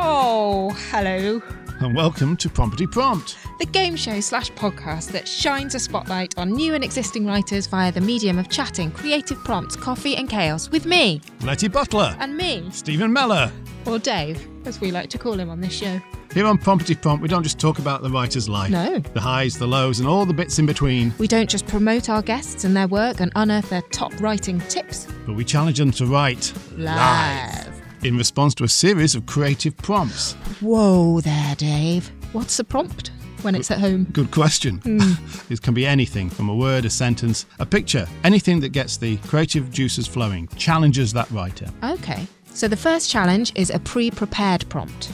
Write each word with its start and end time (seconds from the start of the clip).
Oh, 0.00 0.70
hello. 0.90 1.42
And 1.80 1.94
welcome 1.94 2.36
to 2.38 2.48
Prompty 2.48 2.86
Prompt. 2.86 3.36
The 3.58 3.66
game 3.66 3.96
show 3.96 4.20
slash 4.20 4.50
podcast 4.52 5.10
that 5.12 5.26
shines 5.26 5.74
a 5.74 5.78
spotlight 5.80 6.36
on 6.38 6.52
new 6.52 6.74
and 6.74 6.84
existing 6.84 7.26
writers 7.26 7.66
via 7.66 7.90
the 7.90 8.00
medium 8.00 8.38
of 8.38 8.48
chatting, 8.48 8.90
creative 8.92 9.38
prompts, 9.44 9.74
coffee, 9.76 10.16
and 10.16 10.28
chaos 10.28 10.70
with 10.70 10.86
me 10.86 11.20
Letty 11.42 11.68
Butler. 11.68 12.16
and 12.20 12.36
me, 12.36 12.68
Stephen 12.70 13.12
Meller. 13.12 13.50
or 13.86 13.98
Dave, 13.98 14.46
as 14.66 14.80
we 14.80 14.90
like 14.90 15.10
to 15.10 15.18
call 15.18 15.34
him 15.34 15.50
on 15.50 15.60
this 15.60 15.72
show. 15.72 16.00
Here 16.32 16.46
on 16.46 16.58
Prompty 16.58 16.94
Prompt, 16.94 17.22
we 17.22 17.28
don't 17.28 17.42
just 17.42 17.58
talk 17.58 17.78
about 17.80 18.02
the 18.02 18.10
writer's 18.10 18.48
life. 18.48 18.70
No. 18.70 18.98
The 18.98 19.20
highs, 19.20 19.58
the 19.58 19.66
lows, 19.66 19.98
and 19.98 20.08
all 20.08 20.26
the 20.26 20.34
bits 20.34 20.58
in 20.58 20.66
between, 20.66 21.12
We 21.18 21.26
don't 21.26 21.48
just 21.50 21.66
promote 21.66 22.08
our 22.08 22.22
guests 22.22 22.64
and 22.64 22.76
their 22.76 22.86
work 22.86 23.20
and 23.20 23.32
unearth 23.34 23.70
their 23.70 23.82
top 23.82 24.12
writing 24.20 24.60
tips 24.68 25.06
but 25.26 25.34
we 25.34 25.44
challenge 25.44 25.78
them 25.78 25.90
to 25.92 26.06
write 26.06 26.52
live. 26.76 27.77
In 28.02 28.16
response 28.16 28.54
to 28.56 28.64
a 28.64 28.68
series 28.68 29.14
of 29.14 29.26
creative 29.26 29.76
prompts. 29.76 30.32
Whoa 30.60 31.20
there, 31.20 31.54
Dave. 31.56 32.10
What's 32.32 32.56
the 32.56 32.64
prompt 32.64 33.10
when 33.42 33.54
it's 33.54 33.70
at 33.70 33.78
home? 33.78 34.04
Good 34.12 34.30
question. 34.30 34.78
Hmm. 34.78 35.12
it 35.52 35.62
can 35.62 35.74
be 35.74 35.86
anything 35.86 36.30
from 36.30 36.48
a 36.48 36.54
word, 36.54 36.84
a 36.84 36.90
sentence, 36.90 37.46
a 37.58 37.66
picture, 37.66 38.06
anything 38.24 38.60
that 38.60 38.70
gets 38.70 38.96
the 38.96 39.16
creative 39.18 39.70
juices 39.70 40.06
flowing, 40.06 40.48
challenges 40.56 41.12
that 41.12 41.30
writer. 41.30 41.68
Okay. 41.82 42.26
So 42.52 42.68
the 42.68 42.76
first 42.76 43.10
challenge 43.10 43.52
is 43.54 43.70
a 43.70 43.78
pre 43.78 44.10
prepared 44.10 44.68
prompt. 44.68 45.10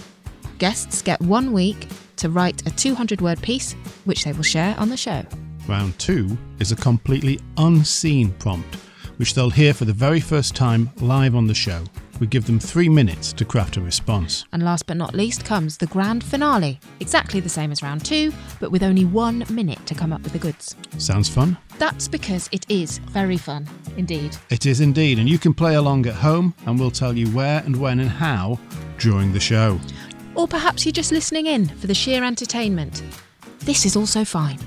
Guests 0.59 1.03
get 1.03 1.21
one 1.21 1.53
week 1.53 1.89
to 2.17 2.31
write 2.31 2.67
a 2.67 2.71
200 2.71 3.21
word 3.21 3.43
piece, 3.43 3.75
which 4.05 4.25
they 4.25 4.33
will 4.33 4.43
share 4.43 4.75
on 4.79 4.89
the 4.89 4.97
show. 4.97 5.25
Round 5.67 5.99
two 5.99 6.39
is 6.59 6.73
a 6.73 6.77
completely 6.77 7.41
unseen 7.57 8.33
prompt, 8.33 8.77
which 9.17 9.35
they'll 9.35 9.51
hear 9.51 9.75
for 9.75 9.85
the 9.85 9.93
very 9.93 10.21
first 10.21 10.55
time 10.55 10.91
live 11.01 11.35
on 11.35 11.47
the 11.47 11.55
show. 11.55 11.85
We 12.21 12.27
give 12.27 12.47
them 12.47 12.61
three 12.61 12.89
minutes 12.89 13.33
to 13.35 13.45
craft 13.45 13.77
a 13.77 13.81
response. 13.81 14.45
And 14.53 14.63
last 14.63 14.87
but 14.87 14.97
not 14.97 15.15
least 15.15 15.45
comes 15.45 15.77
the 15.77 15.87
grand 15.87 16.23
finale. 16.23 16.79
Exactly 17.01 17.41
the 17.41 17.49
same 17.49 17.73
as 17.73 17.83
round 17.83 18.05
two, 18.05 18.33
but 18.61 18.71
with 18.71 18.83
only 18.83 19.05
one 19.05 19.45
minute 19.51 19.85
to 19.87 19.95
come 19.95 20.13
up 20.13 20.23
with 20.23 20.33
the 20.33 20.39
goods. 20.39 20.77
Sounds 20.99 21.29
fun? 21.29 21.57
That's 21.79 22.07
because 22.07 22.49
it 22.53 22.65
is 22.69 22.99
very 22.99 23.37
fun, 23.37 23.69
indeed. 23.97 24.37
It 24.51 24.65
is 24.65 24.81
indeed, 24.81 25.19
and 25.19 25.29
you 25.29 25.39
can 25.39 25.55
play 25.55 25.75
along 25.75 26.07
at 26.07 26.15
home, 26.15 26.55
and 26.67 26.79
we'll 26.79 26.91
tell 26.91 27.17
you 27.17 27.27
where 27.29 27.63
and 27.65 27.77
when 27.77 27.99
and 28.01 28.11
how 28.11 28.59
during 28.99 29.33
the 29.33 29.41
show. 29.41 29.81
Or 30.37 30.47
perhaps 30.47 30.85
you're 30.85 30.93
just 30.93 31.13
listening 31.13 31.47
in 31.47 31.67
for 31.67 31.87
the 31.87 31.95
sheer 31.95 32.23
entertainment. 32.23 33.03
This 33.61 33.85
is 33.87 33.97
also 33.97 34.25
fine. 34.25 34.59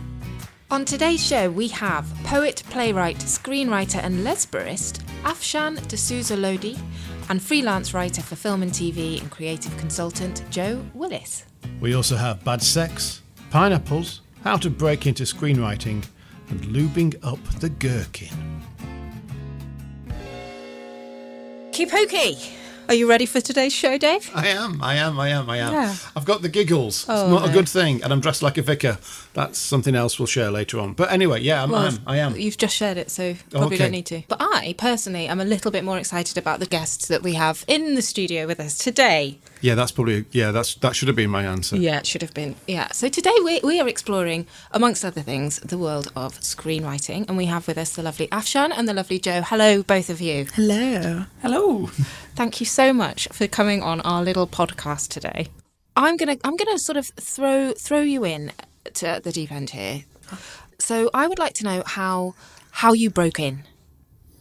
On 0.70 0.84
today's 0.84 1.26
show, 1.26 1.50
we 1.50 1.70
have 1.70 2.06
poet, 2.26 2.62
playwright, 2.70 3.18
screenwriter, 3.20 4.04
and 4.04 4.26
lesbarist 4.26 5.02
Afshan 5.24 5.76
D'Souza 5.88 6.36
Lodhi, 6.36 6.78
and 7.30 7.42
freelance 7.42 7.94
writer 7.94 8.22
for 8.22 8.36
film 8.36 8.62
and 8.62 8.72
TV 8.72 9.22
and 9.22 9.30
creative 9.32 9.76
consultant 9.78 10.44
Joe 10.50 10.84
Willis. 10.94 11.46
We 11.80 11.96
also 11.96 12.16
have 12.16 12.44
bad 12.44 12.62
sex, 12.62 13.22
pineapples, 13.50 14.22
how 14.44 14.58
to 14.58 14.70
break 14.70 15.08
into 15.08 15.24
screenwriting, 15.24 16.06
and 16.50 16.62
lubing 16.62 17.16
up 17.24 17.44
the 17.60 17.70
gherkin. 17.70 18.62
Keep 21.72 21.92
hokey! 21.92 22.38
Are 22.88 22.94
you 22.94 23.10
ready 23.10 23.26
for 23.26 23.42
today's 23.42 23.74
show, 23.74 23.98
Dave? 23.98 24.32
I 24.34 24.48
am, 24.48 24.82
I 24.82 24.96
am, 24.96 25.20
I 25.20 25.28
am, 25.30 25.50
I 25.50 25.58
am. 25.58 25.74
Yeah. 25.74 25.96
I've 26.16 26.24
got 26.24 26.42
the 26.42 26.48
giggles. 26.48 27.06
Oh, 27.10 27.22
it's 27.24 27.30
not 27.30 27.44
no. 27.46 27.50
a 27.50 27.54
good 27.54 27.68
thing, 27.68 28.02
and 28.02 28.14
I'm 28.14 28.22
dressed 28.22 28.42
like 28.42 28.58
a 28.58 28.62
vicar. 28.62 28.98
That's 29.34 29.60
something 29.60 29.94
else 29.94 30.18
we'll 30.18 30.26
share 30.28 30.50
later 30.52 30.80
on. 30.80 30.94
But 30.94 31.12
anyway, 31.12 31.42
yeah, 31.42 31.64
I'm, 31.64 31.76
I 31.76 31.88
am, 31.88 32.00
I 32.08 32.18
am. 32.18 32.36
You've 32.38 32.58
just 32.58 32.74
shared 32.76 32.98
it, 32.98 33.12
so 33.12 33.36
probably 33.50 33.76
Okay. 33.76 33.78
don't 33.78 33.92
need 33.92 34.06
to. 34.06 34.24
But 34.30 34.38
I 34.40 34.74
personally 34.78 35.28
am 35.28 35.42
a 35.42 35.46
little 35.46 35.70
bit 35.70 35.84
more 35.84 35.98
excited 35.98 36.38
about 36.38 36.62
the 36.62 36.66
guests 36.66 37.10
that 37.10 37.24
we 37.24 37.34
have 37.34 37.66
in 37.68 37.96
the 37.96 38.02
studio 38.02 38.48
with 38.48 38.60
us 38.62 38.78
today. 38.78 39.40
Yeah, 39.62 39.76
that's 39.76 39.92
probably 39.92 40.26
yeah. 40.32 40.52
That's 40.52 40.76
that 40.76 40.96
should 40.96 41.08
have 41.08 41.16
been 41.16 41.30
my 41.30 41.44
answer. 41.44 41.76
Yeah, 41.78 42.00
it 42.00 42.08
should 42.08 42.22
have 42.22 42.34
been. 42.34 42.56
Yeah. 42.68 42.92
So 42.92 43.10
today 43.10 43.34
we, 43.44 43.60
we 43.64 43.80
are 43.80 43.88
exploring, 43.88 44.48
amongst 44.72 45.04
other 45.04 45.22
things, 45.22 45.60
the 45.60 45.78
world 45.78 46.12
of 46.16 46.40
screenwriting. 46.40 47.28
And 47.28 47.38
we 47.38 47.46
have 47.46 47.68
with 47.68 47.78
us 47.78 47.96
the 47.96 48.04
lovely 48.04 48.28
Afshan 48.28 48.72
and 48.76 48.88
the 48.88 48.94
lovely 48.94 49.20
Joe. 49.20 49.42
Hello, 49.42 49.84
both 49.84 50.10
of 50.10 50.22
you. 50.22 50.46
Hello. 50.54 51.26
Hello. 51.42 51.88
Thank 52.36 52.60
you 52.60 52.66
so 52.66 52.94
much 52.94 53.28
for 53.32 53.48
coming 53.48 53.82
on 53.82 54.02
our 54.02 54.24
little 54.24 54.48
podcast 54.48 55.10
today. 55.10 55.48
I'm 55.96 56.18
gonna 56.18 56.38
I'm 56.44 56.56
gonna 56.56 56.78
sort 56.78 56.98
of 56.98 57.08
throw 57.08 57.74
throw 57.74 58.02
you 58.02 58.24
in 58.24 58.52
to 58.94 59.20
the 59.24 59.32
deep 59.32 59.52
end 59.52 59.72
here. 59.72 60.04
So 60.80 61.10
I 61.14 61.28
would 61.28 61.40
like 61.40 61.54
to 61.56 61.64
know 61.64 61.84
how 61.86 62.36
how 62.72 62.94
you 62.94 63.10
broke 63.10 63.40
in 63.40 63.64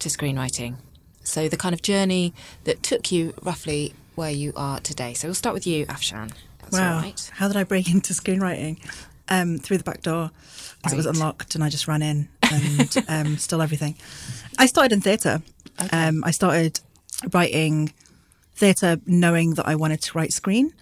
to 0.01 0.09
screenwriting. 0.09 0.77
So 1.23 1.49
the 1.49 1.57
kind 1.57 1.75
of 1.75 1.83
journey 1.83 2.35
that 2.65 2.83
took 2.83 3.11
you 3.11 3.35
roughly 3.43 3.95
where 4.17 4.31
you 4.31 4.53
are 4.57 4.81
today. 4.81 5.15
So 5.15 5.29
we'll 5.29 5.35
start 5.35 5.55
with 5.55 5.67
you, 5.67 5.87
Afshan. 5.87 6.33
That's 6.61 6.73
wow. 6.73 6.99
right. 7.01 7.31
How 7.35 7.47
did 7.49 7.57
I 7.57 7.65
break 7.65 7.89
into 7.91 8.13
screenwriting? 8.13 8.79
Um, 9.29 9.59
through 9.59 9.79
the 9.79 9.85
back 9.85 10.03
door. 10.03 10.31
'cause 10.83 10.93
It 10.93 10.97
was 10.97 11.07
unlocked 11.07 11.55
and 11.57 11.65
I 11.65 11.69
just 11.69 11.89
ran 11.89 12.01
in 12.03 12.29
and 12.43 13.05
um, 13.09 13.39
stole 13.39 13.61
everything. 13.63 13.97
I 14.59 14.67
started 14.67 14.93
in 14.93 15.01
theatre. 15.01 15.43
Um, 15.93 16.23
I 16.25 16.31
started 16.31 16.79
writing 17.33 17.93
theatre 18.55 19.01
knowing 19.07 19.55
that 19.55 19.67
I 19.67 19.75
wanted 19.75 20.01
to 20.03 20.17
write 20.19 20.33
screen. 20.33 20.73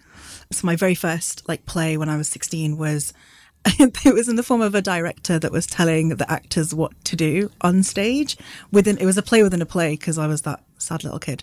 So 0.53 0.67
my 0.67 0.77
very 0.77 0.95
first 0.95 1.47
like 1.49 1.65
play 1.67 1.97
when 1.97 2.09
I 2.09 2.17
was 2.17 2.29
16 2.29 2.77
was 2.77 3.13
it 3.67 4.15
was 4.15 4.29
in 4.29 4.37
the 4.37 4.43
form 4.43 4.61
of 4.61 4.75
a 4.75 4.83
director 4.83 5.39
that 5.39 5.51
was 5.51 5.67
telling 5.67 6.11
the 6.11 6.31
actors 6.31 6.75
what 6.75 6.93
to 7.07 7.17
do 7.17 7.51
on 7.63 7.83
stage 7.83 8.37
within 8.71 8.99
it 8.99 9.07
was 9.07 9.17
a 9.17 9.23
play 9.23 9.43
within 9.43 9.63
a 9.63 9.67
play 9.67 9.93
because 9.93 10.19
I 10.19 10.27
was 10.27 10.43
that 10.43 10.63
sad 10.79 11.05
little 11.05 11.19
kid. 11.19 11.43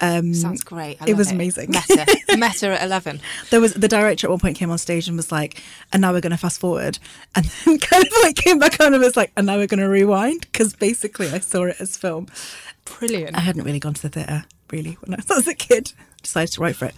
Um, 0.00 0.34
Sounds 0.34 0.62
great. 0.64 0.96
I 1.00 1.10
it 1.10 1.16
was 1.16 1.30
amazing. 1.30 1.70
Meta. 1.70 2.06
Meta 2.36 2.80
at 2.80 2.82
11. 2.84 3.20
there 3.50 3.60
was 3.60 3.74
the 3.74 3.88
director 3.88 4.26
at 4.26 4.30
one 4.30 4.38
point 4.38 4.56
came 4.56 4.70
on 4.70 4.78
stage 4.78 5.08
and 5.08 5.16
was 5.16 5.30
like, 5.32 5.62
and 5.92 6.00
now 6.00 6.12
we're 6.12 6.20
going 6.20 6.30
to 6.30 6.36
fast 6.38 6.60
forward, 6.60 6.98
and 7.34 7.44
then 7.44 7.78
kind 7.78 8.04
of 8.04 8.12
like 8.22 8.36
came 8.36 8.58
back 8.58 8.80
on 8.80 8.94
and 8.94 9.02
was 9.02 9.16
like, 9.16 9.32
and 9.36 9.46
now 9.46 9.56
we're 9.56 9.66
going 9.66 9.80
to 9.80 9.88
rewind 9.88 10.42
because 10.42 10.74
basically 10.74 11.28
I 11.28 11.38
saw 11.40 11.64
it 11.64 11.76
as 11.80 11.96
film. 11.96 12.28
Brilliant. 12.84 13.36
I 13.36 13.40
hadn't 13.40 13.64
really 13.64 13.80
gone 13.80 13.94
to 13.94 14.02
the 14.02 14.08
theatre 14.08 14.44
really 14.70 14.96
when 15.02 15.18
I 15.18 15.22
was 15.34 15.46
a 15.48 15.54
kid. 15.54 15.92
Decided 16.22 16.52
to 16.54 16.60
write 16.60 16.74
for 16.74 16.86
it. 16.86 16.94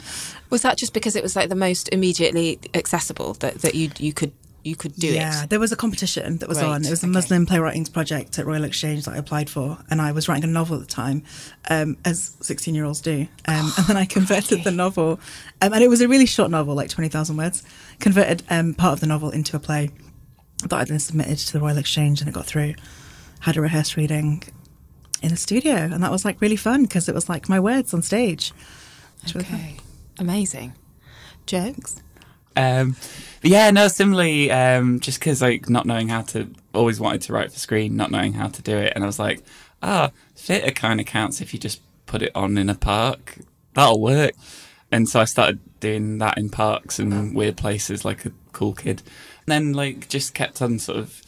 Was 0.49 0.63
that 0.63 0.79
just 0.79 0.95
because 0.95 1.15
it 1.15 1.23
was 1.23 1.37
like 1.37 1.51
the 1.51 1.55
most 1.55 1.91
immediately 1.91 2.59
accessible 2.73 3.35
that, 3.35 3.59
that 3.59 3.75
you 3.75 3.91
you 3.99 4.15
could 4.15 4.33
you 4.63 4.77
could 4.77 4.95
do 4.95 5.09
yeah, 5.09 5.45
it? 5.45 5.51
there 5.51 5.61
was 5.61 5.73
a 5.73 5.77
competition 5.77 6.37
that 6.39 6.49
was 6.49 6.59
Right, 6.59 6.67
on. 6.67 6.85
It 6.85 6.91
was 6.91 7.03
a 7.03 7.07
okay. 7.07 7.13
Muslim 7.13 7.47
playwriting 7.47 7.87
project 7.87 8.39
at 8.39 8.47
Royal 8.47 8.65
Exchange 8.65 9.05
that 9.05 9.15
I 9.15 9.17
applied 9.17 9.49
for, 9.49 9.79
and 9.91 10.01
I 10.01 10.13
was 10.13 10.29
writing 10.29 10.45
a 10.45 10.53
novel 10.53 10.77
at 10.77 10.83
the 10.83 10.87
time, 10.95 11.23
um, 11.71 11.97
as 12.05 12.37
sixteen-year-olds 12.41 13.01
do. 13.01 13.27
Um, 13.47 13.73
and 13.79 13.87
then 13.87 13.97
I 13.97 14.05
converted 14.05 14.65
the 14.65 14.71
novel, 14.71 15.19
um, 15.63 15.73
and 15.73 15.83
it 15.83 15.89
was 15.89 16.01
a 16.01 16.09
really 16.09 16.27
short 16.27 16.51
novel, 16.51 16.75
like 16.75 16.91
twenty 16.91 17.09
thousand 17.09 17.37
words. 17.37 17.63
Converted 18.01 18.43
um, 18.51 18.75
part 18.75 18.95
of 18.95 19.01
the 19.01 19.07
novel 19.07 19.31
into 19.31 19.57
a 19.57 19.61
play 19.61 19.91
that 20.63 20.73
I 20.75 20.85
then 20.85 20.99
submitted 20.99 21.39
to 21.39 21.53
the 21.53 21.61
Royal 21.61 21.79
Exchange, 21.79 22.21
and 22.21 22.29
it 22.29 22.33
got 22.33 22.47
through. 22.47 22.75
Had 23.41 23.57
a 23.57 23.61
rehearsed 23.63 23.97
reading 23.97 24.43
in 25.23 25.31
the 25.31 25.37
studio, 25.37 25.75
and 25.75 26.03
that 26.03 26.11
was 26.11 26.25
like 26.25 26.41
really 26.41 26.57
fun 26.57 26.83
because 26.83 27.09
it 27.09 27.15
was 27.15 27.29
like 27.29 27.49
my 27.49 27.59
words 27.59 27.95
on 27.95 28.03
stage. 28.03 28.53
Which 29.23 29.35
was 29.35 29.45
fun. 29.47 29.55
Okay. 29.61 29.77
Amazing. 30.19 30.75
Jokes? 31.47 32.03
Um, 32.57 32.97
but 33.41 33.51
yeah, 33.51 33.71
no, 33.71 33.89
similarly, 33.89 34.51
um, 34.51 35.01
just 35.01 35.19
because 35.19 35.41
like 35.41 35.69
not 35.71 35.87
knowing 35.87 36.09
how 36.09 36.23
to, 36.23 36.51
always 36.75 37.01
wanted 37.01 37.23
to 37.23 37.33
write 37.33 37.53
for 37.53 37.59
screen, 37.59 37.97
not 37.97 38.11
knowing 38.11 38.35
how 38.35 38.49
to 38.49 38.63
do 38.63 38.77
it, 38.77 38.93
and 38.95 39.05
I 39.05 39.07
was 39.07 39.19
like, 39.19 39.43
ah, 39.83 40.11
theatre 40.37 40.73
kind 40.73 41.01
of 41.01 41.07
counts 41.07 41.41
if 41.41 41.53
you 41.53 41.61
just 41.61 41.81
put 42.07 42.23
it 42.23 42.33
on 42.35 42.59
in 42.59 42.69
a 42.69 42.75
park. 42.75 43.39
That'll 43.75 44.01
work. 44.01 44.35
And 44.91 45.09
so 45.09 45.21
I 45.21 45.25
started 45.25 45.61
doing 45.79 46.19
that 46.19 46.37
in 46.37 46.51
parks 46.51 46.99
and 46.99 47.35
weird 47.35 47.57
places 47.57 48.05
like 48.05 48.27
a 48.27 48.33
cool 48.53 48.75
kid. 48.75 49.03
And 49.47 49.53
then 49.53 49.73
like 49.73 50.09
just 50.09 50.35
kept 50.35 50.61
on 50.61 50.79
sort 50.79 50.99
of 50.99 51.23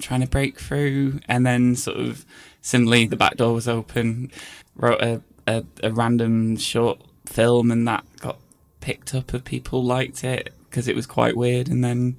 trying 0.00 0.22
to 0.22 0.26
break 0.26 0.58
through 0.58 1.20
and 1.28 1.44
then 1.44 1.76
sort 1.76 1.98
of 1.98 2.24
similarly, 2.62 3.06
the 3.06 3.16
back 3.16 3.36
door 3.36 3.52
was 3.52 3.68
open. 3.68 4.32
Wrote 4.74 5.02
a, 5.02 5.22
a, 5.46 5.64
a 5.82 5.92
random 5.92 6.56
short 6.56 7.02
film 7.26 7.70
and 7.70 7.86
that 7.86 8.04
got 8.20 8.38
picked 8.80 9.14
up 9.14 9.34
and 9.34 9.44
people 9.44 9.84
liked 9.84 10.24
it 10.24 10.52
because 10.72 10.88
it 10.88 10.96
was 10.96 11.06
quite 11.06 11.36
weird. 11.36 11.68
And 11.68 11.84
then 11.84 12.18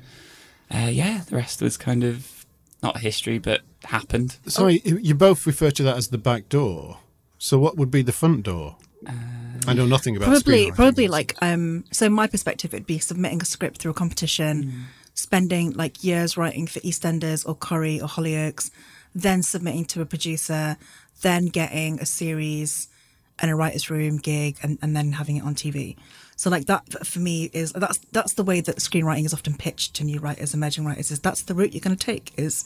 uh, 0.74 0.90
yeah 0.92 1.22
the 1.28 1.36
rest 1.36 1.62
was 1.62 1.76
kind 1.76 2.04
of 2.04 2.46
not 2.82 3.00
history 3.00 3.40
but 3.40 3.62
happened. 3.84 4.38
Sorry, 4.46 4.82
you 4.86 5.16
both 5.16 5.46
refer 5.46 5.72
to 5.72 5.84
that 5.84 5.98
as 5.98 6.10
the 6.10 6.18
back 6.18 6.48
door. 6.48 7.00
So 7.40 7.58
what 7.58 7.76
would 7.76 7.92
be 7.92 8.04
the 8.04 8.14
front 8.14 8.44
door? 8.44 8.78
I 9.68 9.74
know 9.74 9.86
nothing 9.86 10.16
about 10.16 10.28
probably 10.28 10.72
probably 10.72 11.08
like 11.08 11.36
um 11.42 11.84
so 11.92 12.10
my 12.10 12.28
perspective 12.28 12.74
it'd 12.74 12.88
be 12.88 13.00
submitting 13.00 13.42
a 13.42 13.46
script 13.46 13.80
through 13.80 13.92
a 13.92 13.94
competition 13.94 14.86
spending 15.14 15.72
like 15.72 16.04
years 16.04 16.38
writing 16.38 16.68
for 16.68 16.80
eastenders 16.82 17.48
or 17.48 17.56
corrie 17.56 18.02
or 18.02 18.08
hollyoaks 18.08 18.72
then 19.16 19.44
submitting 19.44 19.86
to 19.86 20.02
a 20.02 20.06
producer 20.06 20.78
then 21.22 21.46
getting 21.46 22.00
a 22.00 22.06
series 22.06 22.88
and 23.40 23.52
a 23.52 23.56
writer's 23.56 23.90
room 23.90 24.18
gig 24.18 24.58
and, 24.64 24.78
and 24.82 24.96
then 24.96 25.14
having 25.14 25.38
it 25.38 25.44
on 25.44 25.56
tv 25.56 25.96
so 26.44 26.50
like 26.50 26.66
that 26.66 27.07
for 27.07 27.19
me 27.19 27.50
is 27.54 27.72
that's 27.72 28.00
that's 28.12 28.34
the 28.34 28.44
way 28.44 28.60
that 28.60 28.75
screenwriting 28.75 29.24
is 29.24 29.34
often 29.34 29.56
pitched 29.56 29.94
to 29.94 30.04
new 30.04 30.19
writers 30.19 30.54
emerging 30.54 30.86
writers 30.86 31.10
is 31.10 31.22
that's 31.22 31.44
the 31.44 31.54
route 31.54 31.72
you're 31.72 31.80
going 31.80 31.95
to 31.95 32.06
take 32.06 32.34
is 32.38 32.66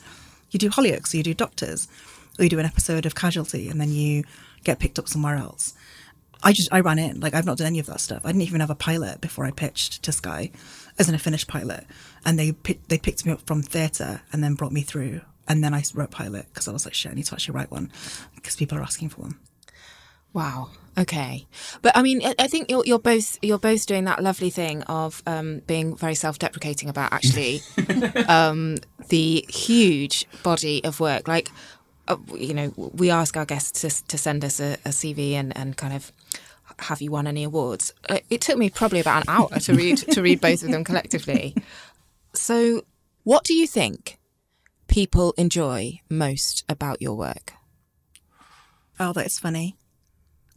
you 0.49 0.57
do 0.57 0.71
hollyoaks 0.71 1.13
or 1.13 1.17
you 1.17 1.21
do 1.21 1.35
doctors 1.35 1.87
or 2.39 2.43
you 2.43 2.49
do 2.49 2.57
an 2.57 2.65
episode 2.65 3.05
of 3.05 3.13
casualty 3.13 3.69
and 3.69 3.79
then 3.79 3.91
you 3.91 4.23
get 4.63 4.79
picked 4.79 4.97
up 4.97 5.07
somewhere 5.07 5.35
else 5.35 5.75
I 6.41 6.53
just 6.53 6.73
I 6.73 6.79
ran 6.79 6.97
in 6.97 7.19
like 7.19 7.35
I've 7.35 7.45
not 7.45 7.59
done 7.59 7.67
any 7.67 7.79
of 7.79 7.85
that 7.87 7.99
stuff. 7.99 8.21
I 8.23 8.29
didn't 8.29 8.43
even 8.43 8.61
have 8.61 8.69
a 8.69 8.75
pilot 8.75 9.21
before 9.21 9.45
I 9.45 9.51
pitched 9.51 10.03
to 10.03 10.11
Sky 10.11 10.51
as 10.99 11.09
an 11.09 11.15
a 11.15 11.17
finished 11.17 11.47
pilot, 11.47 11.83
and 12.23 12.37
they 12.37 12.51
they 12.89 12.99
picked 12.99 13.25
me 13.25 13.31
up 13.31 13.41
from 13.47 13.63
theatre 13.63 14.21
and 14.31 14.43
then 14.43 14.53
brought 14.53 14.71
me 14.71 14.81
through, 14.81 15.21
and 15.47 15.63
then 15.63 15.73
I 15.73 15.81
wrote 15.95 16.11
pilot 16.11 16.45
because 16.53 16.67
I 16.67 16.73
was 16.73 16.85
like 16.85 16.93
shit, 16.93 17.11
I 17.11 17.15
need 17.15 17.25
to 17.25 17.33
actually 17.33 17.55
write 17.55 17.71
one 17.71 17.91
because 18.35 18.55
people 18.55 18.77
are 18.77 18.83
asking 18.83 19.09
for 19.09 19.21
one. 19.21 19.39
Wow. 20.33 20.69
Okay, 20.99 21.45
but 21.83 21.95
I 21.95 22.01
mean, 22.01 22.23
I- 22.25 22.33
I 22.39 22.47
think 22.47 22.71
you're, 22.71 22.83
you're 22.83 22.97
both 22.97 23.37
you're 23.43 23.59
both 23.59 23.85
doing 23.85 24.05
that 24.05 24.23
lovely 24.23 24.49
thing 24.49 24.81
of 24.83 25.21
um, 25.27 25.59
being 25.67 25.95
very 25.95 26.15
self-deprecating 26.15 26.89
about 26.89 27.13
actually 27.13 27.61
um, 28.27 28.77
the 29.09 29.45
huge 29.47 30.25
body 30.41 30.83
of 30.83 30.99
work. 30.99 31.27
Like, 31.27 31.51
uh, 32.07 32.17
you 32.35 32.55
know, 32.55 32.73
we 32.75 33.11
ask 33.11 33.37
our 33.37 33.45
guests 33.45 33.81
to, 33.81 34.07
to 34.07 34.17
send 34.17 34.43
us 34.43 34.59
a, 34.59 34.73
a 34.85 34.89
CV 34.89 35.33
and, 35.33 35.55
and 35.55 35.77
kind 35.77 35.93
of 35.93 36.11
have 36.79 36.99
you 36.99 37.11
won 37.11 37.27
any 37.27 37.43
awards? 37.43 37.93
Uh, 38.09 38.17
It 38.31 38.41
took 38.41 38.57
me 38.57 38.69
probably 38.71 38.99
about 38.99 39.17
an 39.21 39.29
hour 39.29 39.49
to 39.59 39.73
read 39.75 39.97
to 39.97 40.21
read 40.23 40.41
both 40.41 40.63
of 40.63 40.71
them 40.71 40.83
collectively. 40.83 41.55
So, 42.33 42.85
what 43.23 43.43
do 43.43 43.53
you 43.53 43.67
think 43.67 44.17
people 44.87 45.33
enjoy 45.37 45.99
most 46.09 46.63
about 46.67 47.03
your 47.03 47.15
work? 47.15 47.53
Oh, 48.99 49.13
that 49.13 49.27
is 49.27 49.37
funny. 49.37 49.75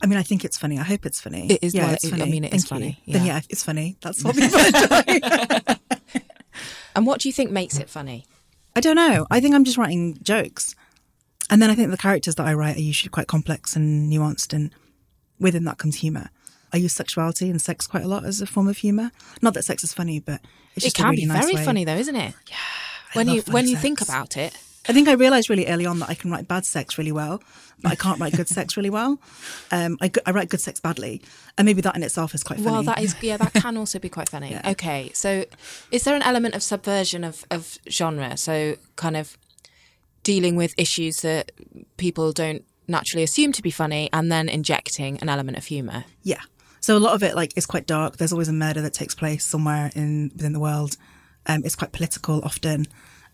I 0.02 0.06
mean, 0.06 0.18
I 0.18 0.22
think 0.22 0.44
it's 0.44 0.56
funny. 0.58 0.78
I 0.78 0.82
hope 0.82 1.04
it's 1.06 1.20
funny. 1.20 1.46
It 1.50 1.58
is- 1.62 1.74
Yeah, 1.74 1.84
well, 1.86 1.94
it's 1.94 2.04
it- 2.04 2.14
I 2.20 2.24
mean, 2.24 2.44
it 2.44 2.54
is 2.54 2.64
Thank 2.64 2.82
you. 2.84 2.92
funny, 2.96 3.02
Then 3.06 3.26
yeah. 3.26 3.34
yeah, 3.36 3.40
it's 3.50 3.62
funny. 3.62 3.96
That's 4.00 4.24
what 4.24 4.34
people 4.36 4.58
enjoy. 4.58 5.76
And 6.96 7.06
what 7.06 7.20
do 7.20 7.28
you 7.28 7.32
think 7.32 7.50
makes 7.52 7.78
it 7.78 7.88
funny? 7.88 8.26
I 8.74 8.80
don't 8.80 8.96
know. 8.96 9.26
I 9.30 9.40
think 9.40 9.54
I'm 9.54 9.64
just 9.64 9.78
writing 9.78 10.18
jokes. 10.22 10.74
And 11.48 11.62
then 11.62 11.70
I 11.70 11.74
think 11.74 11.90
the 11.90 11.96
characters 11.96 12.34
that 12.34 12.46
I 12.46 12.52
write 12.54 12.76
are 12.76 12.80
usually 12.80 13.10
quite 13.10 13.26
complex 13.28 13.76
and 13.76 14.12
nuanced, 14.12 14.52
and 14.52 14.70
within 15.38 15.64
that 15.64 15.78
comes 15.78 15.96
humour. 15.96 16.30
I 16.72 16.76
use 16.78 16.92
sexuality 16.92 17.48
and 17.50 17.60
sex 17.62 17.86
quite 17.86 18.04
a 18.04 18.08
lot 18.08 18.24
as 18.24 18.40
a 18.40 18.46
form 18.46 18.68
of 18.68 18.76
humour. 18.78 19.10
Not 19.40 19.54
that 19.54 19.64
sex 19.64 19.82
is 19.84 19.92
funny, 19.94 20.18
but 20.20 20.40
it's 20.76 20.86
It 20.86 20.94
can 20.94 21.06
really 21.06 21.22
be 21.22 21.26
nice 21.26 21.42
very 21.44 21.54
way. 21.56 21.64
funny 21.64 21.84
though, 21.84 21.96
isn't 21.96 22.14
it? 22.16 22.34
Yeah. 22.48 22.56
When 23.14 23.26
love 23.28 23.36
you 23.36 23.42
funny 23.42 23.54
when 23.54 23.68
you 23.68 23.76
think 23.76 24.00
about 24.00 24.36
it, 24.36 24.56
I 24.88 24.92
think 24.92 25.08
I 25.08 25.12
realised 25.12 25.50
really 25.50 25.66
early 25.66 25.84
on 25.86 25.98
that 25.98 26.08
I 26.08 26.14
can 26.14 26.30
write 26.30 26.48
bad 26.48 26.64
sex 26.64 26.96
really 26.96 27.12
well, 27.12 27.42
but 27.82 27.92
I 27.92 27.94
can't 27.94 28.18
write 28.18 28.34
good 28.34 28.48
sex 28.48 28.76
really 28.78 28.90
well. 28.90 29.20
Um, 29.70 29.98
I, 30.00 30.10
I 30.24 30.30
write 30.30 30.48
good 30.48 30.60
sex 30.60 30.80
badly, 30.80 31.20
and 31.58 31.66
maybe 31.66 31.82
that 31.82 31.96
in 31.96 32.02
itself 32.02 32.34
is 32.34 32.42
quite 32.42 32.60
funny. 32.60 32.70
well, 32.70 32.82
that 32.84 33.00
is 33.00 33.14
yeah, 33.20 33.36
that 33.36 33.52
can 33.52 33.76
also 33.82 33.98
be 33.98 34.08
quite 34.08 34.28
funny. 34.28 34.58
Okay, 34.64 35.10
so 35.12 35.44
is 35.90 36.04
there 36.04 36.16
an 36.16 36.22
element 36.22 36.54
of 36.54 36.62
subversion 36.62 37.24
of 37.24 37.44
of 37.50 37.78
genre? 37.88 38.36
So 38.36 38.76
kind 38.96 39.16
of 39.16 39.36
dealing 40.22 40.56
with 40.56 40.74
issues 40.76 41.22
that 41.22 41.52
people 41.96 42.32
don't 42.32 42.64
naturally 42.88 43.22
assume 43.22 43.52
to 43.52 43.62
be 43.62 43.70
funny, 43.70 44.08
and 44.12 44.32
then 44.32 44.48
injecting 44.48 45.18
an 45.20 45.28
element 45.28 45.58
of 45.58 45.66
humour. 45.66 46.04
Yeah. 46.22 46.40
So 46.80 46.96
a 46.96 46.98
lot 46.98 47.14
of 47.14 47.22
it 47.22 47.36
like 47.36 47.52
is 47.56 47.66
quite 47.66 47.86
dark. 47.86 48.16
There's 48.16 48.32
always 48.32 48.48
a 48.48 48.54
murder 48.54 48.80
that 48.80 48.94
takes 48.94 49.14
place 49.14 49.44
somewhere 49.44 49.90
in 49.94 50.30
within 50.34 50.54
the 50.54 50.60
world. 50.60 50.96
Um, 51.46 51.62
it's 51.64 51.76
quite 51.76 51.92
political 51.92 52.40
often, 52.42 52.86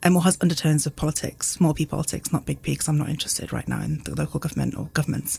and 0.02 0.14
or 0.14 0.22
has 0.22 0.38
undertones 0.40 0.86
of 0.86 0.96
politics, 0.96 1.48
small 1.48 1.74
p 1.74 1.86
politics, 1.86 2.32
not 2.32 2.46
big 2.46 2.62
p. 2.62 2.72
Because 2.72 2.88
I'm 2.88 2.98
not 2.98 3.08
interested 3.08 3.52
right 3.52 3.66
now 3.66 3.82
in 3.82 4.02
the 4.04 4.14
local 4.14 4.40
government 4.40 4.76
or 4.76 4.90
governments. 4.94 5.38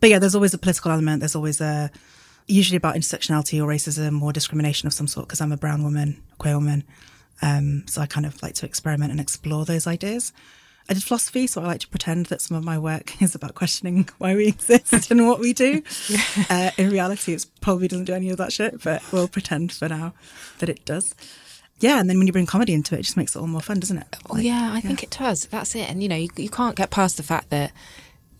But 0.00 0.10
yeah, 0.10 0.18
there's 0.18 0.34
always 0.34 0.54
a 0.54 0.58
political 0.58 0.90
element. 0.90 1.20
There's 1.20 1.36
always 1.36 1.60
a 1.60 1.90
usually 2.46 2.76
about 2.76 2.96
intersectionality 2.96 3.62
or 3.62 3.68
racism 3.68 4.20
or 4.20 4.32
discrimination 4.32 4.86
of 4.86 4.92
some 4.92 5.06
sort. 5.06 5.28
Because 5.28 5.40
I'm 5.40 5.52
a 5.52 5.56
brown 5.56 5.82
woman, 5.82 6.22
a 6.32 6.36
queer 6.36 6.56
woman, 6.56 6.84
um, 7.42 7.84
so 7.86 8.00
I 8.00 8.06
kind 8.06 8.24
of 8.24 8.42
like 8.42 8.54
to 8.54 8.66
experiment 8.66 9.10
and 9.10 9.20
explore 9.20 9.64
those 9.64 9.86
ideas. 9.86 10.32
I 10.88 10.94
did 10.94 11.04
philosophy, 11.04 11.46
so 11.46 11.62
I 11.62 11.66
like 11.66 11.80
to 11.80 11.88
pretend 11.88 12.26
that 12.26 12.40
some 12.40 12.56
of 12.56 12.64
my 12.64 12.78
work 12.78 13.20
is 13.22 13.34
about 13.34 13.54
questioning 13.54 14.08
why 14.18 14.34
we 14.34 14.48
exist 14.48 15.10
and 15.10 15.26
what 15.26 15.40
we 15.40 15.52
do. 15.52 15.82
Uh, 16.50 16.70
in 16.76 16.90
reality, 16.90 17.32
it 17.32 17.46
probably 17.60 17.88
doesn't 17.88 18.04
do 18.04 18.14
any 18.14 18.30
of 18.30 18.36
that 18.36 18.52
shit, 18.52 18.82
but 18.82 19.02
we'll 19.12 19.28
pretend 19.28 19.72
for 19.72 19.88
now 19.88 20.12
that 20.58 20.68
it 20.68 20.84
does. 20.84 21.14
Yeah, 21.82 22.00
and 22.00 22.08
then 22.08 22.16
when 22.18 22.26
you 22.26 22.32
bring 22.32 22.46
comedy 22.46 22.72
into 22.72 22.94
it, 22.94 23.00
it 23.00 23.02
just 23.02 23.16
makes 23.16 23.34
it 23.36 23.40
all 23.40 23.46
more 23.46 23.60
fun, 23.60 23.80
doesn't 23.80 23.98
it? 23.98 24.16
Well, 24.30 24.40
yeah, 24.40 24.70
I 24.72 24.80
think 24.80 25.02
it 25.02 25.10
does. 25.10 25.46
That's 25.46 25.74
it. 25.74 25.90
And 25.90 26.02
you 26.02 26.08
know, 26.08 26.16
you, 26.16 26.28
you 26.36 26.48
can't 26.48 26.76
get 26.76 26.90
past 26.90 27.16
the 27.16 27.22
fact 27.22 27.50
that 27.50 27.72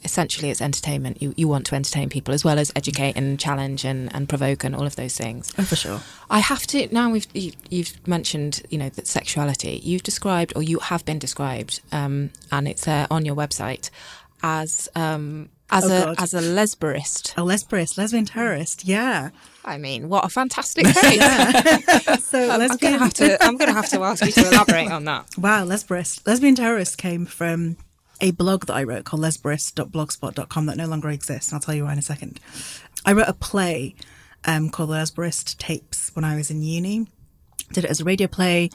essentially 0.05 0.51
it's 0.51 0.61
entertainment. 0.61 1.21
You 1.23 1.35
you 1.37 1.47
want 1.49 1.67
to 1.67 1.75
entertain 1.75 2.09
people 2.09 2.35
as 2.35 2.45
well 2.45 2.59
as 2.59 2.73
educate 2.75 3.17
and 3.17 3.39
challenge 3.39 3.85
and, 3.85 4.13
and 4.15 4.29
provoke 4.29 4.65
and 4.65 4.75
all 4.75 4.87
of 4.87 4.97
those 4.97 5.17
things. 5.17 5.53
Oh, 5.59 5.65
for 5.65 5.77
sure. 5.77 6.01
I 6.31 6.39
have 6.41 6.67
to 6.69 6.89
now. 6.95 7.11
We've 7.11 7.27
you, 7.35 7.53
you've 7.69 8.07
mentioned 8.07 8.63
you 8.71 8.79
know 8.79 8.89
that 8.91 9.07
sexuality. 9.07 9.81
You've 9.83 10.03
described 10.03 10.53
or 10.57 10.63
you 10.63 10.79
have 10.79 11.05
been 11.05 11.19
described, 11.19 11.81
um, 11.93 12.31
and 12.51 12.67
it's 12.69 12.87
uh, 12.89 13.07
on 13.11 13.25
your 13.25 13.35
website 13.37 13.91
as 14.43 14.89
um, 14.95 15.51
as 15.71 15.85
Oh, 15.85 16.03
a 16.03 16.05
God. 16.07 16.17
as 16.23 16.35
a 16.35 16.41
lesbarist. 16.41 17.37
A 17.37 17.43
lesbian, 17.43 17.87
lesbian 17.97 18.25
terrorist, 18.25 18.85
yeah. 18.85 19.31
I 19.65 19.79
mean, 19.79 20.09
what 20.09 20.25
a 20.25 20.29
fantastic 20.29 20.87
phrase! 20.97 21.21
So 22.23 22.51
I'm 22.51 22.61
lesbian, 22.61 22.79
going 22.79 22.93
to 22.95 22.99
have 22.99 23.15
to. 23.15 23.45
I'm 23.45 23.57
going 23.57 23.69
to 23.69 23.75
have 23.75 23.89
to 23.91 24.03
ask 24.03 24.25
you 24.25 24.33
to 24.33 24.49
elaborate 24.49 24.91
on 24.91 25.05
that. 25.05 25.27
Wow, 25.37 25.65
lesbian 25.65 26.05
lesbian 26.27 26.55
terrorist 26.55 26.99
came 26.99 27.27
from 27.27 27.77
a 28.21 28.31
blog 28.31 28.67
that 28.67 28.75
I 28.75 28.85
wrote 28.85 29.05
called 29.05 29.23
lesbarist.blogspot.com 29.23 30.67
that 30.67 30.77
no 30.77 30.87
longer 30.87 31.11
exists, 31.11 31.51
and 31.51 31.57
I'll 31.57 31.61
tell 31.61 31.75
you 31.75 31.85
why 31.85 31.93
in 31.93 31.99
a 31.99 32.03
second. 32.03 32.41
I 33.05 33.13
wrote 33.13 33.29
a 33.29 33.35
play 33.35 33.95
um, 34.45 34.71
called 34.71 34.91
The 34.91 34.95
Lesbarist 34.95 35.59
Tapes 35.59 36.11
when 36.15 36.25
I 36.25 36.37
was 36.37 36.51
in 36.51 36.63
uni. 36.63 37.07
Did 37.73 37.85
it 37.85 37.91
as 37.91 38.01
a 38.01 38.05
radio 38.05 38.27
play, 38.29 38.71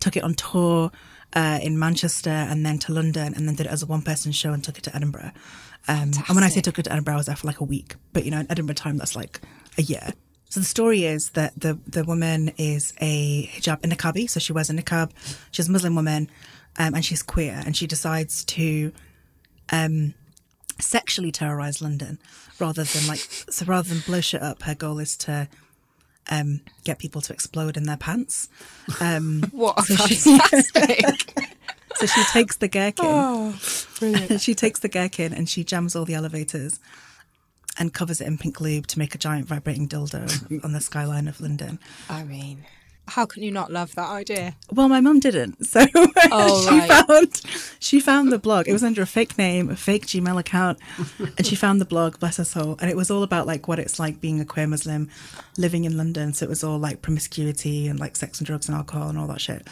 took 0.00 0.16
it 0.16 0.24
on 0.24 0.34
tour 0.34 0.90
uh, 1.34 1.60
in 1.62 1.78
Manchester 1.78 2.30
and 2.30 2.64
then 2.66 2.78
to 2.80 2.92
London, 2.92 3.34
and 3.34 3.46
then 3.48 3.54
did 3.54 3.66
it 3.66 3.72
as 3.72 3.82
a 3.82 3.86
one 3.86 4.02
person 4.02 4.32
show 4.32 4.52
and 4.52 4.62
took 4.62 4.78
it 4.78 4.84
to 4.84 4.94
Edinburgh. 4.94 5.32
Um, 5.86 6.12
and 6.26 6.34
when 6.34 6.44
I 6.44 6.48
say 6.48 6.60
took 6.60 6.78
it 6.78 6.84
to 6.84 6.92
Edinburgh, 6.92 7.14
I 7.14 7.16
was 7.18 7.26
there 7.26 7.36
for 7.36 7.46
like 7.46 7.60
a 7.60 7.64
week, 7.64 7.94
but 8.12 8.24
you 8.24 8.30
know, 8.30 8.40
in 8.40 8.50
Edinburgh 8.50 8.74
time, 8.74 8.96
that's 8.98 9.16
like 9.16 9.40
a 9.78 9.82
year. 9.82 10.12
So 10.48 10.60
the 10.60 10.66
story 10.66 11.04
is 11.04 11.30
that 11.30 11.52
the 11.60 11.78
the 11.86 12.04
woman 12.04 12.52
is 12.56 12.94
a 13.00 13.46
hijab 13.48 13.84
in 13.84 13.92
a 13.92 13.96
niqabi, 13.96 14.30
so 14.30 14.40
she 14.40 14.52
wears 14.52 14.70
a 14.70 14.74
niqab. 14.74 15.10
She's 15.50 15.68
a 15.68 15.72
Muslim 15.72 15.94
woman, 15.94 16.30
um, 16.78 16.94
and 16.94 17.04
she's 17.04 17.22
queer, 17.22 17.62
and 17.66 17.76
she 17.76 17.86
decides 17.86 18.44
to 18.46 18.92
um, 19.70 20.14
sexually 20.80 21.32
terrorize 21.32 21.82
London 21.82 22.18
rather 22.58 22.84
than 22.84 23.06
like 23.06 23.18
so 23.18 23.66
rather 23.66 23.88
than 23.88 24.00
blow 24.06 24.20
shit 24.20 24.42
up. 24.42 24.62
Her 24.62 24.74
goal 24.74 24.98
is 24.98 25.16
to 25.18 25.48
um, 26.30 26.60
get 26.84 26.98
people 26.98 27.20
to 27.22 27.32
explode 27.32 27.76
in 27.76 27.84
their 27.84 27.96
pants. 27.96 28.48
Um, 29.00 29.44
What 29.52 29.78
a 29.78 29.82
fantastic! 29.82 31.34
so 31.96 32.06
she 32.06 32.24
takes 32.32 32.56
the 32.56 32.68
gherkin. 32.68 33.04
Oh, 33.06 33.54
brilliant. 33.98 34.40
she 34.40 34.54
takes 34.54 34.80
the 34.80 34.88
gherkin 34.88 35.34
and 35.34 35.48
she 35.48 35.64
jams 35.64 35.94
all 35.94 36.04
the 36.04 36.14
elevators 36.14 36.80
and 37.78 37.92
covers 37.94 38.20
it 38.20 38.26
in 38.26 38.38
pink 38.38 38.60
lube 38.60 38.86
to 38.88 38.98
make 38.98 39.14
a 39.14 39.18
giant 39.18 39.46
vibrating 39.46 39.88
dildo 39.88 40.62
on 40.64 40.72
the 40.72 40.80
skyline 40.80 41.28
of 41.28 41.40
London. 41.40 41.78
I 42.10 42.24
mean, 42.24 42.64
how 43.06 43.24
can 43.24 43.42
you 43.42 43.50
not 43.50 43.72
love 43.72 43.94
that 43.94 44.08
idea? 44.08 44.54
Well, 44.70 44.88
my 44.88 45.00
mum 45.00 45.18
didn't, 45.20 45.64
so 45.66 45.86
Oh, 46.30 46.68
she 46.68 46.78
right. 46.78 47.06
found 47.06 47.42
she 47.78 48.00
found 48.00 48.30
the 48.32 48.38
blog. 48.38 48.68
It 48.68 48.72
was 48.72 48.84
under 48.84 49.00
a 49.02 49.06
fake 49.06 49.38
name, 49.38 49.70
a 49.70 49.76
fake 49.76 50.06
Gmail 50.06 50.38
account, 50.38 50.78
and 51.38 51.46
she 51.46 51.56
found 51.56 51.80
the 51.80 51.86
blog. 51.86 52.18
Bless 52.18 52.36
her 52.36 52.44
soul, 52.44 52.76
and 52.80 52.90
it 52.90 52.96
was 52.96 53.10
all 53.10 53.22
about 53.22 53.46
like 53.46 53.66
what 53.68 53.78
it's 53.78 53.98
like 53.98 54.20
being 54.20 54.40
a 54.40 54.44
queer 54.44 54.66
Muslim 54.66 55.08
living 55.56 55.84
in 55.84 55.96
London. 55.96 56.34
So 56.34 56.44
it 56.44 56.48
was 56.50 56.62
all 56.62 56.78
like 56.78 57.00
promiscuity 57.00 57.88
and 57.88 57.98
like 57.98 58.16
sex 58.16 58.38
and 58.40 58.46
drugs 58.46 58.68
and 58.68 58.76
alcohol 58.76 59.08
and 59.08 59.18
all 59.18 59.26
that 59.28 59.40
shit. 59.40 59.66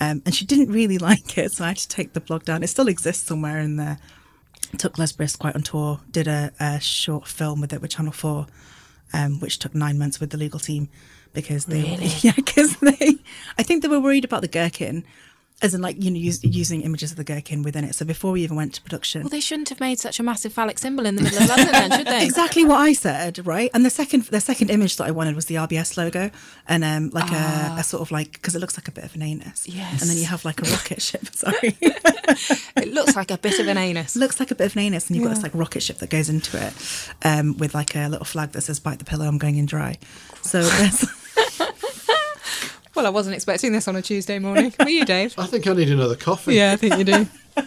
Um, 0.00 0.22
and 0.24 0.32
she 0.34 0.44
didn't 0.46 0.72
really 0.72 0.98
like 0.98 1.36
it, 1.36 1.50
so 1.52 1.64
I 1.64 1.68
had 1.68 1.78
to 1.78 1.88
take 1.88 2.12
the 2.12 2.20
blog 2.20 2.44
down. 2.44 2.62
It 2.62 2.68
still 2.68 2.86
exists 2.88 3.26
somewhere 3.26 3.58
in 3.58 3.76
there. 3.76 3.98
Took 4.78 4.96
Lesbarist 4.96 5.44
on 5.54 5.62
tour. 5.62 6.00
Did 6.10 6.28
a, 6.28 6.52
a 6.60 6.80
short 6.80 7.26
film 7.26 7.60
with 7.60 7.72
it 7.72 7.82
with 7.82 7.90
Channel 7.90 8.12
Four, 8.12 8.46
um, 9.12 9.40
which 9.40 9.58
took 9.58 9.74
nine 9.74 9.98
months 9.98 10.20
with 10.20 10.30
the 10.30 10.38
legal 10.38 10.60
team 10.60 10.88
because 11.32 11.66
they 11.66 11.96
yeah 12.20 12.32
because 12.34 12.76
they 12.76 13.16
I 13.58 13.62
think 13.62 13.82
they 13.82 13.88
were 13.88 14.00
worried 14.00 14.24
about 14.24 14.42
the 14.42 14.48
gherkin 14.48 15.04
as 15.62 15.74
in 15.74 15.82
like 15.82 16.02
you 16.02 16.10
know 16.10 16.18
use, 16.18 16.42
using 16.44 16.82
images 16.82 17.10
of 17.10 17.16
the 17.16 17.24
gherkin 17.24 17.62
within 17.62 17.84
it. 17.84 17.94
So 17.94 18.04
before 18.04 18.32
we 18.32 18.42
even 18.42 18.56
went 18.56 18.74
to 18.74 18.82
production. 18.82 19.22
Well, 19.22 19.30
they 19.30 19.40
shouldn't 19.40 19.68
have 19.68 19.80
made 19.80 19.98
such 19.98 20.18
a 20.20 20.22
massive 20.22 20.52
phallic 20.52 20.78
symbol 20.78 21.06
in 21.06 21.16
the 21.16 21.22
middle 21.22 21.42
of 21.42 21.48
London, 21.48 21.72
then, 21.72 21.90
should 21.98 22.06
they? 22.06 22.24
exactly 22.30 22.64
what 22.64 22.78
I 22.78 22.92
said 22.92 23.40
right? 23.46 23.70
And 23.74 23.84
the 23.84 23.90
second 23.90 24.24
the 24.24 24.40
second 24.40 24.70
image 24.70 24.96
that 24.96 25.06
I 25.06 25.10
wanted 25.10 25.34
was 25.34 25.46
the 25.46 25.56
RBS 25.56 25.96
logo 25.96 26.30
and 26.68 26.84
um 26.84 27.10
like 27.10 27.30
a, 27.30 27.76
a 27.78 27.84
sort 27.84 28.02
of 28.02 28.10
like 28.10 28.32
because 28.32 28.54
it 28.54 28.60
looks 28.60 28.76
like 28.78 28.88
a 28.88 28.92
bit 28.92 29.04
of 29.04 29.14
an 29.14 29.22
anus. 29.22 29.68
Yes. 29.68 30.00
and 30.00 30.10
then 30.10 30.16
you 30.16 30.26
have 30.26 30.44
like 30.44 30.60
a 30.60 30.70
rocket 30.70 31.02
ship 31.02 31.26
sorry. 31.34 31.76
It 31.80 32.92
looks 32.92 33.16
like 33.16 33.30
a 33.30 33.38
bit 33.38 33.58
of 33.58 33.66
an 33.68 33.76
anus. 33.76 34.16
looks 34.16 34.40
like 34.40 34.50
a 34.50 34.54
bit 34.54 34.66
of 34.66 34.76
an 34.76 34.82
anus 34.82 35.08
and 35.08 35.16
you've 35.16 35.24
got 35.24 35.34
this 35.34 35.42
like 35.42 35.54
rocket 35.54 35.82
ship 35.82 35.98
that 35.98 36.10
goes 36.10 36.28
into 36.28 36.56
it 36.64 36.72
um 37.24 37.56
with 37.58 37.74
like 37.74 37.94
a 37.96 38.08
little 38.08 38.24
flag 38.24 38.52
that 38.52 38.62
says 38.62 38.80
bite 38.80 38.98
the 38.98 39.04
pillow 39.04 39.26
I'm 39.26 39.38
going 39.38 39.56
in 39.56 39.66
dry. 39.66 39.98
So 40.42 40.62
there's 40.62 41.04
Well, 43.00 43.06
I 43.06 43.10
wasn't 43.12 43.34
expecting 43.34 43.72
this 43.72 43.88
on 43.88 43.96
a 43.96 44.02
Tuesday 44.02 44.38
morning. 44.38 44.74
Were 44.78 44.90
you, 44.90 45.06
Dave? 45.06 45.34
I 45.38 45.46
think 45.46 45.66
I 45.66 45.72
need 45.72 45.90
another 45.90 46.16
coffee. 46.16 46.54
Yeah, 46.54 46.72
I 46.72 46.76
think 46.76 46.98
you 46.98 47.04
do. 47.04 47.26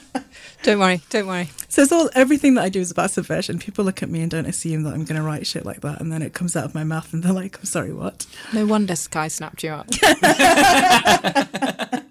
don't 0.61 0.77
worry, 0.77 1.01
don't 1.09 1.25
worry. 1.25 1.49
So 1.69 1.81
it's 1.81 1.91
all 1.91 2.11
everything 2.13 2.53
that 2.53 2.63
I 2.63 2.69
do 2.69 2.79
is 2.79 2.91
about 2.91 3.09
subversion. 3.09 3.57
People 3.57 3.83
look 3.83 4.03
at 4.03 4.09
me 4.09 4.21
and 4.21 4.29
don't 4.29 4.45
assume 4.45 4.83
that 4.83 4.93
I'm 4.93 5.05
going 5.05 5.19
to 5.19 5.25
write 5.25 5.47
shit 5.47 5.65
like 5.65 5.81
that, 5.81 5.99
and 5.99 6.11
then 6.11 6.21
it 6.21 6.35
comes 6.35 6.55
out 6.55 6.65
of 6.65 6.75
my 6.75 6.83
mouth, 6.83 7.11
and 7.13 7.23
they're 7.23 7.33
like, 7.33 7.57
"I'm 7.57 7.65
sorry, 7.65 7.91
what?" 7.91 8.27
No 8.53 8.67
wonder 8.67 8.95
Sky 8.95 9.27
snapped 9.27 9.63
you 9.63 9.71
up. 9.71 9.87
I 10.03 12.03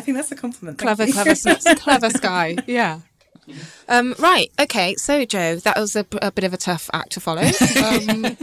think 0.00 0.16
that's 0.16 0.32
a 0.32 0.34
compliment. 0.34 0.78
Clever, 0.78 1.06
clever, 1.06 1.36
clever 1.76 2.10
Sky. 2.10 2.56
Yeah. 2.66 2.98
Um, 3.88 4.14
right. 4.18 4.50
Okay. 4.58 4.94
So, 4.94 5.24
Joe, 5.24 5.56
that 5.56 5.76
was 5.76 5.96
a, 5.96 6.06
a 6.22 6.30
bit 6.30 6.44
of 6.44 6.54
a 6.54 6.56
tough 6.56 6.88
act 6.92 7.12
to 7.12 7.20
follow. 7.20 7.42
Um, 7.82 8.36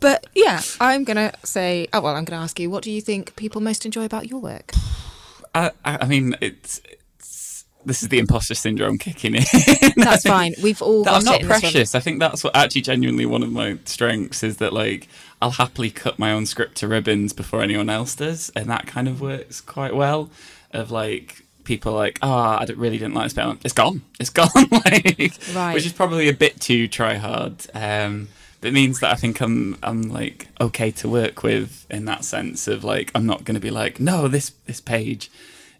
but 0.00 0.26
yeah, 0.34 0.62
I'm 0.80 1.04
gonna 1.04 1.32
say. 1.42 1.88
Oh 1.92 2.00
well, 2.00 2.14
I'm 2.14 2.24
gonna 2.24 2.40
ask 2.42 2.58
you. 2.60 2.70
What 2.70 2.82
do 2.84 2.90
you 2.90 3.00
think 3.00 3.34
people 3.36 3.60
most 3.60 3.84
enjoy 3.84 4.04
about 4.04 4.28
your 4.30 4.40
work? 4.40 4.72
I, 5.54 5.72
I 5.84 5.98
I 6.02 6.04
mean, 6.06 6.36
it's, 6.40 6.80
it's 6.88 7.64
this 7.84 8.02
is 8.02 8.08
the 8.08 8.18
imposter 8.18 8.54
syndrome 8.54 8.98
kicking 8.98 9.34
in. 9.34 9.44
That's 9.96 10.22
fine. 10.24 10.54
We've 10.62 10.80
all 10.80 11.04
that 11.04 11.10
got 11.10 11.18
I'm 11.18 11.24
not 11.24 11.34
it 11.36 11.42
in 11.42 11.48
this 11.48 11.54
one. 11.54 11.60
precious. 11.60 11.94
I 11.94 12.00
think 12.00 12.20
that's 12.20 12.44
what 12.44 12.54
actually 12.56 12.82
genuinely 12.82 13.26
one 13.26 13.42
of 13.42 13.50
my 13.50 13.78
strengths 13.84 14.42
is 14.42 14.58
that 14.58 14.72
like 14.72 15.08
I'll 15.42 15.52
happily 15.52 15.90
cut 15.90 16.18
my 16.18 16.32
own 16.32 16.46
script 16.46 16.76
to 16.78 16.88
ribbons 16.88 17.32
before 17.32 17.62
anyone 17.62 17.88
else 17.90 18.14
does, 18.14 18.50
and 18.56 18.68
that 18.70 18.86
kind 18.86 19.08
of 19.08 19.20
works 19.20 19.60
quite 19.60 19.94
well. 19.94 20.30
Of 20.72 20.90
like 20.90 21.45
people 21.66 21.92
like, 21.92 22.18
oh, 22.22 22.30
I 22.30 22.64
really 22.76 22.96
didn't 22.96 23.14
like 23.14 23.26
this 23.26 23.34
bit. 23.34 23.58
It's 23.64 23.74
gone. 23.74 24.02
It's 24.18 24.30
gone. 24.30 24.48
like, 24.70 25.32
Right. 25.54 25.74
Which 25.74 25.84
is 25.84 25.92
probably 25.92 26.28
a 26.28 26.32
bit 26.32 26.60
too 26.60 26.88
try 26.88 27.14
hard. 27.14 27.66
Um, 27.74 28.28
but 28.60 28.68
it 28.68 28.72
means 28.72 29.00
that 29.00 29.12
I 29.12 29.16
think 29.16 29.40
I'm 29.40 29.76
I'm 29.82 30.02
like 30.02 30.48
okay 30.60 30.90
to 30.92 31.08
work 31.08 31.42
with 31.42 31.86
in 31.90 32.06
that 32.06 32.24
sense 32.24 32.66
of 32.66 32.84
like 32.84 33.10
I'm 33.14 33.26
not 33.26 33.44
going 33.44 33.54
to 33.54 33.60
be 33.60 33.70
like 33.70 34.00
no 34.00 34.28
this 34.28 34.50
this 34.64 34.80
page 34.80 35.30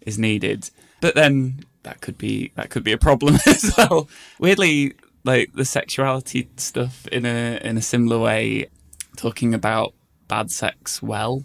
is 0.01 0.19
needed. 0.19 0.69
But 1.01 1.15
then 1.15 1.65
that 1.83 2.01
could 2.01 2.17
be 2.17 2.51
that 2.55 2.69
could 2.69 2.83
be 2.83 2.91
a 2.91 2.97
problem 2.97 3.35
as 3.47 3.73
well. 3.77 4.07
Weirdly, 4.39 4.93
like 5.23 5.53
the 5.53 5.65
sexuality 5.65 6.49
stuff 6.57 7.07
in 7.07 7.25
a 7.25 7.59
in 7.63 7.77
a 7.77 7.81
similar 7.81 8.19
way, 8.19 8.67
talking 9.15 9.53
about 9.53 9.93
bad 10.27 10.51
sex 10.51 11.01
well 11.01 11.43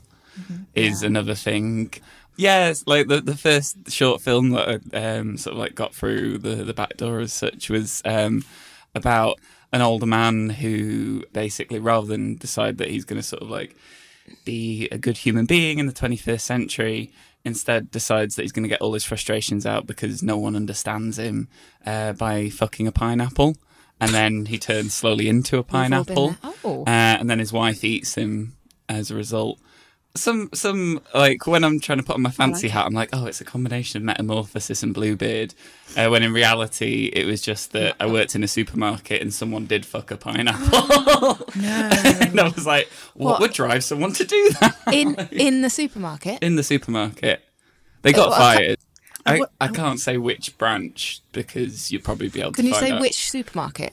is 0.74 1.02
another 1.02 1.34
thing. 1.34 1.92
Yeah, 2.36 2.68
it's 2.68 2.86
like 2.86 3.08
the 3.08 3.20
the 3.20 3.36
first 3.36 3.90
short 3.90 4.20
film 4.20 4.50
that 4.50 4.80
I 4.92 4.96
um, 4.96 5.36
sort 5.36 5.54
of 5.54 5.58
like 5.58 5.74
got 5.74 5.94
through 5.94 6.38
the 6.38 6.56
the 6.56 6.74
back 6.74 6.96
door 6.96 7.20
as 7.20 7.32
such 7.32 7.68
was 7.70 8.02
um, 8.04 8.44
about 8.94 9.38
an 9.72 9.80
older 9.80 10.06
man 10.06 10.50
who 10.50 11.24
basically 11.32 11.78
rather 11.78 12.06
than 12.06 12.36
decide 12.36 12.78
that 12.78 12.88
he's 12.88 13.04
going 13.04 13.20
to 13.20 13.26
sort 13.26 13.42
of 13.42 13.50
like 13.50 13.74
be 14.44 14.88
a 14.92 14.98
good 14.98 15.18
human 15.18 15.46
being 15.46 15.78
in 15.78 15.86
the 15.86 15.92
21st 15.92 16.40
century 16.40 17.12
instead 17.44 17.90
decides 17.90 18.36
that 18.36 18.42
he's 18.42 18.52
going 18.52 18.62
to 18.62 18.68
get 18.68 18.80
all 18.80 18.94
his 18.94 19.04
frustrations 19.04 19.66
out 19.66 19.86
because 19.86 20.22
no 20.22 20.36
one 20.38 20.54
understands 20.54 21.18
him 21.18 21.48
uh, 21.84 22.12
by 22.12 22.48
fucking 22.48 22.86
a 22.86 22.92
pineapple 22.92 23.56
and 24.00 24.12
then 24.12 24.46
he 24.46 24.58
turns 24.58 24.94
slowly 24.94 25.28
into 25.28 25.58
a 25.58 25.62
pineapple. 25.62 26.36
Oh. 26.64 26.82
uh, 26.82 26.86
and 26.86 27.28
then 27.28 27.38
his 27.38 27.52
wife 27.52 27.82
eats 27.82 28.14
him 28.14 28.56
as 28.88 29.10
a 29.10 29.14
result 29.14 29.58
some 30.14 30.50
some 30.52 31.00
like 31.14 31.46
when 31.46 31.64
I'm 31.64 31.80
trying 31.80 31.98
to 31.98 32.04
put 32.04 32.14
on 32.16 32.22
my 32.22 32.30
fancy 32.30 32.68
hat, 32.68 32.84
I'm 32.86 32.92
like, 32.92 33.08
oh, 33.12 33.26
it's 33.26 33.40
a 33.40 33.44
combination 33.44 33.98
of 33.98 34.04
metamorphosis 34.04 34.82
and 34.82 34.92
Bluebeard. 34.94 35.54
Uh, 35.96 36.08
when 36.08 36.22
in 36.22 36.32
reality, 36.32 37.10
it 37.12 37.26
was 37.26 37.40
just 37.42 37.72
that 37.72 37.96
I 38.00 38.06
worked 38.06 38.34
in 38.34 38.42
a 38.42 38.48
supermarket 38.48 39.20
and 39.22 39.32
someone 39.32 39.66
did 39.66 39.84
fuck 39.86 40.10
a 40.10 40.16
pineapple. 40.16 40.68
No. 40.68 41.38
and 41.54 42.40
I 42.40 42.48
was 42.54 42.66
like, 42.66 42.88
what, 43.14 43.32
What? 43.32 43.40
would 43.40 43.52
drive 43.52 43.84
someone 43.84 44.12
to 44.14 44.24
do 44.24 44.50
that 44.60 44.76
in 44.92 45.14
in 45.32 45.62
the 45.62 45.70
supermarket. 45.70 46.42
in 46.42 46.56
the 46.56 46.62
supermarket? 46.62 47.42
They 48.02 48.12
got 48.12 48.28
Uh, 48.28 48.30
well, 48.30 48.38
fired. 48.38 48.78
I, 49.24 49.38
what- 49.38 49.52
I 49.60 49.68
can't 49.68 50.00
say 50.00 50.16
which 50.16 50.58
branch 50.58 51.20
because 51.32 51.92
you'd 51.92 52.04
probably 52.04 52.28
be 52.28 52.40
able 52.40 52.52
Can 52.52 52.64
to 52.66 52.70
Can 52.72 52.80
you 52.80 52.86
say 52.88 52.92
out. 52.92 53.00
which 53.00 53.14
supermarket? 53.30 53.92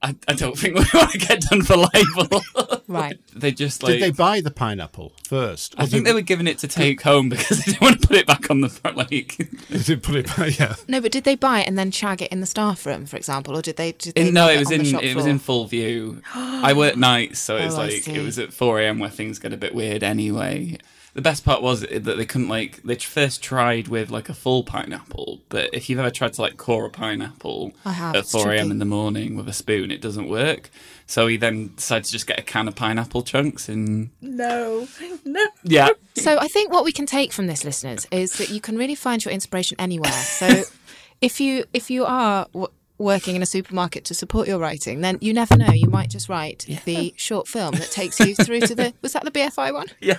I, 0.00 0.14
I 0.28 0.34
don't 0.34 0.56
think 0.56 0.76
we 0.78 0.84
want 0.94 1.10
to 1.10 1.18
get 1.18 1.40
done 1.42 1.62
for 1.62 1.76
libel. 1.76 2.42
Right. 2.88 3.18
they 3.36 3.52
just 3.52 3.82
like 3.82 3.94
Did 3.94 4.02
they 4.02 4.10
buy 4.12 4.40
the 4.40 4.50
pineapple 4.50 5.12
first? 5.26 5.74
I 5.76 5.84
think 5.84 6.06
they 6.06 6.14
were 6.14 6.22
giving 6.22 6.46
it 6.46 6.56
to 6.58 6.68
take 6.68 7.02
home 7.02 7.28
because 7.28 7.58
they 7.58 7.72
didn't 7.72 7.82
want 7.82 8.00
to 8.00 8.08
put 8.08 8.16
it 8.16 8.26
back 8.26 8.50
on 8.50 8.62
the 8.62 8.70
front. 8.70 8.96
Like, 8.96 9.36
They 9.68 9.78
did 9.78 10.02
put 10.02 10.14
it 10.14 10.26
back, 10.28 10.58
yeah. 10.58 10.74
No, 10.88 10.98
but 11.02 11.12
did 11.12 11.24
they 11.24 11.34
buy 11.34 11.60
it 11.60 11.68
and 11.68 11.78
then 11.78 11.90
shag 11.90 12.22
it 12.22 12.32
in 12.32 12.40
the 12.40 12.46
staff 12.46 12.86
room, 12.86 13.04
for 13.04 13.18
example, 13.18 13.58
or 13.58 13.60
did 13.60 13.76
they? 13.76 13.92
Did 13.92 14.14
they 14.14 14.28
in, 14.28 14.34
no, 14.34 14.48
it 14.48 14.58
was 14.58 14.70
in 14.70 14.78
the 14.78 14.84
shop 14.86 15.02
it 15.02 15.14
was 15.14 15.26
in 15.26 15.38
full 15.38 15.66
view. 15.66 16.22
I 16.34 16.72
work 16.72 16.96
nights, 16.96 17.40
so 17.40 17.56
it 17.58 17.66
was 17.66 17.74
Oh, 17.74 17.78
like 17.82 18.08
it 18.08 18.24
was 18.24 18.38
at 18.38 18.54
four 18.54 18.80
a.m. 18.80 18.98
where 19.00 19.10
things 19.10 19.38
get 19.38 19.52
a 19.52 19.58
bit 19.58 19.74
weird 19.74 20.02
anyway. 20.02 20.78
The 21.14 21.22
best 21.22 21.44
part 21.44 21.62
was 21.62 21.80
that 21.80 22.04
they 22.04 22.26
couldn't 22.26 22.48
like 22.48 22.82
they 22.82 22.94
first 22.96 23.42
tried 23.42 23.88
with 23.88 24.10
like 24.10 24.28
a 24.28 24.34
full 24.34 24.62
pineapple, 24.62 25.40
but 25.48 25.70
if 25.72 25.88
you've 25.88 25.98
ever 25.98 26.10
tried 26.10 26.34
to 26.34 26.42
like 26.42 26.56
core 26.56 26.84
a 26.86 26.90
pineapple 26.90 27.72
have, 27.84 28.14
at 28.14 28.26
four 28.26 28.52
a.m. 28.52 28.70
in 28.70 28.78
the 28.78 28.84
morning 28.84 29.34
with 29.34 29.48
a 29.48 29.52
spoon, 29.52 29.90
it 29.90 30.00
doesn't 30.00 30.28
work. 30.28 30.70
So 31.06 31.26
he 31.26 31.36
then 31.38 31.74
decided 31.74 32.04
to 32.04 32.12
just 32.12 32.26
get 32.26 32.38
a 32.38 32.42
can 32.42 32.68
of 32.68 32.76
pineapple 32.76 33.22
chunks 33.22 33.68
and 33.68 34.10
no. 34.20 34.86
No. 35.24 35.44
yeah, 35.64 35.88
So 36.16 36.38
I 36.38 36.46
think 36.48 36.70
what 36.72 36.84
we 36.84 36.92
can 36.92 37.06
take 37.06 37.32
from 37.32 37.46
this, 37.46 37.64
listeners, 37.64 38.06
is 38.10 38.34
that 38.34 38.50
you 38.50 38.60
can 38.60 38.76
really 38.76 38.94
find 38.94 39.24
your 39.24 39.32
inspiration 39.32 39.76
anywhere. 39.80 40.12
So 40.12 40.64
if 41.20 41.40
you 41.40 41.64
if 41.72 41.90
you 41.90 42.04
are 42.04 42.46
w- 42.52 42.68
working 42.98 43.36
in 43.36 43.42
a 43.42 43.46
supermarket 43.46 44.04
to 44.04 44.14
support 44.14 44.46
your 44.48 44.58
writing, 44.58 45.00
then 45.00 45.18
you 45.20 45.32
never 45.32 45.56
know. 45.56 45.72
You 45.72 45.88
might 45.88 46.10
just 46.10 46.28
write 46.28 46.66
the 46.84 47.14
short 47.16 47.48
film 47.48 47.74
that 47.76 47.90
takes 47.90 48.20
you 48.20 48.34
through 48.44 48.60
to 48.60 48.74
the. 48.74 48.92
Was 49.00 49.14
that 49.14 49.24
the 49.24 49.30
BFI 49.30 49.72
one? 49.72 49.86
yeah. 50.00 50.18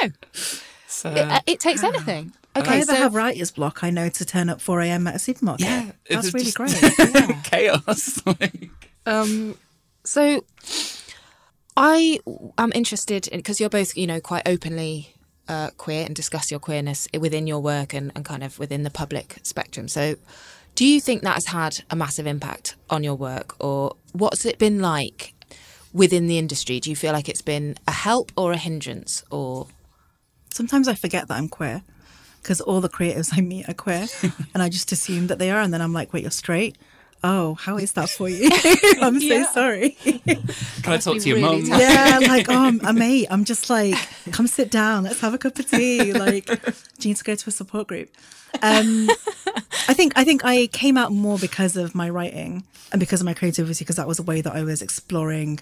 There 0.00 0.08
we 0.08 0.08
go. 0.08 0.14
So, 0.86 1.10
It, 1.10 1.18
uh, 1.30 1.40
it 1.46 1.60
takes 1.60 1.84
anything. 1.84 2.32
If 2.56 2.62
I 2.62 2.72
Okay, 2.72 2.80
ever 2.80 2.92
so 2.92 2.96
have 2.96 3.14
writer's 3.14 3.50
block, 3.52 3.84
I 3.84 3.90
know 3.90 4.08
to 4.08 4.24
turn 4.24 4.48
up 4.48 4.60
4 4.60 4.80
a.m. 4.80 5.06
at 5.06 5.14
a 5.14 5.18
supermarket. 5.18 5.66
yeah, 5.66 5.92
That's 6.10 6.34
really 6.34 6.46
just 6.46 6.56
great. 6.56 7.44
chaos. 7.44 8.20
like, 8.26 8.70
Um, 9.06 9.56
so 10.04 10.44
I 11.76 12.18
am 12.56 12.72
interested 12.74 13.28
in 13.28 13.38
because 13.38 13.60
you're 13.60 13.68
both, 13.70 13.96
you 13.96 14.06
know, 14.06 14.20
quite 14.20 14.42
openly 14.46 15.14
uh, 15.46 15.70
queer 15.76 16.04
and 16.04 16.14
discuss 16.16 16.50
your 16.50 16.60
queerness 16.60 17.06
within 17.18 17.46
your 17.46 17.60
work 17.60 17.94
and, 17.94 18.10
and 18.16 18.24
kind 18.24 18.42
of 18.42 18.58
within 18.58 18.82
the 18.82 18.90
public 18.90 19.38
spectrum. 19.42 19.86
So, 19.88 20.16
do 20.74 20.84
you 20.84 21.00
think 21.00 21.22
that 21.22 21.34
has 21.34 21.46
had 21.46 21.80
a 21.90 21.96
massive 21.96 22.26
impact 22.26 22.76
on 22.90 23.02
your 23.04 23.14
work, 23.14 23.54
or 23.60 23.94
what's 24.12 24.44
it 24.44 24.58
been 24.58 24.80
like 24.80 25.34
within 25.92 26.26
the 26.26 26.38
industry? 26.38 26.80
Do 26.80 26.90
you 26.90 26.96
feel 26.96 27.12
like 27.12 27.28
it's 27.28 27.42
been 27.42 27.76
a 27.86 27.92
help 27.92 28.32
or 28.36 28.52
a 28.52 28.56
hindrance, 28.56 29.24
or 29.30 29.66
Sometimes 30.58 30.88
I 30.88 30.94
forget 30.94 31.28
that 31.28 31.34
I'm 31.34 31.48
queer 31.48 31.82
because 32.42 32.60
all 32.60 32.80
the 32.80 32.88
creatives 32.88 33.30
I 33.32 33.40
meet 33.40 33.68
are 33.68 33.74
queer 33.74 34.06
and 34.54 34.62
I 34.62 34.68
just 34.68 34.90
assume 34.92 35.28
that 35.28 35.38
they 35.38 35.50
are. 35.50 35.60
And 35.60 35.72
then 35.72 35.80
I'm 35.80 35.92
like, 35.92 36.12
wait, 36.12 36.22
you're 36.22 36.30
straight? 36.30 36.76
Oh, 37.22 37.54
how 37.54 37.76
is 37.76 37.92
that 37.92 38.08
for 38.10 38.28
you? 38.28 38.48
I'm 39.00 39.20
so 39.20 39.44
sorry. 39.44 39.90
Can 39.90 40.92
I 40.92 40.98
talk 40.98 41.18
to 41.18 41.28
your 41.28 41.38
really 41.38 41.62
mum? 41.62 41.80
yeah, 41.80 42.18
like, 42.22 42.48
oh, 42.48 42.54
I'm 42.54 42.84
a 42.84 42.92
mate. 42.92 43.26
I'm 43.30 43.44
just 43.44 43.70
like, 43.70 43.94
come 44.30 44.46
sit 44.46 44.70
down. 44.70 45.04
Let's 45.04 45.20
have 45.20 45.34
a 45.34 45.38
cup 45.38 45.58
of 45.58 45.68
tea. 45.68 46.12
Like, 46.12 46.46
do 46.46 47.08
you 47.08 47.10
need 47.10 47.16
to 47.16 47.24
go 47.24 47.34
to 47.34 47.48
a 47.48 47.52
support 47.52 47.88
group? 47.88 48.10
Um, 48.62 49.08
I 49.88 49.94
think 49.94 50.12
I 50.16 50.24
think 50.24 50.44
I 50.44 50.66
came 50.68 50.98
out 50.98 51.12
more 51.12 51.38
because 51.38 51.76
of 51.76 51.94
my 51.94 52.10
writing 52.10 52.64
and 52.92 53.00
because 53.00 53.20
of 53.20 53.24
my 53.24 53.34
creativity, 53.34 53.84
because 53.84 53.96
that 53.96 54.06
was 54.06 54.18
a 54.18 54.22
way 54.22 54.42
that 54.42 54.54
I 54.54 54.62
was 54.62 54.82
exploring 54.82 55.60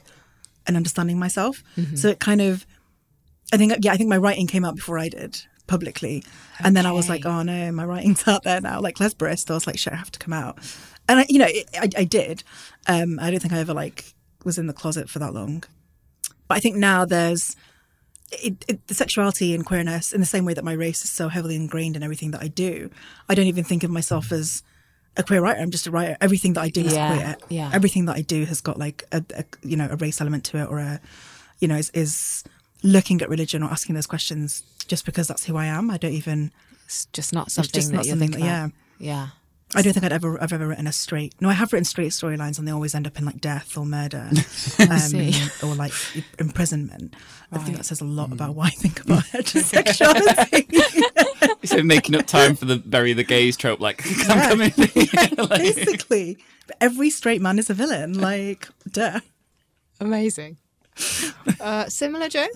and 0.66 0.76
understanding 0.76 1.18
myself. 1.18 1.62
So 1.96 2.08
it 2.08 2.18
kind 2.18 2.40
of, 2.40 2.66
I 3.52 3.56
think, 3.56 3.72
yeah, 3.82 3.92
I 3.92 3.96
think 3.96 4.10
my 4.10 4.16
writing 4.16 4.48
came 4.48 4.64
out 4.64 4.74
before 4.74 4.98
I 4.98 5.08
did 5.08 5.40
publicly, 5.68 6.24
and 6.64 6.76
then 6.76 6.86
I 6.86 6.92
was 6.92 7.08
like, 7.08 7.24
oh 7.24 7.42
no, 7.42 7.70
my 7.72 7.84
writing's 7.84 8.26
out 8.32 8.42
there 8.42 8.60
now. 8.60 8.80
Like 8.80 8.96
Lesbarist, 8.96 9.50
I 9.50 9.54
was 9.54 9.66
like, 9.66 9.78
shit, 9.78 9.92
I 9.92 9.96
have 9.96 10.10
to 10.10 10.18
come 10.18 10.32
out, 10.32 10.58
and 11.08 11.20
I, 11.20 11.26
you 11.28 11.38
know, 11.38 11.46
it, 11.48 11.68
I, 11.74 11.88
I 12.00 12.04
did. 12.04 12.42
Um, 12.88 13.18
I 13.20 13.30
don't 13.30 13.40
think 13.40 13.54
I 13.54 13.60
ever 13.60 13.74
like 13.74 14.14
was 14.44 14.58
in 14.58 14.66
the 14.66 14.72
closet 14.72 15.08
for 15.08 15.20
that 15.20 15.34
long, 15.34 15.62
but 16.48 16.56
I 16.56 16.60
think 16.60 16.76
now 16.76 17.04
there's 17.04 17.54
it, 18.32 18.64
it, 18.68 18.86
the 18.88 18.94
sexuality 18.94 19.54
and 19.54 19.64
queerness 19.64 20.12
in 20.12 20.20
the 20.20 20.26
same 20.26 20.44
way 20.44 20.54
that 20.54 20.64
my 20.64 20.72
race 20.72 21.04
is 21.04 21.10
so 21.10 21.28
heavily 21.28 21.54
ingrained 21.56 21.96
in 21.96 22.02
everything 22.02 22.30
that 22.32 22.42
I 22.42 22.48
do. 22.48 22.90
I 23.28 23.34
don't 23.34 23.46
even 23.46 23.64
think 23.64 23.84
of 23.84 23.90
myself 23.90 24.32
as 24.32 24.62
a 25.16 25.22
queer 25.22 25.40
writer. 25.40 25.60
I'm 25.60 25.70
just 25.70 25.86
a 25.86 25.90
writer. 25.90 26.16
Everything 26.20 26.52
that 26.54 26.60
I 26.62 26.68
do 26.68 26.82
is 26.82 26.92
Yeah, 26.92 27.14
queer. 27.14 27.36
yeah. 27.48 27.70
Everything 27.72 28.04
that 28.06 28.16
I 28.16 28.22
do 28.22 28.44
has 28.44 28.60
got 28.60 28.78
like 28.78 29.04
a, 29.12 29.24
a 29.34 29.44
you 29.62 29.76
know 29.76 29.88
a 29.90 29.96
race 29.96 30.20
element 30.20 30.44
to 30.46 30.58
it 30.58 30.66
or 30.68 30.78
a 30.78 31.00
you 31.60 31.68
know 31.68 31.76
is, 31.76 31.90
is 31.90 32.44
looking 32.82 33.22
at 33.22 33.28
religion 33.28 33.62
or 33.62 33.70
asking 33.70 33.94
those 33.94 34.06
questions 34.06 34.62
just 34.88 35.04
because 35.06 35.26
that's 35.28 35.44
who 35.44 35.56
I 35.56 35.66
am. 35.66 35.90
I 35.90 35.96
don't 35.96 36.12
even. 36.12 36.50
it's 36.84 37.06
just 37.12 37.32
not 37.32 37.50
something 37.50 37.72
just 37.72 37.90
that 37.90 37.96
not 37.96 38.04
something 38.06 38.30
that- 38.32 38.40
about? 38.40 38.72
Yeah. 38.98 39.28
I 39.74 39.82
don't 39.82 39.92
think 39.92 40.04
I'd 40.04 40.12
ever 40.12 40.40
I've 40.42 40.52
ever 40.52 40.66
written 40.68 40.86
a 40.86 40.92
straight. 40.92 41.34
No, 41.40 41.48
I 41.48 41.52
have 41.54 41.72
written 41.72 41.84
straight 41.84 42.12
storylines, 42.12 42.58
and 42.58 42.68
they 42.68 42.72
always 42.72 42.94
end 42.94 43.06
up 43.06 43.18
in 43.18 43.24
like 43.24 43.40
death 43.40 43.76
or 43.76 43.84
murder, 43.84 44.30
um, 44.78 45.32
or 45.62 45.74
like 45.74 45.92
imprisonment. 46.38 47.14
I 47.52 47.58
think 47.58 47.76
that 47.76 47.84
says 47.84 48.00
a 48.00 48.04
lot 48.04 48.32
about 48.32 48.54
why 48.54 48.66
I 48.66 48.70
think 48.70 49.00
about 49.04 49.24
heterosexuality. 49.32 50.66
So 51.64 51.82
making 51.82 52.14
up 52.14 52.26
time 52.26 52.54
for 52.54 52.64
the 52.64 52.76
bury 52.76 53.12
the 53.12 53.24
gays 53.24 53.56
trope, 53.56 53.80
like 53.80 54.04
I'm 54.28 54.48
coming. 54.50 54.72
Like- 55.36 55.48
Basically, 55.58 56.38
every 56.80 57.10
straight 57.10 57.40
man 57.42 57.58
is 57.58 57.68
a 57.70 57.74
villain. 57.74 58.12
Like, 58.20 58.68
duh. 58.90 59.18
Amazing. 60.00 60.58
Uh, 61.60 61.86
similar, 61.88 62.28
Joe? 62.28 62.46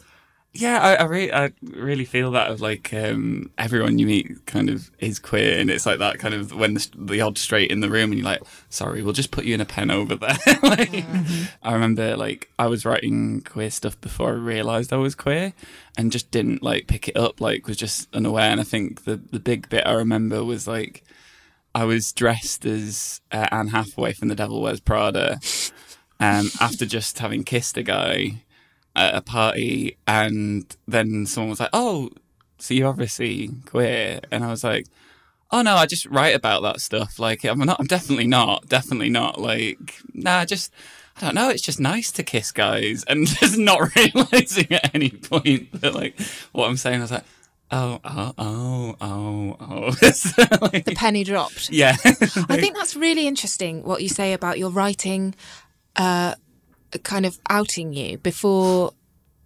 Yeah, 0.52 0.80
I, 0.80 0.94
I 0.94 1.04
really, 1.04 1.32
I 1.32 1.52
really 1.62 2.04
feel 2.04 2.32
that 2.32 2.50
of 2.50 2.60
like 2.60 2.92
um, 2.92 3.50
everyone 3.56 3.98
you 3.98 4.06
meet 4.06 4.46
kind 4.46 4.68
of 4.68 4.90
is 4.98 5.20
queer, 5.20 5.60
and 5.60 5.70
it's 5.70 5.86
like 5.86 6.00
that 6.00 6.18
kind 6.18 6.34
of 6.34 6.52
when 6.52 6.74
the, 6.74 6.88
the 6.96 7.20
odd 7.20 7.38
straight 7.38 7.70
in 7.70 7.80
the 7.80 7.88
room, 7.88 8.10
and 8.10 8.18
you're 8.18 8.24
like, 8.24 8.42
sorry, 8.68 9.00
we'll 9.00 9.12
just 9.12 9.30
put 9.30 9.44
you 9.44 9.54
in 9.54 9.60
a 9.60 9.64
pen 9.64 9.92
over 9.92 10.16
there. 10.16 10.36
like, 10.62 11.04
I 11.62 11.72
remember 11.72 12.16
like 12.16 12.50
I 12.58 12.66
was 12.66 12.84
writing 12.84 13.42
queer 13.42 13.70
stuff 13.70 14.00
before 14.00 14.30
I 14.30 14.32
realised 14.32 14.92
I 14.92 14.96
was 14.96 15.14
queer, 15.14 15.52
and 15.96 16.10
just 16.10 16.32
didn't 16.32 16.64
like 16.64 16.88
pick 16.88 17.06
it 17.06 17.16
up. 17.16 17.40
Like 17.40 17.68
was 17.68 17.76
just 17.76 18.12
unaware, 18.12 18.50
and 18.50 18.60
I 18.60 18.64
think 18.64 19.04
the 19.04 19.16
the 19.16 19.40
big 19.40 19.68
bit 19.68 19.86
I 19.86 19.92
remember 19.92 20.44
was 20.44 20.66
like. 20.66 21.04
I 21.72 21.84
was 21.84 22.12
dressed 22.12 22.66
as 22.66 23.20
uh, 23.30 23.46
Anne 23.52 23.68
Hathaway 23.68 24.12
from 24.12 24.26
The 24.26 24.34
Devil 24.34 24.60
Wears 24.60 24.80
Prada 24.80 25.38
um, 26.18 26.50
after 26.58 26.84
just 26.84 27.20
having 27.20 27.44
kissed 27.44 27.76
a 27.76 27.84
guy 27.84 28.42
at 29.00 29.14
a 29.14 29.20
party, 29.20 29.96
and 30.06 30.76
then 30.86 31.26
someone 31.26 31.50
was 31.50 31.60
like, 31.60 31.70
"Oh, 31.72 32.10
so 32.58 32.74
you're 32.74 32.88
obviously 32.88 33.50
queer," 33.66 34.20
and 34.30 34.44
I 34.44 34.48
was 34.48 34.64
like. 34.64 34.86
Oh 35.52 35.62
no, 35.62 35.74
I 35.74 35.86
just 35.86 36.06
write 36.06 36.36
about 36.36 36.62
that 36.62 36.80
stuff. 36.80 37.18
Like 37.18 37.42
I'm 37.42 37.58
not. 37.58 37.80
I'm 37.80 37.88
definitely 37.88 38.28
not. 38.28 38.68
Definitely 38.68 39.10
not. 39.10 39.40
Like 39.40 39.96
nah, 40.14 40.44
just 40.44 40.72
I 41.16 41.22
don't 41.22 41.34
know. 41.34 41.48
It's 41.48 41.62
just 41.62 41.80
nice 41.80 42.12
to 42.12 42.22
kiss 42.22 42.52
guys, 42.52 43.04
and 43.08 43.26
just 43.40 43.58
not 43.58 43.94
realizing 43.96 44.72
at 44.72 44.94
any 44.94 45.10
point 45.10 45.80
that 45.80 45.92
like 45.92 46.20
what 46.52 46.68
I'm 46.68 46.76
saying. 46.76 47.00
I 47.00 47.02
was 47.02 47.10
like, 47.10 47.24
oh, 47.70 48.00
oh, 48.04 48.34
oh, 48.38 48.96
oh, 49.00 49.56
oh. 49.60 49.90
The 50.00 50.94
penny 50.96 51.24
dropped. 51.24 51.70
yeah. 51.70 51.96
I 52.02 52.56
think 52.56 52.76
that's 52.76 52.96
really 52.96 53.26
interesting 53.26 53.82
what 53.82 54.02
you 54.02 54.08
say 54.08 54.32
about 54.32 54.58
your 54.58 54.70
writing 54.70 55.34
uh, 55.96 56.34
kind 56.98 57.24
of 57.26 57.38
outing 57.48 57.92
you 57.92 58.18
before 58.18 58.92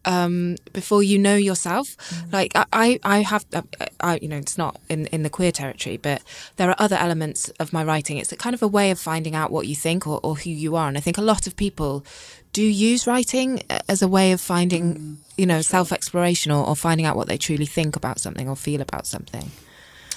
um, 0.06 0.56
before 0.72 1.02
you 1.02 1.18
know 1.18 1.34
yourself. 1.34 1.96
Like 2.30 2.52
I, 2.54 2.66
I, 2.72 3.00
I 3.02 3.18
have, 3.22 3.46
uh, 3.54 3.62
I, 4.00 4.18
you 4.20 4.28
know, 4.28 4.36
it's 4.36 4.58
not 4.58 4.78
in 4.90 5.06
in 5.06 5.22
the 5.22 5.30
queer 5.30 5.50
territory, 5.52 5.96
but 5.96 6.22
there 6.56 6.68
are 6.68 6.76
other 6.78 6.96
elements 6.96 7.48
of 7.58 7.72
my 7.72 7.82
writing. 7.82 8.18
It's 8.18 8.30
a 8.32 8.36
kind 8.36 8.54
of 8.54 8.62
a 8.62 8.68
way 8.68 8.90
of 8.90 8.98
finding 8.98 9.34
out 9.34 9.50
what 9.50 9.66
you 9.66 9.74
think 9.74 10.06
or, 10.06 10.20
or 10.22 10.36
who 10.36 10.50
you 10.50 10.76
are, 10.76 10.88
and 10.88 10.96
I 10.98 11.00
think 11.00 11.16
a 11.18 11.22
lot 11.22 11.46
of 11.46 11.56
people 11.56 12.04
do 12.52 12.62
use 12.62 13.06
writing 13.06 13.62
uh, 13.70 13.78
as 13.88 14.02
a 14.02 14.06
way 14.08 14.30
of 14.32 14.40
finding, 14.40 15.18
you 15.38 15.46
know, 15.46 15.62
self 15.62 15.90
exploration 15.90 16.52
or, 16.52 16.66
or 16.68 16.76
finding 16.76 17.06
out 17.06 17.16
what 17.16 17.26
they 17.26 17.38
truly 17.38 17.66
think 17.66 17.96
about 17.96 18.20
something 18.20 18.46
or 18.48 18.56
feel 18.56 18.80
about 18.82 19.06
something. 19.06 19.50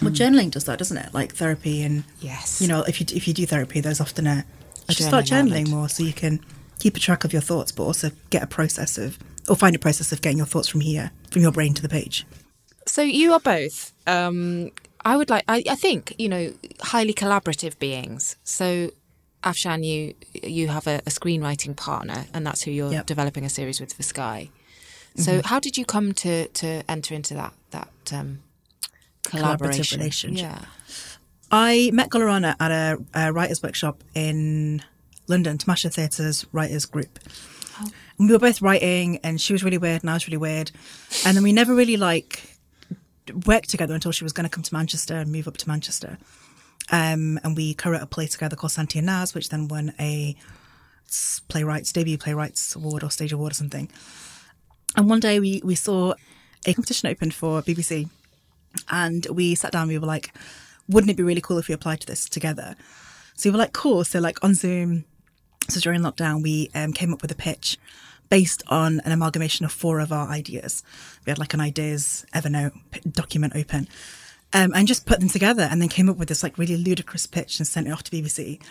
Well, 0.02 0.12
journaling 0.12 0.52
does 0.52 0.66
that, 0.66 0.78
doesn't 0.80 0.98
it? 0.98 1.14
Like 1.14 1.34
therapy, 1.36 1.82
and 1.82 2.04
Yes. 2.20 2.62
you 2.62 2.68
know, 2.68 2.84
if 2.84 3.00
you 3.00 3.08
if 3.16 3.26
you 3.28 3.34
do 3.34 3.46
therapy, 3.46 3.80
there's 3.80 4.02
often 4.02 4.28
a, 4.28 4.32
A 4.32 4.46
you 4.90 4.96
should 4.96 5.06
start 5.08 5.26
journaling 5.26 5.30
journaling 5.30 5.60
outlet. 5.62 5.68
more 5.70 5.90
so 5.90 6.04
you 6.04 6.14
can 6.14 6.40
keep 6.80 6.96
a 6.96 7.00
track 7.00 7.24
of 7.24 7.34
your 7.34 7.42
thoughts, 7.42 7.72
but 7.72 7.84
also 7.84 8.12
get 8.30 8.44
a 8.44 8.48
process 8.48 8.98
of 8.98 9.18
or 9.50 9.56
find 9.56 9.76
a 9.76 9.80
process 9.80 10.12
of 10.12 10.22
getting 10.22 10.38
your 10.38 10.48
thoughts 10.48 10.68
from 10.68 10.82
here, 10.82 11.12
from 11.32 11.42
your 11.42 11.52
brain 11.52 11.74
to 11.74 11.82
the 11.82 11.90
page. 11.90 12.26
So 12.86 13.02
you 13.02 13.34
are 13.34 13.40
both. 13.40 13.94
Um, 14.06 14.72
I 15.06 15.16
would 15.18 15.30
like. 15.30 15.44
I, 15.48 15.64
I 15.70 15.76
think 15.76 16.14
you 16.18 16.30
know 16.30 16.54
highly 16.82 17.14
collaborative 17.14 17.80
beings. 17.80 18.36
So, 18.44 18.92
Afshan, 19.44 19.86
you 19.86 20.14
you 20.44 20.68
have 20.68 20.88
a, 20.88 20.98
a 21.06 21.10
screenwriting 21.10 21.76
partner, 21.76 22.26
and 22.34 22.46
that's 22.46 22.64
who 22.64 22.72
you're 22.72 22.92
Yep. 22.92 23.06
developing 23.06 23.46
a 23.46 23.50
series 23.50 23.80
with 23.80 23.94
for 23.94 24.04
Sky. 24.04 24.50
So, 25.16 25.42
how 25.44 25.60
did 25.60 25.78
you 25.78 25.86
come 25.86 26.14
to 26.14 26.48
to 26.48 26.84
enter 26.88 27.16
into 27.16 27.34
that 27.34 27.54
that 27.72 27.90
um, 28.14 28.40
collaboration 29.28 30.00
relationship. 30.00 30.46
Yeah. 30.46 30.62
I 31.52 31.92
met 31.94 32.10
Guleraana 32.10 32.56
at 32.60 32.72
a, 32.72 32.98
a 33.14 33.32
writers' 33.32 33.64
workshop 33.64 34.04
in 34.14 34.82
London, 35.28 35.58
Tamasha 35.58 35.90
Theatre's 35.90 36.46
writers 36.52 36.86
group. 36.86 37.20
And 38.18 38.28
we 38.28 38.34
were 38.34 38.40
both 38.40 38.62
writing, 38.62 39.20
and 39.24 39.40
she 39.40 39.54
was 39.54 39.64
really 39.64 39.78
weird, 39.78 40.02
and 40.02 40.10
I 40.10 40.14
was 40.14 40.28
really 40.28 40.38
weird. 40.38 40.72
And 41.26 41.38
then 41.38 41.44
we 41.44 41.54
never 41.54 41.76
really 41.76 41.98
like 41.98 42.58
worked 43.46 43.70
together 43.70 43.94
until 43.94 44.12
she 44.12 44.24
was 44.24 44.34
going 44.34 44.46
to 44.46 44.50
come 44.50 44.64
to 44.64 44.74
Manchester 44.74 45.16
and 45.16 45.32
move 45.32 45.48
up 45.48 45.58
to 45.58 45.68
Manchester. 45.68 46.18
Um, 46.92 47.40
and 47.44 47.56
we 47.56 47.74
co-wrote 47.74 48.02
a 48.02 48.08
play 48.08 48.28
together 48.28 48.56
called 48.56 48.72
Santi 48.72 49.00
and 49.00 49.06
Naz, 49.06 49.36
which 49.36 49.50
then 49.50 49.68
won 49.68 49.94
a 50.00 50.36
playwrights 51.48 51.92
debut 51.92 52.18
playwrights 52.18 52.76
award 52.76 53.04
or 53.04 53.12
stage 53.12 53.32
award 53.32 53.52
or 53.52 53.56
something. 53.56 53.90
And 54.96 55.10
one 55.10 55.20
day 55.20 55.40
we 55.40 55.62
we 55.64 55.76
saw 55.76 56.14
a 56.66 56.74
competition 56.74 57.10
open 57.10 57.32
for 57.32 57.62
BBC, 57.62 58.10
and 58.90 59.26
we 59.30 59.56
sat 59.56 59.72
down. 59.72 59.90
We 59.90 60.00
were 60.00 60.08
like, 60.08 60.34
"Wouldn't 60.88 61.12
it 61.12 61.18
be 61.18 61.24
really 61.24 61.42
cool 61.42 61.58
if 61.58 61.68
we 61.68 61.74
applied 61.74 62.02
to 62.02 62.08
this 62.08 62.28
together?" 62.28 62.76
So 63.36 63.50
we 63.50 63.52
were 63.52 63.60
like, 63.60 63.74
"Cool." 63.74 64.04
So 64.04 64.20
like 64.20 64.44
on 64.44 64.54
Zoom, 64.56 65.06
so 65.70 65.80
during 65.80 66.02
lockdown, 66.02 66.42
we 66.42 66.70
um, 66.74 66.94
came 66.94 67.14
up 67.14 67.22
with 67.22 67.32
a 67.32 67.36
pitch 67.36 67.78
based 68.30 68.64
on 68.68 69.00
an 69.02 69.12
amalgamation 69.12 69.66
of 69.66 69.72
four 69.72 70.00
of 70.00 70.12
our 70.12 70.28
ideas. 70.30 70.84
We 71.26 71.32
had 71.32 71.40
like 71.40 71.54
an 71.54 71.62
ideas 71.62 72.26
Evernote 72.34 72.74
document 73.12 73.54
open, 73.56 73.88
um, 74.54 74.74
and 74.76 74.88
just 74.88 75.06
put 75.06 75.20
them 75.20 75.30
together, 75.30 75.64
and 75.64 75.82
then 75.82 75.90
came 75.90 76.10
up 76.10 76.18
with 76.18 76.30
this 76.30 76.44
like 76.44 76.58
really 76.58 76.78
ludicrous 76.78 77.26
pitch 77.26 77.60
and 77.60 77.68
sent 77.68 77.88
it 77.88 77.92
off 77.92 78.04
to 78.04 78.12
BBC. 78.12 78.62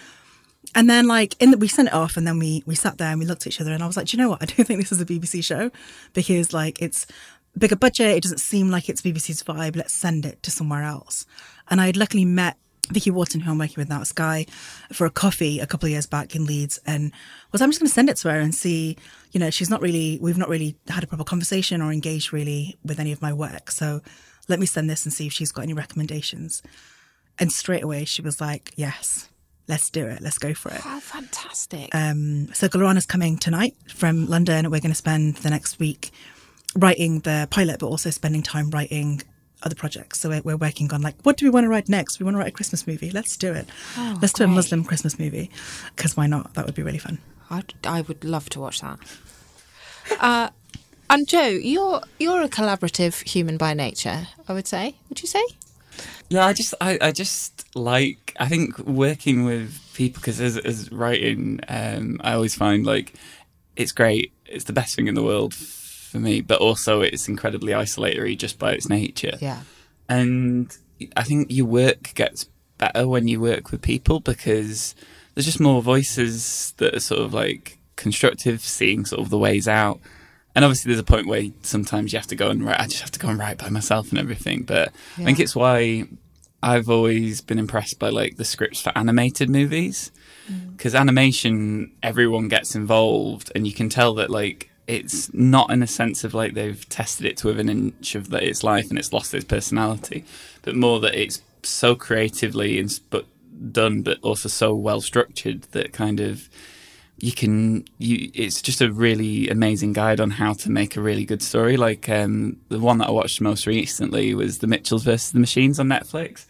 And 0.75 0.91
then 0.91 1.07
like 1.07 1.41
in 1.41 1.53
the, 1.53 1.59
we 1.59 1.69
sent 1.69 1.89
it 1.89 1.95
off, 1.95 2.17
and 2.17 2.27
then 2.27 2.39
we 2.39 2.63
we 2.67 2.75
sat 2.75 2.99
there 2.99 3.11
and 3.11 3.21
we 3.21 3.27
looked 3.27 3.43
at 3.43 3.49
each 3.49 3.61
other, 3.61 3.73
and 3.73 3.83
I 3.83 3.87
was 3.87 3.97
like, 3.97 4.13
you 4.13 4.19
know 4.19 4.31
what? 4.31 4.43
I 4.43 4.47
don't 4.47 4.65
think 4.67 4.81
this 4.81 4.93
is 4.93 5.01
a 5.01 5.07
BBC 5.07 5.45
show 5.45 5.71
because 6.13 6.53
like 6.53 6.81
it's 6.83 7.07
bigger 7.59 7.77
budget. 7.77 8.17
It 8.17 8.23
doesn't 8.23 8.41
seem 8.41 8.71
like 8.71 8.89
it's 8.89 9.03
BBC's 9.03 9.43
vibe. 9.43 9.77
Let's 9.77 9.95
send 9.95 10.27
it 10.27 10.43
to 10.43 10.51
somewhere 10.51 10.83
else. 10.83 11.27
And 11.69 11.81
I 11.81 11.87
had 11.87 11.97
luckily 11.97 12.25
met 12.25 12.57
Vicky 12.89 13.11
Wharton, 13.11 13.41
who 13.41 13.51
I'm 13.51 13.59
working 13.59 13.77
with 13.77 13.89
now 13.89 14.01
at 14.01 14.07
Sky, 14.07 14.47
for 14.93 15.07
a 15.07 15.11
coffee 15.11 15.61
a 15.61 15.67
couple 15.67 15.87
of 15.87 15.91
years 15.91 16.07
back 16.07 16.35
in 16.35 16.45
Leeds, 16.47 16.79
and 16.87 17.13
was 17.53 17.63
I'm 17.63 17.71
just 17.71 17.81
going 17.81 17.89
to 17.89 17.95
send 17.95 18.09
it 18.09 18.17
to 18.19 18.31
her 18.31 18.41
and 18.41 18.55
see. 18.55 18.97
You 19.33 19.41
know, 19.41 19.51
she's 19.51 19.71
not 19.71 19.81
really. 19.83 20.19
We've 20.21 20.39
not 20.39 20.49
really 20.49 20.77
had 20.89 21.05
a 21.05 21.07
proper 21.07 21.25
conversation 21.25 21.83
or 21.83 21.93
engaged 21.93 22.33
really 22.33 22.77
with 22.85 22.99
any 23.01 23.13
of 23.13 23.21
my 23.21 23.33
work. 23.33 23.71
So 23.71 24.01
let 24.49 24.59
me 24.61 24.67
send 24.67 24.89
this 24.89 25.05
and 25.05 25.13
see 25.13 25.27
if 25.27 25.33
she's 25.33 25.53
got 25.53 25.63
any 25.63 25.75
recommendations. 25.75 26.63
And 27.39 27.53
straight 27.53 27.83
away 27.83 28.05
she 28.05 28.23
was 28.23 28.41
like, 28.41 28.73
"Yes, 28.77 29.29
let's 29.69 29.91
do 29.91 30.07
it. 30.07 30.23
Let's 30.23 30.39
go 30.39 30.55
for 30.55 30.71
it." 30.71 30.81
Oh, 30.85 31.01
fantastic! 31.01 31.95
Um, 31.95 32.49
so 32.55 32.69
Guleraana's 32.69 33.07
coming 33.07 33.37
tonight 33.37 33.75
from 33.89 34.27
London. 34.27 34.71
We're 34.71 34.81
going 34.81 34.91
to 34.91 34.95
spend 34.95 35.37
the 35.37 35.51
next 35.51 35.79
week 35.79 36.13
writing 36.75 37.21
the 37.21 37.49
pilot, 37.51 37.81
but 37.81 37.87
also 37.87 38.11
spending 38.11 38.43
time 38.43 38.71
writing 38.71 39.23
other 39.63 39.75
projects. 39.75 40.21
So 40.21 40.29
we're, 40.29 40.43
we're 40.43 40.57
working 40.57 40.93
on 40.93 41.03
like, 41.03 41.15
what 41.23 41.37
do 41.37 41.47
we 41.47 41.51
want 41.51 41.65
to 41.65 41.69
write 41.69 41.89
next? 41.89 42.19
We 42.19 42.25
want 42.25 42.35
to 42.35 42.39
write 42.39 42.49
a 42.49 42.53
Christmas 42.53 42.87
movie. 42.87 43.11
Let's 43.11 43.37
do 43.37 43.53
it. 43.53 43.69
Let's 44.21 44.33
do 44.33 44.45
a. 44.45 44.47
Muslim 44.47 44.85
Christmas 44.85 45.19
movie 45.19 45.51
because 45.95 46.17
why 46.17 46.27
not? 46.27 46.55
That 46.55 46.67
would 46.67 46.75
be 46.75 46.83
really 46.83 46.99
fun. 46.99 47.19
I'd, 47.51 47.75
I 47.85 48.01
would 48.03 48.25
love 48.25 48.49
to 48.51 48.61
watch 48.61 48.81
that. 48.81 48.99
Uh, 50.21 50.51
and 51.09 51.29
Joe, 51.29 51.47
you're 51.47 52.01
you're 52.19 52.43
a 52.43 52.49
collaborative 52.49 53.23
human 53.29 53.57
by 53.57 53.75
nature. 53.75 54.29
I 54.49 54.53
would 54.53 54.67
say. 54.67 54.97
Would 55.09 55.23
you 55.23 55.29
say? 55.29 55.43
Yeah, 56.29 56.45
I 56.45 56.53
just, 56.53 56.75
I, 56.81 56.99
I 57.01 57.13
just 57.13 57.65
like, 57.77 58.35
I 58.39 58.49
think 58.49 58.79
working 58.79 59.45
with 59.45 59.81
people 59.95 60.21
because 60.21 60.41
as, 60.41 60.59
as 60.59 60.91
writing, 60.91 61.61
um, 61.69 62.21
I 62.23 62.33
always 62.33 62.55
find 62.55 62.85
like 62.85 63.15
it's 63.77 63.93
great. 63.93 64.33
It's 64.47 64.65
the 64.65 64.73
best 64.73 64.97
thing 64.97 65.07
in 65.07 65.15
the 65.15 65.23
world 65.23 65.53
f- 65.53 65.86
for 66.07 66.19
me, 66.19 66.41
but 66.41 66.61
also 66.61 67.03
it's 67.03 67.29
incredibly 67.29 67.75
isolatory 67.75 68.37
just 68.37 68.59
by 68.59 68.73
its 68.73 68.89
nature. 68.89 69.37
Yeah. 69.41 69.63
And 70.09 70.77
I 71.17 71.23
think 71.23 71.49
your 71.51 71.67
work 71.67 72.15
gets 72.15 72.49
better 72.79 73.09
when 73.09 73.29
you 73.29 73.41
work 73.41 73.71
with 73.71 73.83
people 73.83 74.21
because 74.21 74.95
there's 75.35 75.47
just 75.47 75.61
more 75.61 75.83
voices 75.83 76.75
that 76.79 76.95
are 76.95 77.01
sort 77.01 77.21
of 77.21 77.35
like 77.35 77.79
constructive, 77.97 78.61
seeing 78.61 79.05
sort 79.05 79.21
of 79.21 79.31
the 79.31 79.39
ways 79.39 79.67
out. 79.69 80.01
And 80.55 80.65
obviously, 80.65 80.91
there's 80.91 81.01
a 81.01 81.05
point 81.05 81.27
where 81.27 81.45
sometimes 81.63 82.13
you 82.13 82.19
have 82.19 82.29
to 82.29 82.37
go 82.37 82.49
and 82.49 82.65
write. 82.65 82.81
I 82.81 82.87
just 82.87 83.03
have 83.03 83.11
to 83.11 83.19
go 83.19 83.29
and 83.29 83.39
write 83.39 83.59
by 83.59 83.69
myself 83.69 84.09
and 84.09 84.19
everything. 84.19 84.63
But 84.63 84.89
I 85.19 85.25
think 85.25 85.39
it's 85.39 85.55
why 85.55 86.05
I've 86.63 86.89
always 86.89 87.43
been 87.43 87.59
impressed 87.59 87.99
by 87.99 88.09
like 88.09 88.37
the 88.37 88.45
scripts 88.45 88.81
for 88.81 88.91
animated 88.97 89.51
movies 89.51 90.11
mm. 90.51 90.75
because 90.75 90.95
animation, 90.95 91.93
everyone 92.03 92.49
gets 92.49 92.75
involved, 92.75 93.53
and 93.55 93.67
you 93.67 93.75
can 93.75 93.91
tell 93.91 94.15
that 94.15 94.31
like 94.31 94.71
it's 94.87 95.33
not 95.35 95.71
in 95.71 95.83
a 95.83 95.87
sense 95.87 96.25
of 96.25 96.35
like 96.35 96.55
they've 96.55 96.89
tested 96.89 97.27
it 97.27 97.37
to 97.39 97.49
within 97.49 97.69
an 97.69 97.79
inch 97.99 98.15
of 98.15 98.31
that 98.31 98.43
its 98.43 98.63
life 98.63 98.89
and 98.89 98.99
it's 98.99 99.13
lost 99.13 99.35
its 99.35 99.45
personality, 99.45 100.25
but 100.63 100.75
more 100.77 101.01
that 101.01 101.15
it's 101.15 101.43
so 101.63 101.95
creatively 101.95 102.79
and 102.79 103.01
but 103.11 103.27
done, 103.73 104.03
but 104.03 104.19
also 104.23 104.49
so 104.49 104.75
well 104.75 105.01
structured 105.01 105.63
that 105.73 105.93
kind 105.93 106.21
of 106.21 106.49
you 107.19 107.33
can 107.33 107.85
you 107.99 108.31
it's 108.35 108.61
just 108.61 108.83
a 108.83 108.93
really 108.93 109.49
amazing 109.49 109.93
guide 109.95 110.21
on 110.21 110.31
how 110.33 110.53
to 110.53 110.71
make 110.71 110.97
a 110.97 111.01
really 111.01 111.25
good 111.25 111.41
story 111.43 111.79
like 111.79 112.11
um 112.11 112.59
the 112.69 112.79
one 112.79 112.99
that 112.99 113.09
i 113.09 113.11
watched 113.11 113.41
most 113.41 113.67
recently 113.67 114.35
was 114.35 114.59
the 114.59 114.67
mitchells 114.67 115.03
versus 115.03 115.33
the 115.33 115.39
machines 115.41 115.81
on 115.81 115.89
netflix 115.89 116.45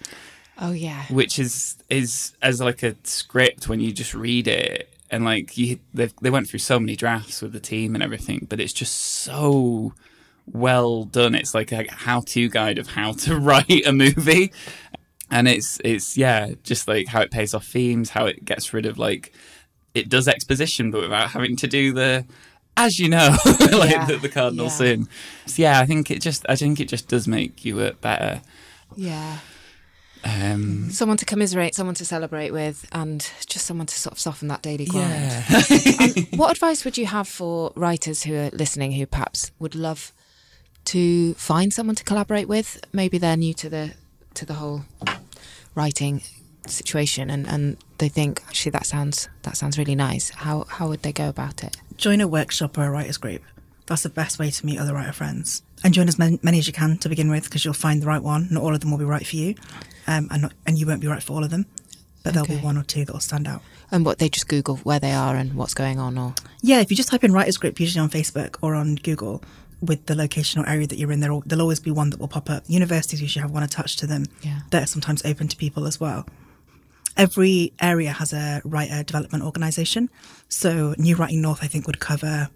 Oh 0.59 0.73
yeah. 0.73 1.05
which 1.11 1.39
is 1.39 1.77
is 1.89 2.35
as 2.43 2.61
like 2.61 2.83
a 2.83 2.97
script 3.05 3.69
when 3.69 3.79
you 3.79 3.93
just 3.93 4.13
read 4.13 4.49
it 4.49 4.93
and 5.11 5.25
like 5.25 5.57
you 5.57 5.79
they 5.95 6.11
they 6.23 6.31
went 6.31 6.49
through 6.49 6.59
so 6.59 6.79
many 6.81 6.97
drafts 6.97 7.41
with 7.43 7.53
the 7.53 7.61
team 7.61 7.95
and 7.95 8.03
everything 8.03 8.47
but 8.49 8.61
it's 8.61 8.73
just 8.73 8.95
so 8.95 9.93
well 10.47 11.05
done 11.05 11.35
it's 11.35 11.55
like 11.55 11.73
a 11.73 11.85
how-to 11.91 12.49
guide 12.49 12.79
of 12.79 12.89
how 12.89 13.13
to 13.13 13.37
write 13.49 13.87
a 13.87 13.93
movie 13.93 14.53
and 15.31 15.49
it's 15.49 15.81
it's 15.85 16.17
yeah 16.17 16.53
just 16.63 16.87
like 16.89 17.09
how 17.09 17.21
it 17.21 17.31
pays 17.31 17.53
off 17.55 17.67
themes 17.67 18.11
how 18.11 18.27
it 18.27 18.45
gets 18.45 18.73
rid 18.73 18.87
of 18.87 18.99
like 18.99 19.33
it 19.95 20.09
does 20.09 20.29
exposition 20.29 20.91
but 20.91 21.01
without 21.03 21.31
having 21.31 21.57
to 21.57 21.67
do 21.67 21.93
the 21.93 22.25
as 22.77 22.99
you 23.01 23.09
know 23.09 23.35
like 23.73 23.91
Yeah. 23.91 24.07
the, 24.07 24.19
the 24.21 24.29
cardinal 24.29 24.67
Yeah. 24.67 24.71
sin 24.73 25.09
so 25.47 25.63
yeah 25.63 25.81
i 25.81 25.87
think 25.87 26.11
it 26.11 26.21
just 26.21 26.45
i 26.49 26.55
think 26.57 26.79
it 26.79 26.89
just 26.89 27.09
does 27.09 27.27
make 27.27 27.65
you 27.65 27.77
work 27.77 28.01
better 28.01 28.43
Yeah. 28.95 29.39
Um 30.27 30.91
Someone 30.91 31.17
to 31.19 31.25
commiserate, 31.25 31.75
someone 31.75 31.95
to 31.97 32.05
celebrate 32.05 32.51
with, 32.51 32.87
and 32.93 33.21
just 33.47 33.65
someone 33.67 33.87
to 33.87 33.95
sort 33.95 34.13
of 34.13 34.19
soften 34.19 34.49
that 34.49 34.63
daily 34.63 34.87
grind. 34.87 35.13
yeah 35.13 36.25
What 36.37 36.51
advice 36.51 36.85
would 36.85 36.99
you 36.99 37.07
have 37.07 37.29
for 37.29 37.73
writers 37.77 38.23
who 38.25 38.35
are 38.35 38.51
listening 38.51 38.93
who 38.93 39.07
perhaps 39.07 39.51
would 39.59 39.75
love 39.75 40.13
to 40.87 41.35
find 41.35 41.73
someone 41.73 41.97
to 41.97 42.05
collaborate 42.05 42.49
with? 42.49 42.81
Maybe 42.93 43.19
they're 43.19 43.37
new 43.37 43.55
to 43.55 43.69
the 43.69 43.95
to 44.35 44.45
the 44.45 44.55
whole 44.55 44.83
writing 45.75 46.23
situation 46.67 47.31
and, 47.31 47.47
and 47.47 47.77
they 47.99 48.09
think 48.09 48.43
actually 48.49 48.71
that 48.73 48.87
sounds 48.87 49.29
that 49.43 49.57
sounds 49.57 49.79
really 49.79 49.95
nice, 49.95 50.31
how 50.31 50.65
how 50.69 50.89
would 50.89 51.03
they 51.03 51.13
go 51.13 51.29
about 51.29 51.63
it? 51.65 51.77
Join 51.97 52.21
a 52.21 52.29
workshop 52.29 52.77
or 52.77 52.85
a 52.85 52.91
writers 52.91 53.17
group. 53.17 53.43
That's 53.87 54.03
the 54.03 54.09
best 54.09 54.39
way 54.39 54.51
to 54.51 54.67
meet 54.67 54.79
other 54.79 54.95
writer 54.95 55.13
friends. 55.13 55.63
And 55.85 55.95
join 55.95 56.09
as 56.09 56.19
many, 56.19 56.59
as 56.59 56.67
you 56.67 56.73
can 56.73 56.99
to 56.99 57.09
begin 57.09 57.31
with, 57.31 57.45
because 57.45 57.65
you'll 57.65 57.75
find 57.75 58.03
the 58.03 58.07
right 58.07 58.23
one. 58.23 58.49
Not 58.51 58.63
all 58.63 58.75
of 58.75 58.81
them 58.81 58.91
will 58.91 58.99
be 58.99 59.05
right 59.05 59.27
for 59.27 59.37
you, 59.37 59.55
um, 60.07 60.29
and 60.31 60.43
not, 60.43 60.53
and 60.67 60.79
you 60.79 60.87
won't 60.87 61.01
be 61.01 61.07
right 61.07 61.23
for 61.23 61.35
all 61.35 61.45
of 61.45 61.51
them. 61.51 61.67
But 62.25 62.35
there'll 62.35 62.49
be 62.49 62.57
one 62.57 62.77
or 62.77 62.83
two 62.83 63.05
that 63.05 63.13
will 63.13 63.21
stand 63.21 63.47
out. 63.47 63.63
And 63.93 64.05
what 64.05 64.19
they 64.19 64.29
just 64.29 64.49
Google 64.49 64.79
where 64.79 64.99
they 64.99 65.13
are 65.13 65.37
and 65.37 65.55
what's 65.55 65.75
going 65.75 66.01
on, 66.01 66.19
or 66.19 66.35
Yeah, 66.61 66.81
if 66.81 66.91
you 66.91 66.97
just 66.97 67.09
type 67.09 67.23
in 67.23 67.33
writers 67.33 67.57
group, 67.57 67.79
usually 67.79 68.03
on 68.03 68.11
Facebook 68.11 68.57
or 68.63 68.75
on 68.75 68.97
Google, 68.97 69.45
with 69.81 70.07
the 70.07 70.17
location 70.17 70.61
or 70.61 70.69
area 70.69 70.89
that 70.89 70.99
you're 70.99 71.13
in, 71.13 71.21
there'll, 71.21 71.43
there'll 71.47 71.63
always 71.63 71.79
be 71.79 71.93
one 71.93 72.11
that 72.11 72.19
will 72.19 72.27
pop 72.27 72.51
up. 72.51 72.65
Universities 72.67 73.23
usually 73.23 73.43
have 73.43 73.53
one 73.53 73.63
attached 73.63 74.01
to 74.01 74.07
them 74.09 74.25
Yeah. 74.43 74.61
that 74.71 74.83
are 74.83 74.87
sometimes 74.87 75.25
open 75.25 75.47
to 75.49 75.57
people 75.57 75.87
as 75.87 76.01
well. 76.01 76.27
Every 77.17 77.73
area 77.81 78.11
has 78.13 78.33
a 78.33 78.61
writer 78.65 79.03
development 79.03 79.45
organisation. 79.45 80.11
So 80.49 80.95
New 80.99 81.15
Writing 81.17 81.41
North, 81.41 81.61
I 81.63 81.67
think, 81.67 81.87
would 81.87 82.01
cover 82.01 82.49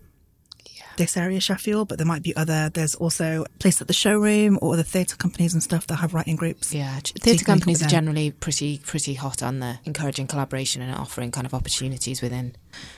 this 0.97 1.17
area, 1.17 1.41
Sheffield, 1.41 1.89
but 1.89 1.99
there 1.99 2.07
might 2.07 2.23
be 2.23 2.35
other. 2.37 2.71
There's 2.73 2.95
also 2.95 3.45
a 3.45 3.59
place 3.59 3.81
at 3.81 3.87
the 3.87 3.93
showroom 3.93 4.59
or 4.61 4.75
other 4.75 4.83
theatre 4.83 5.17
companies 5.17 5.55
and 5.55 5.63
stuff 5.63 5.87
that 5.89 5.97
have 5.97 6.15
writing 6.15 6.37
groups. 6.37 6.73
yeah, 6.73 7.01
theatre 7.01 7.45
companies 7.45 7.83
are 7.83 7.89
generally 7.89 8.31
pretty 8.31 8.79
pretty 8.79 9.15
hot 9.15 9.43
on 9.43 9.61
the 9.61 9.79
encouraging 9.85 10.27
collaboration 10.27 10.83
and 10.83 10.95
offering 10.95 11.31
kind 11.31 11.47
of 11.47 11.55
opportunities 11.55 12.23
within 12.23 12.55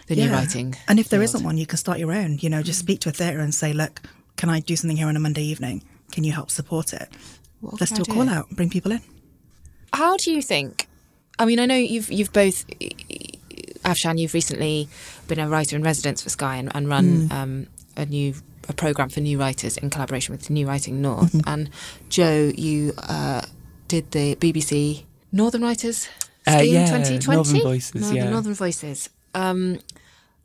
the 0.07 0.17
new 0.17 0.31
writing. 0.31 0.75
And 0.89 0.99
if 0.99 1.09
there 1.09 1.21
not 1.21 1.43
one, 1.43 1.59
you 1.59 1.67
can 1.67 1.79
start 1.79 1.99
your 1.99 2.13
own. 2.13 2.39
You 2.41 2.51
know, 2.51 2.63
just 2.63 2.81
mm. 2.81 2.85
speak 2.85 3.01
to 3.01 3.09
a 3.09 3.13
theatre 3.13 3.41
and 3.41 3.55
say, 3.55 3.73
look, 3.73 4.01
can 4.37 4.51
I 4.51 4.61
do 4.61 4.77
something 4.77 4.97
here 4.97 5.07
on 5.07 5.17
a 5.17 5.21
Monday 5.21 5.43
evening? 5.43 5.83
Can 6.11 6.25
you 6.25 6.33
help 6.33 6.51
support 6.51 6.93
it? 6.93 7.09
What 7.61 7.81
Let's 7.81 7.93
do 7.93 8.03
a 8.03 8.05
call 8.05 8.29
out, 8.29 8.51
bring 8.51 8.71
people 8.71 8.93
in. 8.93 9.01
How 9.93 10.17
do 10.17 10.33
you 10.33 10.43
think? 10.43 10.89
I 11.39 11.45
mean, 11.45 11.59
I 11.59 11.67
know 11.67 11.77
you've 11.77 12.11
you've 12.11 12.33
both, 12.33 12.65
Afshan, 13.85 14.19
you've 14.19 14.35
recently 14.35 14.89
been 15.29 15.39
a 15.39 15.49
writer 15.49 15.77
in 15.77 15.83
residence 15.83 16.23
for 16.23 16.29
Sky 16.31 16.57
and, 16.57 16.71
and 16.75 16.89
run 16.89 17.27
Hmm. 17.27 17.33
um, 17.33 17.67
a 17.97 18.07
new 18.07 18.35
a 18.69 18.73
program 18.73 19.09
for 19.09 19.19
new 19.21 19.39
writers 19.41 19.77
in 19.77 19.91
collaboration 19.91 20.33
with 20.33 20.49
New 20.49 20.69
Writing 20.69 21.03
North. 21.03 21.33
Mm-hmm. 21.33 21.49
And 21.49 21.71
Joe, 22.09 22.53
you 22.57 22.93
uh, 22.97 23.43
did 23.89 24.13
the 24.13 24.37
BBC 24.37 25.03
Northern 25.33 25.63
Writers 25.63 26.09
Uh, 26.47 26.61
yeah, 26.63 26.87
2020. 26.87 27.35
Northern 27.37 27.61
Voices, 27.63 27.95
Northern, 27.95 28.17
yeah. 28.17 28.31
Northern 28.31 28.55
Voices. 28.55 29.09
Um, 29.35 29.79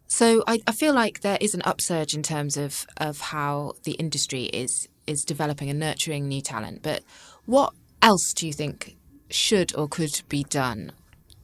so 0.08 0.44
I, 0.48 0.60
I 0.66 0.72
feel 0.72 0.94
like 0.96 1.22
there 1.22 1.38
is 1.40 1.54
an 1.54 1.62
upsurge 1.64 2.16
in 2.16 2.24
terms 2.24 2.58
of, 2.58 2.88
of 2.98 3.20
how 3.20 3.74
the 3.84 3.92
industry 3.94 4.46
is 4.46 4.88
is 5.06 5.24
developing 5.24 5.70
and 5.70 5.80
nurturing 5.80 6.28
new 6.28 6.42
talent. 6.42 6.82
But 6.82 7.04
what 7.46 7.74
else 8.02 8.34
do 8.34 8.46
you 8.48 8.54
think 8.54 8.96
should 9.30 9.76
or 9.76 9.88
could 9.88 10.22
be 10.28 10.44
done 10.44 10.92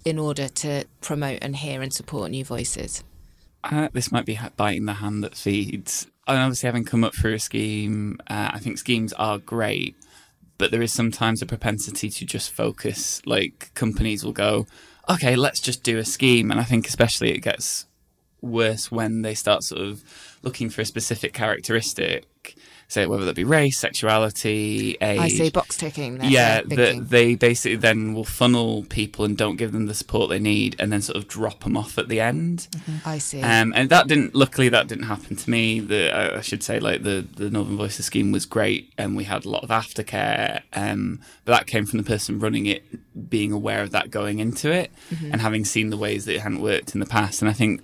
in 0.05 0.19
order 0.19 0.47
to 0.47 0.85
promote 1.01 1.39
and 1.41 1.55
hear 1.55 1.81
and 1.81 1.93
support 1.93 2.31
new 2.31 2.43
voices? 2.43 3.03
Uh, 3.63 3.87
this 3.93 4.11
might 4.11 4.25
be 4.25 4.39
biting 4.57 4.85
the 4.85 4.93
hand 4.93 5.23
that 5.23 5.35
feeds. 5.35 6.07
And 6.27 6.37
obviously, 6.37 6.67
having 6.67 6.85
come 6.85 7.03
up 7.03 7.15
through 7.15 7.33
a 7.33 7.39
scheme, 7.39 8.19
uh, 8.27 8.51
I 8.53 8.59
think 8.59 8.77
schemes 8.77 9.13
are 9.13 9.37
great, 9.37 9.95
but 10.57 10.71
there 10.71 10.81
is 10.81 10.93
sometimes 10.93 11.41
a 11.41 11.45
propensity 11.45 12.09
to 12.09 12.25
just 12.25 12.51
focus. 12.51 13.21
Like 13.25 13.71
companies 13.73 14.23
will 14.23 14.33
go, 14.33 14.67
okay, 15.09 15.35
let's 15.35 15.59
just 15.59 15.83
do 15.83 15.97
a 15.97 16.05
scheme. 16.05 16.51
And 16.51 16.59
I 16.59 16.63
think 16.63 16.87
especially 16.87 17.31
it 17.31 17.39
gets 17.39 17.85
worse 18.41 18.91
when 18.91 19.21
they 19.21 19.33
start 19.33 19.63
sort 19.63 19.81
of 19.81 20.03
looking 20.41 20.69
for 20.69 20.81
a 20.81 20.85
specific 20.85 21.33
characteristic, 21.33 22.55
say 22.93 23.07
whether 23.07 23.25
that 23.25 23.35
be 23.35 23.43
race, 23.43 23.77
sexuality, 23.77 24.97
age. 25.01 25.19
I 25.19 25.27
say 25.27 25.49
box 25.49 25.75
ticking. 25.75 26.19
Yeah, 26.23 26.61
that 26.61 27.09
they 27.09 27.35
basically 27.35 27.75
then 27.75 28.13
will 28.13 28.23
funnel 28.23 28.83
people 28.83 29.25
and 29.25 29.37
don't 29.37 29.55
give 29.57 29.71
them 29.71 29.87
the 29.87 29.93
support 29.93 30.29
they 30.29 30.39
need, 30.39 30.75
and 30.79 30.91
then 30.91 31.01
sort 31.01 31.17
of 31.17 31.27
drop 31.27 31.63
them 31.63 31.75
off 31.75 31.97
at 31.97 32.07
the 32.07 32.19
end. 32.21 32.67
I 33.05 33.17
see. 33.17 33.41
Um, 33.41 33.73
and 33.75 33.89
that 33.89 34.07
didn't. 34.07 34.35
Luckily, 34.35 34.69
that 34.69 34.87
didn't 34.87 35.05
happen 35.05 35.35
to 35.35 35.49
me. 35.49 35.79
The 35.79 36.11
I 36.11 36.37
I 36.37 36.41
should 36.41 36.63
say, 36.63 36.79
like 36.79 37.03
the 37.03 37.25
the 37.35 37.49
Northern 37.49 37.77
Voices 37.77 38.05
scheme 38.05 38.31
was 38.31 38.45
great, 38.45 38.93
and 38.97 39.15
we 39.15 39.25
had 39.25 39.45
a 39.45 39.49
lot 39.49 39.63
of 39.63 39.69
aftercare. 39.69 40.61
Um, 40.73 41.19
but 41.45 41.53
that 41.53 41.67
came 41.67 41.85
from 41.85 41.97
the 41.97 42.03
person 42.03 42.39
running 42.39 42.65
it 42.67 42.83
being 43.29 43.51
aware 43.51 43.81
of 43.81 43.91
that 43.91 44.11
going 44.11 44.39
into 44.39 44.71
it, 44.71 44.91
and 45.31 45.41
having 45.41 45.65
seen 45.65 45.89
the 45.89 45.97
ways 45.97 46.25
that 46.25 46.35
it 46.35 46.41
hadn't 46.41 46.61
worked 46.61 46.93
in 46.93 46.99
the 46.99 47.05
past. 47.05 47.41
And 47.41 47.49
I 47.49 47.53
think 47.53 47.81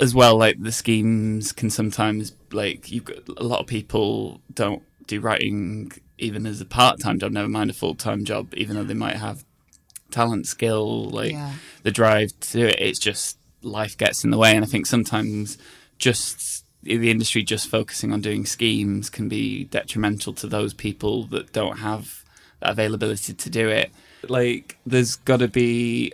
as 0.00 0.14
well, 0.14 0.36
like 0.36 0.62
the 0.62 0.72
schemes 0.72 1.52
can 1.52 1.70
sometimes 1.70 2.32
like 2.52 2.90
you've 2.90 3.04
got 3.04 3.18
A 3.36 3.44
lot 3.44 3.60
of 3.60 3.66
people 3.66 4.40
don't 4.52 4.82
do 5.06 5.20
writing 5.20 5.92
even 6.18 6.46
as 6.46 6.60
a 6.60 6.64
part 6.64 7.00
time 7.00 7.18
job. 7.18 7.32
Never 7.32 7.48
mind 7.48 7.70
a 7.70 7.74
full 7.74 7.94
time 7.94 8.24
job, 8.24 8.52
even 8.56 8.76
though 8.76 8.84
they 8.84 8.94
might 8.94 9.16
have 9.16 9.44
talent, 10.10 10.46
skill, 10.46 11.04
like 11.10 11.32
Yeah. 11.32 11.54
the 11.82 11.90
drive 11.90 12.38
to 12.40 12.52
do 12.52 12.66
it. 12.66 12.76
It's 12.78 12.98
just 12.98 13.38
life 13.62 13.96
gets 13.96 14.24
in 14.24 14.30
the 14.30 14.38
way, 14.38 14.54
and 14.54 14.64
I 14.64 14.68
think 14.68 14.86
sometimes 14.86 15.58
just 15.98 16.64
the 16.82 17.10
industry 17.10 17.42
just 17.42 17.68
focusing 17.68 18.12
on 18.12 18.20
doing 18.20 18.44
schemes 18.44 19.08
can 19.08 19.26
be 19.28 19.64
detrimental 19.64 20.34
to 20.34 20.46
those 20.46 20.74
people 20.74 21.24
that 21.28 21.50
don't 21.52 21.78
have 21.78 22.24
that 22.60 22.70
availability 22.70 23.32
to 23.32 23.50
do 23.50 23.68
it. 23.68 23.90
Like, 24.28 24.76
there's 24.84 25.16
got 25.16 25.38
to 25.38 25.48
be 25.48 26.12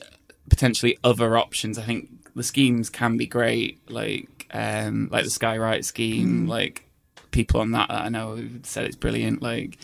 potentially 0.48 0.96
other 1.02 1.36
options. 1.36 1.76
I 1.76 1.82
think 1.82 2.08
the 2.34 2.42
schemes 2.42 2.90
can 2.90 3.16
be 3.16 3.26
great, 3.26 3.80
like 3.90 4.46
um, 4.52 5.08
like 5.10 5.24
the 5.24 5.30
Skywrite 5.30 5.84
scheme, 5.84 6.46
like 6.46 6.84
people 7.30 7.60
on 7.60 7.72
that 7.72 7.90
I 7.90 8.08
know 8.08 8.42
said 8.62 8.84
it's 8.84 8.96
brilliant. 8.96 9.42
Like 9.42 9.78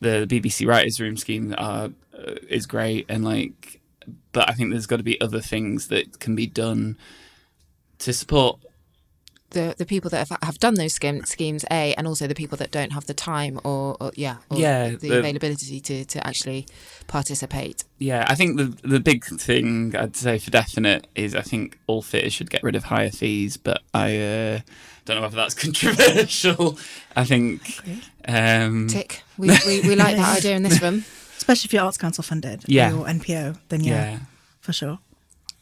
the 0.00 0.26
BBC 0.28 0.66
Writers 0.66 1.00
Room 1.00 1.16
scheme 1.16 1.54
are, 1.56 1.90
uh, 2.16 2.34
is 2.48 2.66
great, 2.66 3.06
and 3.08 3.24
like, 3.24 3.80
but 4.32 4.48
I 4.48 4.52
think 4.52 4.70
there's 4.70 4.86
got 4.86 4.98
to 4.98 5.02
be 5.02 5.20
other 5.20 5.40
things 5.40 5.88
that 5.88 6.18
can 6.18 6.36
be 6.36 6.46
done 6.46 6.96
to 7.98 8.12
support. 8.12 8.60
The 9.50 9.74
the 9.78 9.86
people 9.86 10.10
that 10.10 10.28
have, 10.28 10.38
have 10.42 10.58
done 10.58 10.74
those 10.74 10.92
scheme, 10.94 11.24
schemes, 11.24 11.64
a, 11.70 11.94
and 11.94 12.06
also 12.06 12.26
the 12.26 12.34
people 12.34 12.58
that 12.58 12.72
don't 12.72 12.92
have 12.92 13.06
the 13.06 13.14
time 13.14 13.60
or, 13.62 13.96
or 14.00 14.10
yeah, 14.16 14.36
or 14.50 14.58
Yeah, 14.58 14.88
the, 14.90 14.96
the- 14.96 15.18
availability 15.18 15.78
to, 15.80 16.04
to 16.04 16.26
actually 16.26 16.66
participate. 17.06 17.84
Yeah, 17.98 18.24
I 18.28 18.34
think 18.34 18.56
the 18.58 18.76
the 18.86 19.00
big 19.00 19.24
thing 19.24 19.94
I'd 19.96 20.16
say 20.16 20.38
for 20.38 20.50
definite 20.50 21.06
is 21.14 21.34
I 21.34 21.42
think 21.42 21.78
all 21.86 22.02
fitters 22.02 22.32
should 22.34 22.50
get 22.50 22.62
rid 22.64 22.74
of 22.74 22.84
hire 22.84 23.10
fees, 23.10 23.56
but 23.56 23.82
I 23.94 24.16
uh, 24.18 24.60
don't 25.04 25.16
know 25.16 25.22
whether 25.22 25.36
that's 25.36 25.54
controversial. 25.64 26.76
I 27.14 27.24
think. 27.24 27.60
Um, 28.26 28.88
Tick. 28.88 29.22
We, 29.38 29.48
we, 29.66 29.80
we 29.82 29.94
like 29.96 30.16
that 30.16 30.38
idea 30.38 30.56
in 30.56 30.62
this 30.64 30.82
room. 30.82 31.04
Especially 31.36 31.68
if 31.68 31.72
you're 31.72 31.84
Arts 31.84 31.98
Council 31.98 32.24
funded 32.24 32.64
Yeah. 32.66 32.92
or 32.92 33.04
NPO, 33.06 33.58
then 33.68 33.84
yeah, 33.84 34.10
yeah. 34.10 34.18
for 34.60 34.72
sure. 34.72 34.98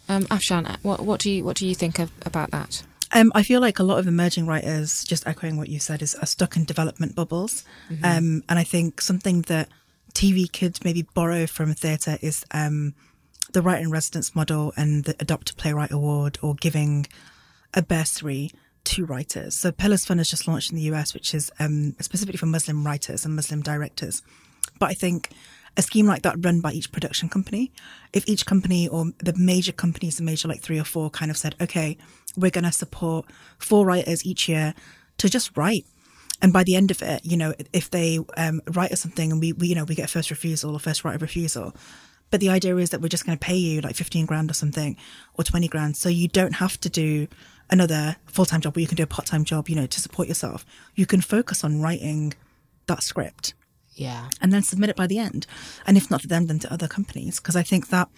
Um, 0.09 0.23
Afshan, 0.25 0.77
what 0.83 1.01
what 1.01 1.21
do 1.21 1.31
you 1.31 1.45
what 1.45 1.57
do 1.57 1.67
you 1.67 1.75
think 1.75 1.99
of, 1.99 2.11
about 2.25 2.51
that? 2.53 2.83
Um, 3.15 3.31
I 3.35 3.45
feel 3.45 3.61
like 3.61 3.79
a 3.79 3.85
lot 3.85 4.01
of 4.01 4.09
emerging 4.09 4.47
writers, 4.47 5.05
just 5.05 5.27
echoing 5.27 5.57
what 5.57 5.69
you 5.69 5.79
said, 5.79 6.03
is 6.03 6.17
are 6.17 6.27
stuck 6.27 6.57
in 6.57 6.65
development 6.65 7.15
bubbles. 7.15 7.65
Um, 8.03 8.43
and 8.49 8.59
I 8.59 8.65
think 8.65 9.01
something 9.01 9.43
that 9.43 9.69
TV 10.15 10.53
could 10.53 10.85
maybe 10.85 11.07
borrow 11.15 11.47
from 11.47 11.73
theatre 11.75 12.19
is 12.21 12.45
um, 12.51 12.95
the 13.53 13.63
writer 13.63 13.83
in 13.83 13.91
residence 13.91 14.35
model 14.35 14.73
and 14.77 15.05
the 15.05 15.15
Adopt 15.21 15.51
a 15.51 15.55
Playwright 15.55 15.93
Award 15.93 16.39
or 16.43 16.55
giving 16.57 17.07
a 17.73 17.83
bursary 17.83 18.51
to 18.85 19.07
writers. 19.07 19.55
So 19.55 19.73
Pillars 19.73 20.05
Fund 20.05 20.21
has 20.21 20.29
just 20.29 20.47
launched 20.47 20.71
in 20.71 20.77
the 20.77 20.83
US, 20.93 21.15
which 21.15 21.35
is 21.35 21.51
um, 21.59 21.95
specifically 22.01 22.39
for 22.39 22.47
Muslim 22.47 22.85
writers 22.85 23.25
and 23.25 23.37
Muslim 23.37 23.63
directors. 23.63 24.23
But 24.79 24.91
I 24.91 24.95
think 24.95 25.31
a 25.77 25.83
scheme 25.83 26.07
like 26.07 26.23
that 26.23 26.37
run 26.39 26.61
by 26.61 26.73
each 26.73 26.93
production 26.93 27.29
company, 27.29 27.73
if 28.13 28.27
each 28.29 28.47
company 28.47 28.87
or 28.87 29.07
the 29.19 29.35
major 29.37 29.73
companies, 29.73 30.17
the 30.17 30.23
major 30.23 30.49
like 30.49 30.61
three 30.61 30.79
or 30.79 30.85
four 30.85 31.11
kind 31.11 31.31
of 31.31 31.37
said, 31.37 31.55
okay, 31.61 31.97
we're 32.37 32.51
going 32.51 32.65
to 32.65 32.73
support 32.73 33.27
four 33.59 33.85
writers 33.85 34.25
each 34.25 34.49
year 34.49 34.75
to 35.19 35.29
just 35.29 35.57
write. 35.57 35.87
And 36.43 36.53
by 36.53 36.65
the 36.65 36.77
end 36.77 36.91
of 36.91 37.03
it, 37.03 37.25
you 37.25 37.37
know, 37.37 37.55
if 37.73 37.91
they 37.91 38.19
um, 38.37 38.61
write 38.73 38.93
us 38.93 39.01
something 39.01 39.33
and 39.33 39.41
we, 39.41 39.53
we, 39.53 39.69
you 39.69 39.75
know, 39.75 39.85
we 39.85 39.95
get 39.95 40.07
a 40.07 40.09
first 40.09 40.31
refusal 40.31 40.75
or 40.75 40.79
first 40.79 41.05
right 41.05 41.15
of 41.15 41.23
refusal, 41.23 41.75
but 42.31 42.41
the 42.41 42.51
idea 42.51 42.77
is 42.77 42.91
that 42.91 43.01
we're 43.01 43.09
just 43.09 43.25
going 43.25 43.39
to 43.39 43.45
pay 43.45 43.57
you 43.57 43.81
like 43.81 43.97
15 43.97 44.27
grand 44.27 44.51
or 44.51 44.55
something 44.55 44.97
or 45.35 45.45
20 45.45 45.69
grand. 45.69 45.97
So 45.97 46.09
you 46.09 46.29
don't 46.29 46.55
have 46.55 46.79
to 46.81 46.91
do 46.91 47.29
another 47.71 48.17
full 48.27 48.45
time 48.45 48.61
job 48.61 48.77
or 48.77 48.81
you 48.81 48.87
can 48.87 48.97
do 48.97 49.05
a 49.05 49.07
part 49.07 49.27
time 49.27 49.45
job, 49.45 49.69
you 49.69 49.77
know, 49.77 49.87
to 49.87 50.01
support 50.01 50.29
yourself. 50.29 50.67
You 50.95 51.07
can 51.07 51.21
focus 51.21 51.65
on 51.65 51.81
writing 51.81 52.35
that 52.87 53.03
script 53.03 53.55
Yeah. 53.97 54.29
and 54.41 54.53
then 54.53 54.63
submit 54.63 54.91
it 54.91 54.97
by 54.97 55.07
the 55.07 55.19
end. 55.19 55.47
And 55.87 55.97
if 55.97 56.11
not 56.11 56.21
to 56.23 56.29
them, 56.29 56.47
then 56.47 56.59
to 56.61 56.73
other 56.73 56.89
companies. 56.89 57.39
Because 57.39 57.57
I 57.57 57.63
think 57.63 57.89
that, 57.89 58.09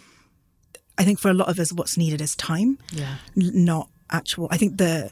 I 0.99 1.05
think 1.05 1.19
for 1.19 1.31
a 1.31 1.35
lot 1.35 1.49
of 1.49 1.59
us, 1.59 1.73
what's 1.73 1.97
needed 1.97 2.21
is 2.21 2.35
time, 2.37 2.79
Yeah. 2.93 3.17
not 3.35 3.89
actual. 4.11 4.49
I 4.51 4.57
think 4.57 4.79
the 4.79 5.11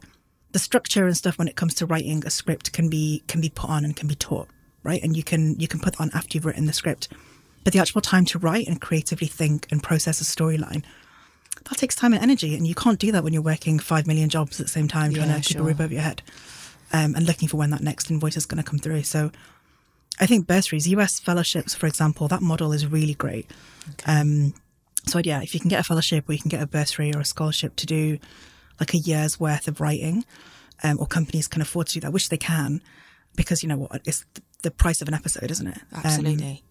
the 0.53 0.59
structure 0.61 1.05
and 1.07 1.17
stuff 1.17 1.37
when 1.37 1.49
it 1.49 1.57
comes 1.57 1.75
to 1.75 1.85
writing 1.85 2.23
a 2.25 2.31
script 2.31 2.73
can 2.73 2.89
be 2.89 3.23
can 3.27 3.41
be 3.41 3.49
put 3.49 3.69
on 3.69 3.85
and 3.85 3.97
can 3.97 4.07
be 4.07 4.15
taught, 4.15 4.49
right? 4.85 5.03
And 5.03 5.17
you 5.17 5.25
can 5.25 5.59
you 5.59 5.67
can 5.67 5.81
put 5.81 6.01
on 6.01 6.11
after 6.15 6.37
you've 6.37 6.47
written 6.47 6.67
the 6.67 6.73
script. 6.73 7.09
But 7.65 7.73
the 7.73 7.81
actual 7.81 8.01
time 8.01 8.25
to 8.27 8.39
write 8.39 8.69
and 8.69 8.81
creatively 8.81 9.27
think 9.27 9.67
and 9.73 9.83
process 9.83 10.21
a 10.21 10.25
storyline, 10.25 10.85
that 11.69 11.79
takes 11.79 11.97
time 11.97 12.13
and 12.13 12.23
energy, 12.23 12.55
and 12.55 12.67
you 12.69 12.75
can't 12.75 12.99
do 13.01 13.11
that 13.13 13.25
when 13.25 13.33
you're 13.33 13.43
working 13.43 13.79
five 13.81 14.07
million 14.07 14.29
jobs 14.29 14.61
at 14.61 14.67
the 14.67 14.71
same 14.73 14.87
time, 14.87 15.13
trying 15.13 15.29
Yeah, 15.29 15.39
to 15.39 15.43
keep 15.43 15.59
a 15.59 15.63
roof 15.63 15.81
over 15.81 15.93
your 15.93 16.03
head, 16.03 16.23
um, 16.93 17.15
and 17.17 17.27
looking 17.27 17.49
for 17.49 17.57
when 17.57 17.71
that 17.71 17.83
next 17.83 18.11
invoice 18.11 18.37
is 18.37 18.47
going 18.47 18.63
to 18.63 18.69
come 18.71 18.79
through. 18.79 19.03
So, 19.03 19.33
I 20.21 20.27
think 20.27 20.47
bursaries, 20.47 20.87
US 20.89 21.19
fellowships, 21.21 21.75
for 21.75 21.87
example, 21.87 22.29
that 22.29 22.41
model 22.43 22.73
is 22.73 22.87
really 22.87 23.15
great. 23.15 23.51
Um, 24.07 24.55
So 25.07 25.19
yeah, 25.23 25.43
if 25.43 25.53
you 25.53 25.61
can 25.61 25.69
get 25.69 25.81
a 25.81 25.85
fellowship 25.85 26.29
or 26.29 26.33
you 26.33 26.39
can 26.39 26.49
get 26.49 26.63
a 26.63 26.67
bursary 26.67 27.13
or 27.15 27.21
a 27.21 27.25
scholarship 27.27 27.77
to 27.77 27.87
do 27.87 28.19
like 28.81 28.95
a 28.95 28.99
year's 28.99 29.39
worth 29.39 29.69
of 29.69 29.81
writing, 29.81 30.25
um, 30.83 30.99
or 30.99 31.07
companies 31.07 31.47
can 31.47 31.61
afford 31.61 31.89
to 31.89 31.95
do 31.95 32.01
that, 32.01 32.13
which 32.13 32.29
they 32.31 32.39
can, 32.39 32.81
because 33.37 33.63
you 33.63 33.69
know 33.69 33.77
what, 33.77 34.01
it's 34.07 34.25
the 34.63 34.71
price 34.71 35.03
of 35.03 35.09
an 35.09 35.15
episode, 35.15 35.51
isn't 35.51 35.67
it? 35.67 35.79
Um, 35.93 36.01
Absolutely. 36.05 36.63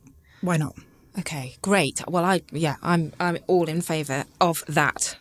why 0.41 0.57
not? 0.57 0.75
Okay, 1.19 1.55
great. 1.61 2.01
Well, 2.07 2.25
I 2.25 2.41
yeah, 2.51 2.77
I'm 2.81 3.13
I'm 3.19 3.37
all 3.45 3.69
in 3.69 3.81
favour 3.81 4.25
of 4.41 4.63
that. 4.67 5.15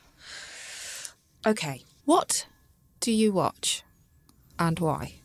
Okay, 1.46 1.82
what 2.06 2.46
do 3.00 3.12
you 3.12 3.30
watch, 3.32 3.82
and 4.58 4.78
why? 4.78 5.16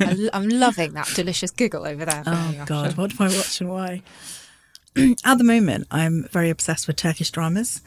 I, 0.00 0.28
am 0.32 0.48
loving 0.48 0.92
that 0.94 1.10
delicious 1.14 1.50
giggle 1.50 1.86
over 1.86 2.04
there. 2.04 2.22
Oh 2.26 2.64
God, 2.66 2.96
what 2.96 3.10
do 3.10 3.16
I 3.20 3.28
watch 3.28 3.60
and 3.60 3.70
why? 3.70 4.02
At 5.24 5.38
the 5.38 5.44
moment, 5.44 5.86
I'm 5.90 6.28
very 6.30 6.50
obsessed 6.50 6.86
with 6.86 6.96
Turkish 6.96 7.30
dramas. 7.30 7.80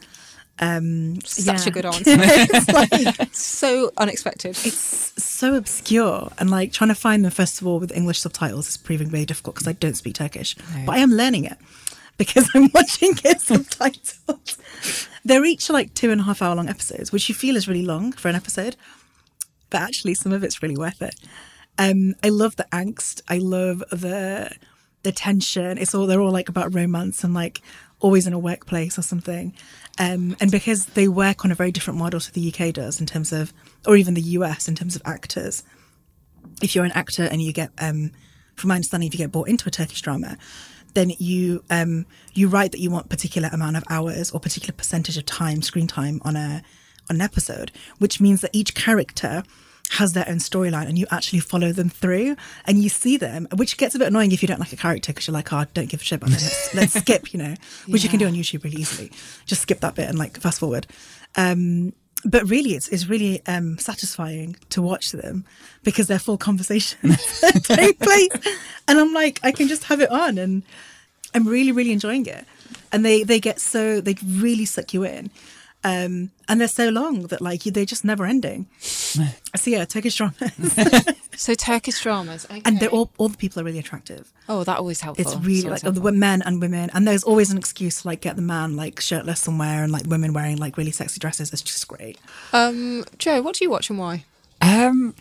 Um, 0.60 1.20
Such 1.20 1.66
yeah. 1.66 1.68
a 1.68 1.70
good 1.70 1.86
answer. 1.94 2.02
it's 2.06 2.68
like 2.68 3.28
so 3.32 3.92
unexpected. 3.96 4.50
it's 4.64 5.22
so 5.22 5.54
obscure, 5.54 6.30
and 6.38 6.50
like 6.50 6.72
trying 6.72 6.88
to 6.88 6.94
find 6.94 7.24
them 7.24 7.30
first 7.30 7.60
of 7.60 7.66
all 7.66 7.78
with 7.78 7.92
English 7.92 8.20
subtitles 8.20 8.68
is 8.68 8.76
proving 8.76 9.08
very 9.08 9.24
difficult 9.24 9.54
because 9.54 9.68
I 9.68 9.72
don't 9.72 9.96
speak 9.96 10.14
Turkish, 10.14 10.56
but 10.84 10.92
I 10.96 10.98
am 10.98 11.10
learning 11.12 11.44
it 11.44 11.58
because 12.16 12.50
I'm 12.54 12.68
watching 12.74 13.14
it 13.24 13.40
subtitles. 13.40 14.58
They're 15.24 15.44
each 15.44 15.70
like 15.70 15.94
two 15.94 16.10
and 16.10 16.20
a 16.20 16.24
half 16.24 16.42
hour 16.42 16.54
long 16.54 16.68
episodes, 16.68 17.12
which 17.12 17.28
you 17.28 17.34
feel 17.34 17.56
is 17.56 17.68
really 17.68 17.84
long 17.84 18.12
for 18.12 18.28
an 18.28 18.34
episode, 18.34 18.76
but 19.70 19.80
actually 19.82 20.14
some 20.14 20.32
of 20.32 20.42
it's 20.42 20.62
really 20.62 20.76
worth 20.76 21.02
it. 21.02 21.14
Um, 21.78 22.14
I 22.22 22.28
love 22.28 22.56
the 22.56 22.66
angst. 22.72 23.22
I 23.28 23.38
love 23.38 23.84
the 23.90 24.50
the 25.02 25.12
tension. 25.12 25.78
It's 25.78 25.94
all 25.94 26.06
they're 26.06 26.20
all 26.20 26.32
like 26.32 26.48
about 26.48 26.74
romance 26.74 27.22
and 27.22 27.32
like 27.34 27.62
always 28.00 28.26
in 28.26 28.32
a 28.32 28.38
workplace 28.38 28.98
or 28.98 29.02
something. 29.02 29.54
Um, 29.98 30.36
and 30.40 30.50
because 30.50 30.86
they 30.86 31.08
work 31.08 31.44
on 31.44 31.50
a 31.50 31.54
very 31.54 31.72
different 31.72 31.98
model 31.98 32.20
to 32.20 32.32
the 32.32 32.52
UK 32.52 32.72
does 32.72 33.00
in 33.00 33.06
terms 33.06 33.32
of, 33.32 33.52
or 33.86 33.96
even 33.96 34.14
the 34.14 34.22
US 34.22 34.68
in 34.68 34.74
terms 34.74 34.94
of 34.94 35.02
actors. 35.04 35.64
If 36.62 36.74
you're 36.74 36.84
an 36.84 36.92
actor 36.92 37.24
and 37.24 37.42
you 37.42 37.52
get, 37.52 37.70
um, 37.78 38.12
from 38.54 38.68
my 38.68 38.76
understanding, 38.76 39.08
if 39.08 39.14
you 39.14 39.18
get 39.18 39.32
bought 39.32 39.48
into 39.48 39.68
a 39.68 39.72
Turkish 39.72 40.02
drama, 40.02 40.36
then 40.94 41.12
you 41.18 41.62
um, 41.70 42.06
you 42.32 42.48
write 42.48 42.72
that 42.72 42.80
you 42.80 42.90
want 42.90 43.08
particular 43.08 43.48
amount 43.52 43.76
of 43.76 43.84
hours 43.90 44.30
or 44.30 44.40
particular 44.40 44.72
percentage 44.72 45.16
of 45.16 45.26
time, 45.26 45.62
screen 45.62 45.86
time 45.86 46.20
on 46.24 46.34
a 46.34 46.62
an 47.10 47.20
episode, 47.20 47.72
which 47.98 48.20
means 48.20 48.40
that 48.40 48.50
each 48.52 48.74
character 48.74 49.42
has 49.90 50.12
their 50.12 50.28
own 50.28 50.36
storyline 50.36 50.86
and 50.86 50.98
you 50.98 51.06
actually 51.10 51.40
follow 51.40 51.72
them 51.72 51.88
through 51.88 52.36
and 52.66 52.82
you 52.82 52.88
see 52.88 53.16
them, 53.16 53.48
which 53.54 53.76
gets 53.76 53.94
a 53.94 53.98
bit 53.98 54.08
annoying 54.08 54.32
if 54.32 54.42
you 54.42 54.48
don't 54.48 54.60
like 54.60 54.72
a 54.72 54.76
character 54.76 55.12
because 55.12 55.26
you're 55.26 55.34
like, 55.34 55.52
oh, 55.52 55.58
I 55.58 55.66
don't 55.74 55.88
give 55.88 56.00
a 56.00 56.04
shit 56.04 56.16
about 56.16 56.30
them. 56.30 56.40
Let's, 56.40 56.74
let's 56.74 56.94
skip, 56.94 57.32
you 57.32 57.38
know, 57.38 57.54
which 57.86 58.02
you 58.02 58.10
can 58.10 58.18
do 58.18 58.26
on 58.26 58.34
YouTube 58.34 58.64
really 58.64 58.76
easily. 58.76 59.10
Just 59.46 59.62
skip 59.62 59.80
that 59.80 59.94
bit 59.94 60.08
and 60.08 60.18
like 60.18 60.38
fast 60.38 60.60
forward. 60.60 60.86
Um, 61.36 61.92
but 62.24 62.48
really, 62.48 62.74
it's, 62.74 62.88
it's 62.88 63.06
really 63.06 63.40
um, 63.46 63.78
satisfying 63.78 64.56
to 64.70 64.82
watch 64.82 65.12
them 65.12 65.44
because 65.84 66.08
they're 66.08 66.18
full 66.18 66.38
conversations 66.38 67.40
that 67.40 67.64
take 67.64 67.98
place. 68.00 68.56
And 68.88 68.98
I'm 68.98 69.14
like, 69.14 69.40
I 69.42 69.52
can 69.52 69.68
just 69.68 69.84
have 69.84 70.00
it 70.00 70.10
on 70.10 70.36
and 70.36 70.64
I'm 71.32 71.46
really, 71.46 71.72
really 71.72 71.92
enjoying 71.92 72.26
it. 72.26 72.44
And 72.92 73.04
they, 73.04 73.22
they 73.22 73.38
get 73.38 73.60
so, 73.60 74.00
they 74.00 74.16
really 74.26 74.64
suck 74.64 74.92
you 74.92 75.04
in. 75.04 75.30
Um, 75.84 76.32
and 76.48 76.60
they're 76.60 76.68
so 76.68 76.88
long 76.88 77.22
that 77.28 77.40
like 77.40 77.62
they're 77.62 77.84
just 77.84 78.04
never 78.04 78.26
ending. 78.26 78.66
so 78.78 79.22
yeah, 79.66 79.84
Turkish 79.84 80.16
dramas, 80.16 80.74
So 81.36 81.54
Turkish 81.54 82.00
dramas, 82.02 82.46
okay. 82.50 82.62
and 82.64 82.80
they're 82.80 82.88
all 82.88 83.12
all 83.16 83.28
the 83.28 83.36
people 83.36 83.60
are 83.62 83.64
really 83.64 83.78
attractive. 83.78 84.32
oh, 84.48 84.64
that 84.64 84.78
always 84.78 85.00
helps. 85.00 85.20
It's 85.20 85.36
really 85.36 85.66
always 85.66 85.84
like 85.84 85.94
the 85.94 86.12
men 86.12 86.42
and 86.42 86.60
women, 86.60 86.90
and 86.92 87.06
there's 87.06 87.22
always 87.22 87.52
an 87.52 87.58
excuse 87.58 88.02
to 88.02 88.08
like 88.08 88.20
get 88.20 88.34
the 88.34 88.42
man 88.42 88.74
like 88.76 88.98
shirtless 88.98 89.38
somewhere, 89.38 89.84
and 89.84 89.92
like 89.92 90.04
women 90.06 90.32
wearing 90.32 90.56
like 90.56 90.76
really 90.76 90.90
sexy 90.90 91.20
dresses. 91.20 91.52
It's 91.52 91.62
just 91.62 91.86
great. 91.86 92.18
Um, 92.52 93.04
Joe, 93.18 93.40
what 93.40 93.54
do 93.54 93.64
you 93.64 93.70
watch 93.70 93.88
and 93.88 94.00
why? 94.00 94.24
Um, 94.60 95.14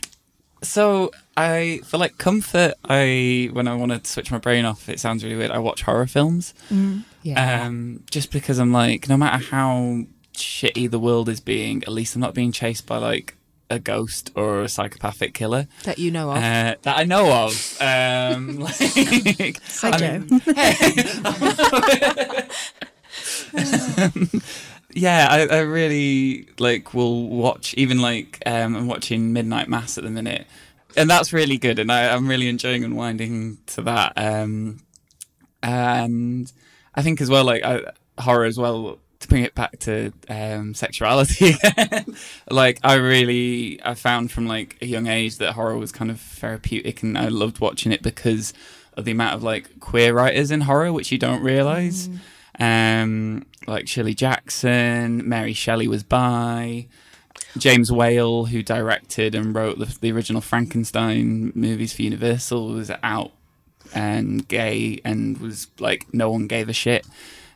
so 0.63 1.11
I 1.35 1.81
for 1.85 1.99
like 1.99 2.17
comfort, 2.17 2.73
I 2.83 3.51
when 3.53 3.67
I 3.67 3.75
want 3.75 3.91
to 3.91 4.09
switch 4.09 4.31
my 4.31 4.39
brain 4.39 4.65
off, 4.65 4.89
it 4.89 4.99
sounds 4.99 5.23
really 5.23 5.35
weird. 5.35 5.51
I 5.51 5.59
watch 5.59 5.83
horror 5.83 6.07
films. 6.07 6.55
Um, 7.35 8.03
just 8.09 8.31
because 8.31 8.57
I'm 8.57 8.71
like, 8.71 9.07
no 9.07 9.17
matter 9.17 9.43
how 9.43 10.05
shitty 10.37 10.89
the 10.89 10.99
world 10.99 11.29
is 11.29 11.39
being, 11.39 11.83
at 11.83 11.89
least 11.89 12.15
I'm 12.15 12.21
not 12.21 12.33
being 12.33 12.51
chased 12.51 12.85
by 12.85 12.97
like 12.97 13.35
a 13.69 13.79
ghost 13.79 14.31
or 14.33 14.61
a 14.61 14.69
psychopathic 14.69 15.33
killer 15.33 15.67
that 15.83 15.99
you 15.99 16.09
know 16.09 16.31
of. 16.31 16.37
uh, 16.37 16.75
that 16.83 16.97
I 16.97 17.03
know 17.03 17.31
of. 17.45 17.77
Um, 17.81 18.59
like, 18.59 18.75
Hi, 18.79 19.89
I 19.91 19.97
Joe. 19.97 20.19
mean, 20.19 20.41
yeah, 24.93 25.27
I, 25.29 25.47
I 25.47 25.59
really 25.59 26.47
like 26.59 26.93
will 26.93 27.27
watch 27.29 27.73
even 27.75 27.99
like 28.01 28.41
um, 28.45 28.75
I'm 28.75 28.87
watching 28.87 29.33
Midnight 29.33 29.67
Mass 29.69 29.97
at 29.97 30.03
the 30.03 30.09
minute, 30.09 30.47
and 30.95 31.09
that's 31.09 31.33
really 31.33 31.57
good, 31.57 31.79
and 31.79 31.91
I, 31.91 32.13
I'm 32.15 32.27
really 32.27 32.47
enjoying 32.47 32.83
unwinding 32.83 33.57
to 33.67 33.81
that. 33.83 34.13
Um, 34.15 34.79
and 35.61 36.51
I 36.95 37.01
think 37.01 37.21
as 37.21 37.29
well, 37.29 37.43
like 37.45 37.63
I, 37.63 37.81
horror 38.19 38.45
as 38.45 38.57
well. 38.57 38.99
To 39.19 39.27
bring 39.27 39.43
it 39.43 39.55
back 39.55 39.79
to 39.79 40.13
um, 40.29 40.75
sexuality 40.75 41.55
like 42.51 42.79
I 42.83 42.95
really 42.95 43.79
I 43.83 43.95
found 43.95 44.31
from 44.31 44.45
like 44.45 44.77
a 44.79 44.85
young 44.85 45.07
age 45.07 45.37
that 45.37 45.53
horror 45.53 45.77
was 45.77 45.91
kind 45.91 46.11
of 46.11 46.21
therapeutic, 46.21 47.01
and 47.01 47.17
I 47.17 47.29
loved 47.29 47.59
watching 47.59 47.91
it 47.91 48.03
because 48.03 48.53
of 48.93 49.05
the 49.05 49.11
amount 49.11 49.35
of 49.35 49.43
like 49.43 49.79
queer 49.79 50.13
writers 50.13 50.51
in 50.51 50.61
horror, 50.61 50.93
which 50.93 51.11
you 51.11 51.17
don't 51.17 51.41
realize. 51.41 52.09
Um, 52.59 53.45
like 53.67 53.87
Shirley 53.87 54.13
Jackson, 54.13 55.27
Mary 55.27 55.53
Shelley 55.53 55.87
was 55.87 56.03
by. 56.03 56.87
James 57.57 57.91
Whale, 57.91 58.45
who 58.45 58.61
directed 58.61 59.33
and 59.33 59.55
wrote 59.55 59.79
the, 59.79 59.97
the 59.99 60.11
original 60.11 60.41
Frankenstein 60.41 61.51
movies 61.55 61.93
for 61.93 62.03
Universal, 62.03 62.67
was 62.69 62.91
out 63.03 63.31
and 63.93 64.47
gay 64.47 64.99
and 65.05 65.37
was 65.37 65.67
like 65.79 66.05
no 66.13 66.29
one 66.29 66.47
gave 66.47 66.67
a 66.67 66.73
shit 66.73 67.05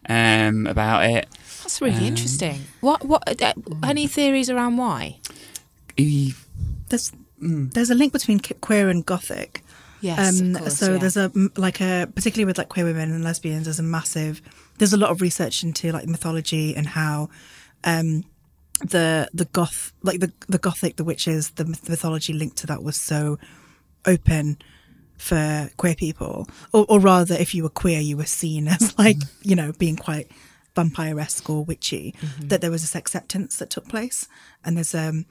um, 0.10 0.68
about 0.68 1.06
it. 1.06 1.28
That's 1.62 1.82
really 1.82 1.98
Um, 1.98 2.04
interesting. 2.04 2.62
What? 2.82 3.06
What? 3.06 3.42
Uh, 3.42 3.54
any 3.84 4.08
theories 4.08 4.50
around 4.50 4.78
why? 4.78 5.20
He- 5.98 6.34
There's 6.90 7.12
there's 7.40 7.90
a 7.90 7.96
link 7.96 8.14
between 8.14 8.40
queer 8.40 8.90
and 8.90 9.06
gothic. 9.06 9.64
Yes. 10.02 10.42
Um, 10.42 10.56
of 10.56 10.62
course, 10.62 10.78
so 10.78 10.94
yeah. 10.94 10.98
there's 10.98 11.18
a 11.18 11.32
like 11.58 11.80
a 11.82 12.08
particularly 12.14 12.46
with 12.46 12.58
like 12.58 12.70
queer 12.70 12.86
women 12.86 13.12
and 13.12 13.24
lesbians. 13.24 13.66
There's 13.66 13.80
a 13.80 13.84
massive. 13.84 14.42
There's 14.78 14.94
a 14.94 14.98
lot 14.98 15.12
of 15.12 15.22
research 15.22 15.64
into 15.64 15.92
like 15.92 16.08
mythology 16.08 16.76
and 16.76 16.88
how 16.88 17.30
um, 17.84 18.24
the 18.82 19.28
the 19.34 19.46
goth 19.46 19.94
like 20.04 20.20
the 20.20 20.32
the 20.50 20.58
gothic 20.58 20.96
the 20.98 21.04
witches 21.04 21.52
the 21.52 21.66
mythology 21.66 22.34
linked 22.34 22.58
to 22.58 22.68
that 22.68 22.82
was 22.84 23.00
so 23.00 23.38
open 24.06 24.58
for 25.22 25.70
queer 25.78 25.96
people, 25.96 26.48
or, 26.74 26.86
or 26.90 27.00
rather, 27.00 27.36
if 27.36 27.54
you 27.54 27.64
were 27.64 27.70
queer, 27.70 28.00
you 28.00 28.18
were 28.18 28.26
seen 28.26 28.68
as 28.68 28.98
like 28.98 29.18
you 29.44 29.56
know 29.56 29.72
being 29.74 29.96
quite 29.96 30.30
vampire-esque 30.76 31.50
or 31.50 31.64
witchy. 31.64 32.16
That 32.40 32.62
there 32.62 32.72
was 32.72 32.82
this 32.82 32.96
acceptance 32.96 33.58
that 33.58 33.70
took 33.70 33.88
place, 33.88 34.28
and 34.66 34.76
there's 34.78 34.96
um 34.96 35.26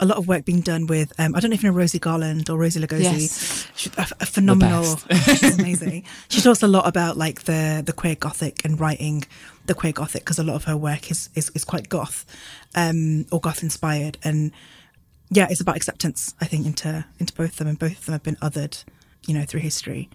a 0.00 0.06
lot 0.06 0.18
of 0.18 0.26
work 0.26 0.44
being 0.44 0.60
done 0.60 0.86
with 0.86 1.12
um, 1.18 1.34
I 1.34 1.40
don't 1.40 1.50
know 1.50 1.54
if 1.54 1.62
you 1.62 1.70
know 1.70 1.76
Rosie 1.76 1.98
Garland 1.98 2.48
or 2.50 2.58
Rosie 2.58 2.80
Lugosi. 2.80 3.02
Yes. 3.02 3.68
She's 3.74 3.96
a, 3.96 4.06
a 4.20 4.26
phenomenal. 4.26 4.96
she's 5.10 5.58
amazing. 5.58 6.04
She 6.28 6.40
talks 6.40 6.62
a 6.62 6.68
lot 6.68 6.86
about 6.86 7.16
like 7.16 7.44
the 7.44 7.82
the 7.84 7.92
queer 7.92 8.14
gothic 8.14 8.64
and 8.64 8.78
writing 8.78 9.24
the 9.66 9.74
queer 9.74 9.92
gothic 9.92 10.22
because 10.22 10.38
a 10.38 10.44
lot 10.44 10.54
of 10.54 10.64
her 10.64 10.76
work 10.76 11.10
is 11.10 11.28
is, 11.34 11.50
is 11.54 11.64
quite 11.64 11.88
goth 11.88 12.24
um, 12.74 13.26
or 13.32 13.40
goth 13.40 13.62
inspired 13.62 14.18
and 14.22 14.52
yeah, 15.30 15.46
it's 15.50 15.60
about 15.60 15.76
acceptance. 15.76 16.34
I 16.40 16.46
think 16.46 16.66
into 16.66 17.04
into 17.18 17.34
both 17.34 17.52
of 17.52 17.56
them, 17.56 17.68
and 17.68 17.78
both 17.78 17.98
of 17.98 18.06
them 18.06 18.12
have 18.12 18.22
been 18.22 18.36
othered, 18.36 18.84
you 19.26 19.34
know, 19.34 19.44
through 19.44 19.60
history. 19.60 20.08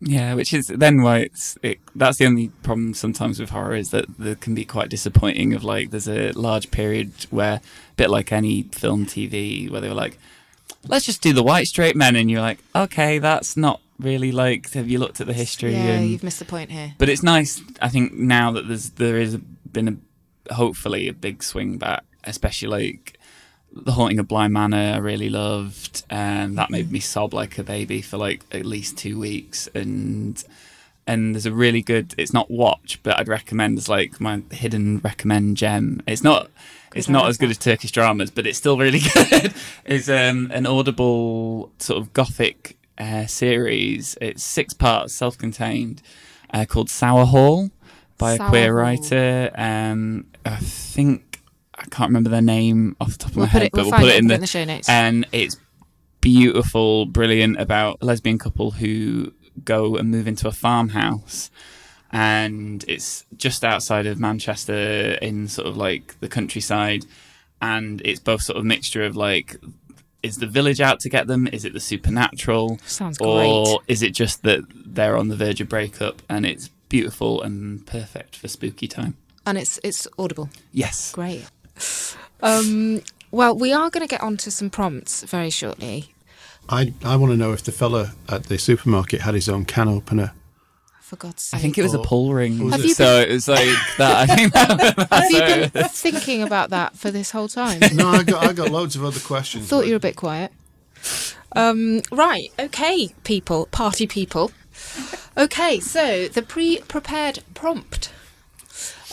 yeah, 0.00 0.34
which 0.34 0.52
is 0.52 0.66
then 0.66 1.02
why 1.02 1.18
it's 1.18 1.56
it, 1.62 1.78
that's 1.94 2.18
the 2.18 2.26
only 2.26 2.48
problem 2.62 2.94
sometimes 2.94 3.40
with 3.40 3.50
horror 3.50 3.74
is 3.74 3.90
that 3.90 4.04
there 4.18 4.34
can 4.34 4.54
be 4.54 4.64
quite 4.64 4.88
disappointing. 4.88 5.54
Of 5.54 5.64
like, 5.64 5.90
there's 5.90 6.08
a 6.08 6.32
large 6.32 6.70
period 6.70 7.12
where, 7.30 7.54
a 7.54 7.94
bit 7.96 8.10
like 8.10 8.32
any 8.32 8.64
film, 8.64 9.06
TV, 9.06 9.70
where 9.70 9.80
they 9.80 9.88
were 9.88 9.94
like, 9.94 10.18
let's 10.86 11.06
just 11.06 11.22
do 11.22 11.32
the 11.32 11.42
white 11.42 11.66
straight 11.66 11.96
men, 11.96 12.16
and 12.16 12.30
you're 12.30 12.40
like, 12.40 12.58
okay, 12.74 13.18
that's 13.18 13.56
not 13.56 13.80
really 13.98 14.32
like. 14.32 14.72
Have 14.72 14.88
you 14.88 14.98
looked 14.98 15.20
at 15.20 15.26
the 15.26 15.32
history? 15.32 15.72
Yeah, 15.72 15.96
and, 15.96 16.10
you've 16.10 16.22
missed 16.22 16.38
the 16.38 16.44
point 16.44 16.70
here. 16.70 16.94
but 16.98 17.08
it's 17.08 17.22
nice. 17.22 17.62
I 17.80 17.88
think 17.88 18.12
now 18.14 18.52
that 18.52 18.68
there's 18.68 18.90
there 18.90 19.18
is 19.18 19.36
been 19.72 19.88
a, 20.48 20.54
hopefully 20.54 21.08
a 21.08 21.14
big 21.14 21.42
swing 21.42 21.78
back, 21.78 22.04
especially 22.24 22.68
like 22.68 23.18
the 23.74 23.92
haunting 23.92 24.18
of 24.18 24.28
Bly 24.28 24.48
Manor. 24.48 24.94
I 24.94 24.98
really 24.98 25.28
loved, 25.28 26.04
and 26.08 26.56
that 26.58 26.70
made 26.70 26.90
me 26.90 27.00
sob 27.00 27.34
like 27.34 27.58
a 27.58 27.64
baby 27.64 28.00
for 28.02 28.16
like 28.16 28.42
at 28.52 28.64
least 28.64 28.96
two 28.96 29.18
weeks. 29.18 29.68
And 29.74 30.42
and 31.06 31.34
there's 31.34 31.46
a 31.46 31.52
really 31.52 31.82
good. 31.82 32.14
It's 32.16 32.32
not 32.32 32.50
watch, 32.50 33.00
but 33.02 33.18
I'd 33.18 33.28
recommend 33.28 33.78
as 33.78 33.88
like 33.88 34.20
my 34.20 34.42
hidden 34.50 34.98
recommend 34.98 35.56
gem. 35.56 36.02
It's 36.06 36.22
not. 36.22 36.50
It's 36.94 37.08
not 37.08 37.28
as 37.28 37.38
good 37.38 37.50
as 37.50 37.58
Turkish 37.58 37.90
dramas, 37.90 38.30
but 38.30 38.46
it's 38.46 38.56
still 38.56 38.78
really 38.78 39.00
good. 39.14 39.52
It's 39.84 40.08
um, 40.08 40.50
an 40.52 40.64
audible 40.64 41.72
sort 41.80 42.00
of 42.00 42.12
gothic 42.12 42.76
uh, 42.98 43.26
series. 43.26 44.16
It's 44.20 44.44
six 44.44 44.74
parts, 44.74 45.12
self-contained, 45.12 46.02
uh, 46.52 46.66
called 46.66 46.88
Sour 46.88 47.24
Hall 47.26 47.70
by 48.16 48.36
Sour 48.36 48.46
a 48.46 48.48
queer 48.50 48.66
Hall. 48.66 48.82
writer. 48.82 49.50
Um, 49.56 50.26
I 50.44 50.56
think 50.58 51.23
I 51.84 51.86
can't 51.90 52.08
remember 52.08 52.30
their 52.30 52.42
name 52.42 52.96
off 53.00 53.12
the 53.12 53.18
top 53.18 53.30
of 53.32 53.36
We'll 53.36 53.46
my 53.46 53.50
head, 53.50 53.62
it- 53.64 53.72
but 53.72 53.82
we'll 53.82 53.90
we'll 53.90 54.00
put 54.00 54.08
it 54.08 54.14
it 54.14 54.18
in 54.18 54.26
the, 54.28 54.34
in 54.34 54.40
the 54.40 54.46
show 54.46 54.64
notes. 54.64 54.88
And 54.88 55.26
it's 55.32 55.56
beautiful, 56.20 57.06
brilliant 57.06 57.60
about 57.60 57.98
a 58.00 58.04
lesbian 58.06 58.38
couple 58.38 58.72
who 58.72 59.32
go 59.64 59.96
and 59.96 60.10
move 60.10 60.26
into 60.26 60.48
a 60.48 60.52
farmhouse. 60.52 61.50
And 62.10 62.84
it's 62.86 63.24
just 63.36 63.64
outside 63.64 64.06
of 64.06 64.20
Manchester 64.20 65.18
in 65.20 65.48
sort 65.48 65.66
of 65.66 65.76
like 65.76 66.18
the 66.20 66.28
countryside. 66.28 67.04
And 67.60 68.00
it's 68.04 68.20
both 68.20 68.42
sort 68.42 68.56
of 68.58 68.64
mixture 68.64 69.04
of 69.04 69.16
like, 69.16 69.56
is 70.22 70.36
the 70.36 70.46
village 70.46 70.80
out 70.80 71.00
to 71.00 71.08
get 71.10 71.26
them? 71.26 71.46
Is 71.48 71.64
it 71.64 71.72
the 71.72 71.80
supernatural? 71.80 72.78
Sounds 72.86 73.18
or 73.20 73.64
great. 73.64 73.78
is 73.88 74.02
it 74.02 74.10
just 74.14 74.42
that 74.44 74.60
they're 74.74 75.16
on 75.16 75.28
the 75.28 75.36
verge 75.36 75.60
of 75.60 75.68
breakup 75.68 76.22
and 76.28 76.46
it's 76.46 76.68
beautiful 76.88 77.42
and 77.42 77.84
perfect 77.86 78.36
for 78.36 78.48
spooky 78.48 78.86
time? 78.88 79.16
And 79.46 79.58
it's 79.58 79.78
it's 79.82 80.06
audible. 80.18 80.48
Yes. 80.72 81.12
Great. 81.12 81.44
Um, 82.42 83.02
well, 83.30 83.56
we 83.56 83.72
are 83.72 83.90
going 83.90 84.06
to 84.06 84.10
get 84.10 84.20
on 84.20 84.36
to 84.38 84.50
some 84.50 84.70
prompts 84.70 85.22
very 85.22 85.50
shortly. 85.50 86.12
I, 86.68 86.92
I 87.04 87.16
want 87.16 87.32
to 87.32 87.36
know 87.36 87.52
if 87.52 87.62
the 87.62 87.72
fella 87.72 88.12
at 88.28 88.44
the 88.44 88.58
supermarket 88.58 89.20
had 89.22 89.34
his 89.34 89.48
own 89.48 89.64
can 89.64 89.88
opener. 89.88 90.32
For 91.00 91.16
God's 91.16 91.42
sake. 91.42 91.58
I 91.58 91.60
think 91.60 91.76
it 91.76 91.82
was 91.82 91.92
a 91.94 91.98
Or- 91.98 92.04
pull 92.04 92.32
ring. 92.32 92.64
Was 92.64 92.74
Have 92.76 92.84
you 92.84 92.94
so 92.94 93.20
it 93.20 93.28
was 93.30 93.46
like 93.48 93.66
that. 93.98 94.30
I 94.30 94.34
think 94.34 94.52
that, 94.54 95.08
Have 95.12 95.30
you 95.30 95.68
been 95.70 95.88
thinking 95.88 96.42
about 96.42 96.70
that 96.70 96.96
for 96.96 97.10
this 97.10 97.30
whole 97.30 97.48
time? 97.48 97.80
No, 97.94 98.08
I 98.08 98.22
got 98.22 98.46
I 98.46 98.52
got 98.54 98.70
loads 98.70 98.96
of 98.96 99.04
other 99.04 99.20
questions. 99.20 99.64
I 99.64 99.68
Thought 99.68 99.80
but- 99.80 99.86
you 99.88 99.92
were 99.92 99.98
a 99.98 100.00
bit 100.00 100.16
quiet. 100.16 100.50
Um, 101.56 102.00
right, 102.10 102.50
okay, 102.58 103.10
people, 103.22 103.66
party 103.66 104.06
people. 104.06 104.50
Okay, 105.36 105.78
so 105.80 106.26
the 106.28 106.40
pre-prepared 106.42 107.40
prompt. 107.52 108.10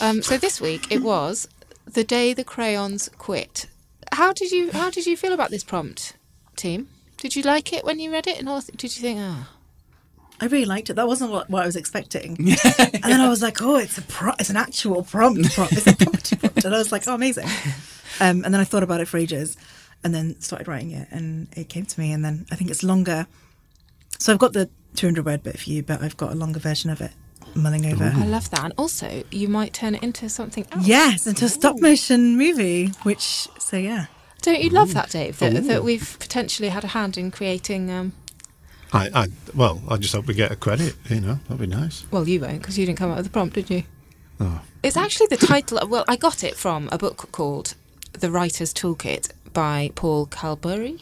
Um, 0.00 0.22
so 0.22 0.38
this 0.38 0.60
week 0.60 0.90
it 0.90 1.02
was 1.02 1.46
the 1.92 2.04
day 2.04 2.34
the 2.34 2.44
crayons 2.44 3.10
quit. 3.18 3.66
How 4.12 4.32
did 4.32 4.50
you 4.50 4.70
How 4.70 4.90
did 4.90 5.06
you 5.06 5.16
feel 5.16 5.32
about 5.32 5.50
this 5.50 5.64
prompt, 5.64 6.16
team? 6.56 6.88
Did 7.16 7.36
you 7.36 7.42
like 7.42 7.72
it 7.72 7.84
when 7.84 8.00
you 8.00 8.10
read 8.10 8.26
it, 8.26 8.38
and 8.38 8.48
or 8.48 8.60
did 8.60 8.96
you 8.96 9.02
think, 9.02 9.18
ah, 9.20 9.48
I 10.40 10.46
really 10.46 10.64
liked 10.64 10.90
it. 10.90 10.94
That 10.94 11.06
wasn't 11.06 11.30
what, 11.30 11.48
what 11.48 11.62
I 11.62 11.66
was 11.66 11.76
expecting. 11.76 12.36
and 12.38 13.04
then 13.04 13.20
I 13.20 13.28
was 13.28 13.42
like, 13.42 13.62
oh, 13.62 13.76
it's 13.76 13.96
a 13.96 14.02
pro- 14.02 14.34
it's 14.40 14.50
an 14.50 14.56
actual 14.56 15.04
prompt. 15.04 15.54
prompt. 15.54 15.72
It's 15.72 15.86
a 15.86 15.94
prompt, 15.94 16.40
prompt. 16.40 16.64
And 16.64 16.74
I 16.74 16.78
was 16.78 16.90
like, 16.90 17.06
oh, 17.06 17.14
amazing. 17.14 17.46
Um, 18.20 18.44
and 18.44 18.52
then 18.52 18.56
I 18.56 18.64
thought 18.64 18.82
about 18.82 19.00
it 19.00 19.06
for 19.06 19.18
ages 19.18 19.56
and 20.02 20.12
then 20.12 20.40
started 20.40 20.66
writing 20.66 20.90
it 20.90 21.08
and 21.12 21.46
it 21.56 21.68
came 21.68 21.86
to 21.86 22.00
me. 22.00 22.12
And 22.12 22.24
then 22.24 22.46
I 22.50 22.56
think 22.56 22.70
it's 22.70 22.82
longer. 22.82 23.26
So 24.18 24.32
I've 24.32 24.38
got 24.38 24.52
the 24.52 24.68
200 24.96 25.24
word 25.24 25.44
bit 25.44 25.58
for 25.58 25.70
you, 25.70 25.82
but 25.82 26.02
I've 26.02 26.16
got 26.16 26.32
a 26.32 26.34
longer 26.34 26.58
version 26.58 26.90
of 26.90 27.00
it 27.00 27.12
mulling 27.54 27.86
over. 27.86 28.12
I 28.14 28.26
love 28.26 28.50
that, 28.50 28.64
and 28.64 28.72
also 28.76 29.24
you 29.30 29.48
might 29.48 29.72
turn 29.72 29.94
it 29.94 30.02
into 30.02 30.28
something 30.28 30.66
else. 30.72 30.86
Yes, 30.86 31.26
into 31.26 31.44
a 31.44 31.48
stop 31.48 31.80
motion 31.80 32.36
movie, 32.36 32.88
which, 33.02 33.48
so 33.58 33.76
yeah. 33.76 34.06
Don't 34.42 34.60
you 34.60 34.70
love 34.70 34.92
that, 34.94 35.10
Dave? 35.10 35.38
That, 35.38 35.64
that 35.64 35.84
we've 35.84 36.16
potentially 36.18 36.68
had 36.68 36.82
a 36.82 36.88
hand 36.88 37.16
in 37.16 37.30
creating. 37.30 37.90
Um, 37.90 38.12
I, 38.92 39.08
I 39.14 39.28
well, 39.54 39.80
I 39.88 39.96
just 39.96 40.14
hope 40.14 40.26
we 40.26 40.34
get 40.34 40.50
a 40.50 40.56
credit. 40.56 40.96
You 41.08 41.20
know, 41.20 41.38
that'd 41.48 41.60
be 41.60 41.66
nice. 41.66 42.04
well, 42.10 42.28
you 42.28 42.40
won't 42.40 42.60
because 42.60 42.78
you 42.78 42.84
didn't 42.86 42.98
come 42.98 43.10
up 43.10 43.16
with 43.16 43.26
the 43.26 43.32
prompt, 43.32 43.54
did 43.54 43.70
you? 43.70 43.84
Oh. 44.40 44.60
It's 44.82 44.96
actually 44.96 45.28
the 45.28 45.36
title. 45.36 45.78
Of, 45.78 45.90
Well, 45.90 46.04
I 46.08 46.16
got 46.16 46.42
it 46.42 46.56
from 46.56 46.88
a 46.90 46.98
book 46.98 47.30
called 47.30 47.74
The 48.12 48.30
Writer's 48.30 48.74
Toolkit 48.74 49.30
by 49.52 49.92
Paul 49.94 50.26
Calbury. 50.26 50.98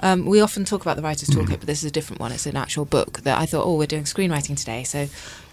Um, 0.00 0.26
we 0.26 0.40
often 0.40 0.64
talk 0.64 0.82
about 0.82 0.96
the 0.96 1.02
Writer's 1.02 1.28
Toolkit, 1.28 1.60
but 1.60 1.66
this 1.66 1.78
is 1.82 1.84
a 1.84 1.90
different 1.90 2.20
one. 2.20 2.32
It's 2.32 2.46
an 2.46 2.56
actual 2.56 2.84
book 2.84 3.20
that 3.20 3.38
I 3.38 3.46
thought, 3.46 3.64
oh, 3.64 3.76
we're 3.76 3.86
doing 3.86 4.04
screenwriting 4.04 4.56
today. 4.58 4.82
So 4.84 5.06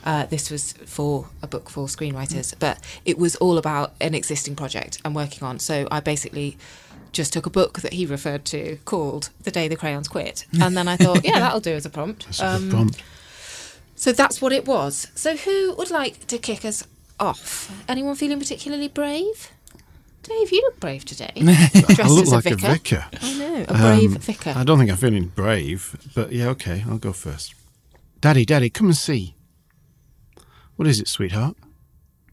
uh, 0.06 0.26
this 0.26 0.50
was 0.50 0.74
for 0.86 1.28
a 1.42 1.48
book 1.48 1.70
for 1.70 1.88
screenwriters, 1.88 2.54
but 2.60 2.80
it 3.06 3.18
was 3.18 3.36
all 3.38 3.58
about 3.58 3.94
an 4.02 4.14
existing 4.16 4.56
project 4.56 5.00
I'm 5.06 5.14
working 5.14 5.44
on. 5.48 5.60
So 5.60 5.88
I 5.92 6.00
basically 6.00 6.58
just 7.12 7.34
took 7.34 7.46
a 7.46 7.50
book 7.50 7.82
that 7.82 7.94
he 7.94 8.06
referred 8.06 8.46
to 8.46 8.78
called 8.86 9.30
The 9.44 9.52
Day 9.52 9.68
the 9.68 9.76
Crayons 9.76 10.08
Quit. 10.08 10.46
And 10.62 10.76
then 10.78 10.88
I 10.88 10.96
thought, 10.98 11.24
yeah, 11.26 11.40
that'll 11.40 11.60
do 11.60 11.74
as 11.74 11.86
a 11.86 11.90
prompt. 11.90 12.26
That's 12.26 12.40
a 12.42 12.48
Um, 12.48 12.70
prompt. 12.70 13.04
so 13.96 14.12
that's 14.12 14.42
what 14.42 14.52
it 14.54 14.66
was. 14.66 15.08
So 15.16 15.36
who 15.36 15.76
would 15.78 15.92
like 15.92 16.26
to 16.28 16.38
kick 16.38 16.64
us 16.66 16.84
off? 17.20 17.70
Anyone 17.88 18.16
feeling 18.16 18.40
particularly 18.40 18.88
brave? 18.88 19.52
Dave, 20.24 20.52
you 20.52 20.62
look 20.62 20.80
brave 20.80 21.04
today. 21.04 21.32
I 21.38 22.08
look 22.08 22.26
as 22.26 22.32
like 22.32 22.46
a 22.46 22.54
a 22.54 22.56
vicar. 22.56 22.74
vicar. 22.74 23.06
I 23.22 23.34
know, 23.40 23.66
a 23.68 23.74
brave 23.74 24.16
Um, 24.16 24.22
vicar. 24.22 24.54
I 24.56 24.64
don't 24.64 24.78
think 24.78 24.92
I'm 24.92 24.98
feeling 24.98 25.32
brave, 25.36 25.96
but 26.16 26.32
yeah, 26.32 26.48
okay, 26.50 26.84
I'll 26.88 27.00
go 27.00 27.12
first. 27.12 27.56
Daddy, 28.22 28.46
Daddy, 28.46 28.70
come 28.70 28.88
and 28.88 28.96
see. 28.96 29.34
What 30.82 30.90
is 30.90 31.00
it, 31.00 31.08
sweetheart? 31.08 31.58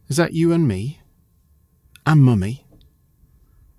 Is 0.09 0.17
that 0.17 0.33
you 0.33 0.55
and 0.55 0.67
me? 0.67 1.03
And 2.07 2.23
Mummy? 2.23 2.65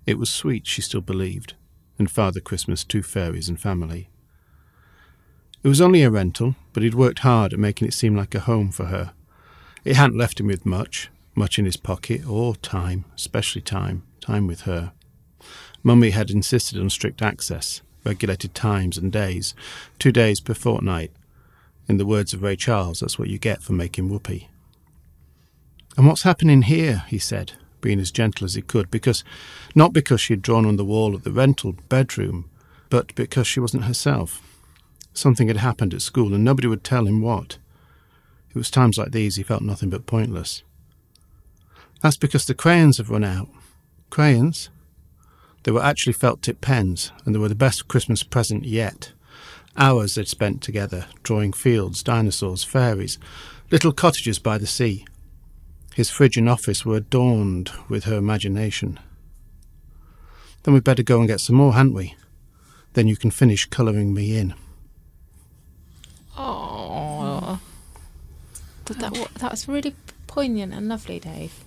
It 0.06 0.16
was 0.16 0.30
sweet, 0.30 0.64
she 0.64 0.80
still 0.80 1.00
believed, 1.00 1.54
and 1.98 2.08
Father 2.08 2.38
Christmas, 2.38 2.84
two 2.84 3.02
fairies 3.02 3.48
and 3.48 3.58
family. 3.58 4.10
It 5.64 5.66
was 5.66 5.80
only 5.80 6.04
a 6.04 6.10
rental, 6.10 6.54
but 6.72 6.84
he'd 6.84 6.94
worked 6.94 7.18
hard 7.18 7.52
at 7.52 7.58
making 7.58 7.88
it 7.88 7.94
seem 7.94 8.14
like 8.14 8.32
a 8.36 8.38
home 8.38 8.70
for 8.70 8.84
her. 8.84 9.12
It 9.84 9.96
hadn't 9.96 10.18
left 10.18 10.38
him 10.38 10.46
with 10.46 10.64
much, 10.64 11.10
much 11.34 11.58
in 11.58 11.64
his 11.64 11.76
pocket, 11.76 12.24
or 12.24 12.54
time, 12.54 13.06
especially 13.16 13.62
time, 13.62 14.04
time 14.20 14.46
with 14.46 14.60
her. 14.60 14.92
Mummy 15.82 16.10
had 16.10 16.30
insisted 16.30 16.78
on 16.78 16.90
strict 16.90 17.22
access, 17.22 17.82
regulated 18.04 18.54
times 18.54 18.96
and 18.96 19.10
days, 19.10 19.52
two 19.98 20.12
days 20.12 20.38
per 20.38 20.54
fortnight. 20.54 21.10
In 21.88 21.96
the 21.96 22.06
words 22.06 22.32
of 22.32 22.44
Ray 22.44 22.54
Charles, 22.54 23.00
that's 23.00 23.18
what 23.18 23.30
you 23.30 23.36
get 23.36 23.64
for 23.64 23.72
making 23.72 24.08
whoopee. 24.08 24.46
And 25.96 26.06
what's 26.06 26.22
happening 26.22 26.62
here? 26.62 27.04
he 27.08 27.18
said, 27.18 27.52
being 27.80 28.00
as 28.00 28.10
gentle 28.10 28.44
as 28.44 28.54
he 28.54 28.62
could, 28.62 28.90
because 28.90 29.24
not 29.74 29.92
because 29.92 30.20
she 30.20 30.32
had 30.34 30.42
drawn 30.42 30.66
on 30.66 30.76
the 30.76 30.84
wall 30.84 31.14
of 31.14 31.24
the 31.24 31.32
rental 31.32 31.74
bedroom, 31.88 32.48
but 32.88 33.14
because 33.14 33.46
she 33.46 33.60
wasn't 33.60 33.84
herself. 33.84 34.42
Something 35.12 35.48
had 35.48 35.58
happened 35.58 35.92
at 35.94 36.02
school, 36.02 36.34
and 36.34 36.44
nobody 36.44 36.68
would 36.68 36.84
tell 36.84 37.06
him 37.06 37.20
what. 37.20 37.58
It 38.50 38.56
was 38.56 38.70
times 38.70 38.98
like 38.98 39.12
these 39.12 39.36
he 39.36 39.42
felt 39.42 39.62
nothing 39.62 39.90
but 39.90 40.06
pointless. 40.06 40.62
That's 42.02 42.16
because 42.16 42.46
the 42.46 42.54
crayons 42.54 42.98
have 42.98 43.10
run 43.10 43.24
out. 43.24 43.48
Crayons? 44.08 44.70
They 45.62 45.72
were 45.72 45.82
actually 45.82 46.14
felt 46.14 46.42
tip 46.42 46.60
pens, 46.60 47.12
and 47.24 47.34
they 47.34 47.38
were 47.38 47.48
the 47.48 47.54
best 47.54 47.88
Christmas 47.88 48.22
present 48.22 48.64
yet. 48.64 49.12
Hours 49.76 50.14
they'd 50.14 50.26
spent 50.26 50.62
together, 50.62 51.06
drawing 51.22 51.52
fields, 51.52 52.02
dinosaurs, 52.02 52.64
fairies, 52.64 53.18
little 53.70 53.92
cottages 53.92 54.38
by 54.38 54.58
the 54.58 54.66
sea. 54.66 55.04
His 56.00 56.08
fridge 56.08 56.38
and 56.38 56.48
office 56.48 56.86
were 56.86 56.96
adorned 56.96 57.72
with 57.90 58.04
her 58.04 58.16
imagination. 58.16 58.98
Then 60.62 60.72
we'd 60.72 60.82
better 60.82 61.02
go 61.02 61.18
and 61.18 61.28
get 61.28 61.40
some 61.40 61.56
more, 61.56 61.74
hadn't 61.74 61.92
we? 61.92 62.14
Then 62.94 63.06
you 63.06 63.18
can 63.18 63.30
finish 63.30 63.66
colouring 63.66 64.14
me 64.14 64.34
in. 64.38 64.54
Oh, 66.38 67.60
but 68.86 68.98
that 69.00 69.12
wa- 69.12 69.28
that 69.40 69.50
was 69.50 69.68
really 69.68 69.94
poignant 70.26 70.72
and 70.72 70.88
lovely, 70.88 71.20
Dave. 71.20 71.64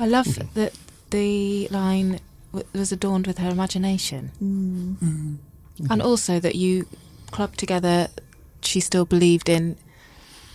I 0.00 0.06
love 0.06 0.24
mm-hmm. 0.24 0.58
that 0.58 0.72
the 1.10 1.68
line 1.70 2.20
w- 2.50 2.66
was 2.72 2.92
adorned 2.92 3.26
with 3.26 3.36
her 3.36 3.50
imagination, 3.50 4.30
mm. 4.42 4.96
mm-hmm. 5.06 5.92
and 5.92 6.00
also 6.00 6.40
that 6.40 6.54
you 6.54 6.86
clubbed 7.30 7.58
together. 7.58 8.08
She 8.62 8.80
still 8.80 9.04
believed 9.04 9.50
in 9.50 9.76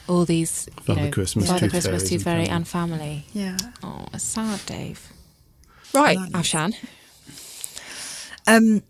all 0.10 0.26
these 0.26 0.68
you 0.78 0.84
Father 0.84 1.02
know, 1.06 1.12
Christmas, 1.12 1.48
Father 1.48 1.60
Tooth 1.62 1.72
Christmas, 1.72 2.02
Fairies 2.02 2.10
Tooth 2.10 2.14
and 2.18 2.24
Fairy, 2.24 2.46
family. 2.46 2.56
and 2.56 2.68
family. 2.68 3.26
Yeah. 3.34 3.58
Oh, 3.84 4.06
it's 4.14 4.24
sad, 4.24 4.60
Dave. 4.66 5.08
Right, 5.94 6.18
Nice. 6.18 6.32
Afshan. 6.32 6.74
Um, 8.48 8.84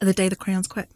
the 0.00 0.12
day 0.12 0.28
the 0.28 0.36
crayons 0.36 0.66
quit. 0.68 0.88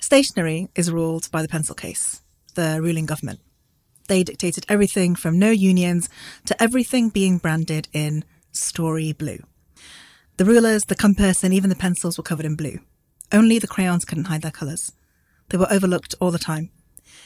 Stationery 0.00 0.68
is 0.74 0.90
ruled 0.90 1.30
by 1.30 1.42
the 1.42 1.48
pencil 1.48 1.74
case, 1.74 2.20
the 2.54 2.80
ruling 2.82 3.06
government. 3.06 3.40
They 4.08 4.24
dictated 4.24 4.66
everything 4.68 5.14
from 5.14 5.38
no 5.38 5.50
unions 5.50 6.08
to 6.46 6.60
everything 6.62 7.08
being 7.08 7.38
branded 7.38 7.88
in 7.92 8.24
Tory 8.74 9.12
blue. 9.12 9.38
The 10.38 10.44
rulers, 10.44 10.86
the 10.86 10.96
compass, 10.96 11.44
and 11.44 11.54
even 11.54 11.70
the 11.70 11.76
pencils 11.76 12.18
were 12.18 12.24
covered 12.24 12.46
in 12.46 12.56
blue. 12.56 12.80
Only 13.30 13.58
the 13.58 13.68
crayons 13.68 14.04
couldn't 14.04 14.24
hide 14.24 14.42
their 14.42 14.50
colours. 14.50 14.92
They 15.48 15.56
were 15.58 15.70
overlooked 15.72 16.14
all 16.20 16.30
the 16.30 16.38
time, 16.38 16.70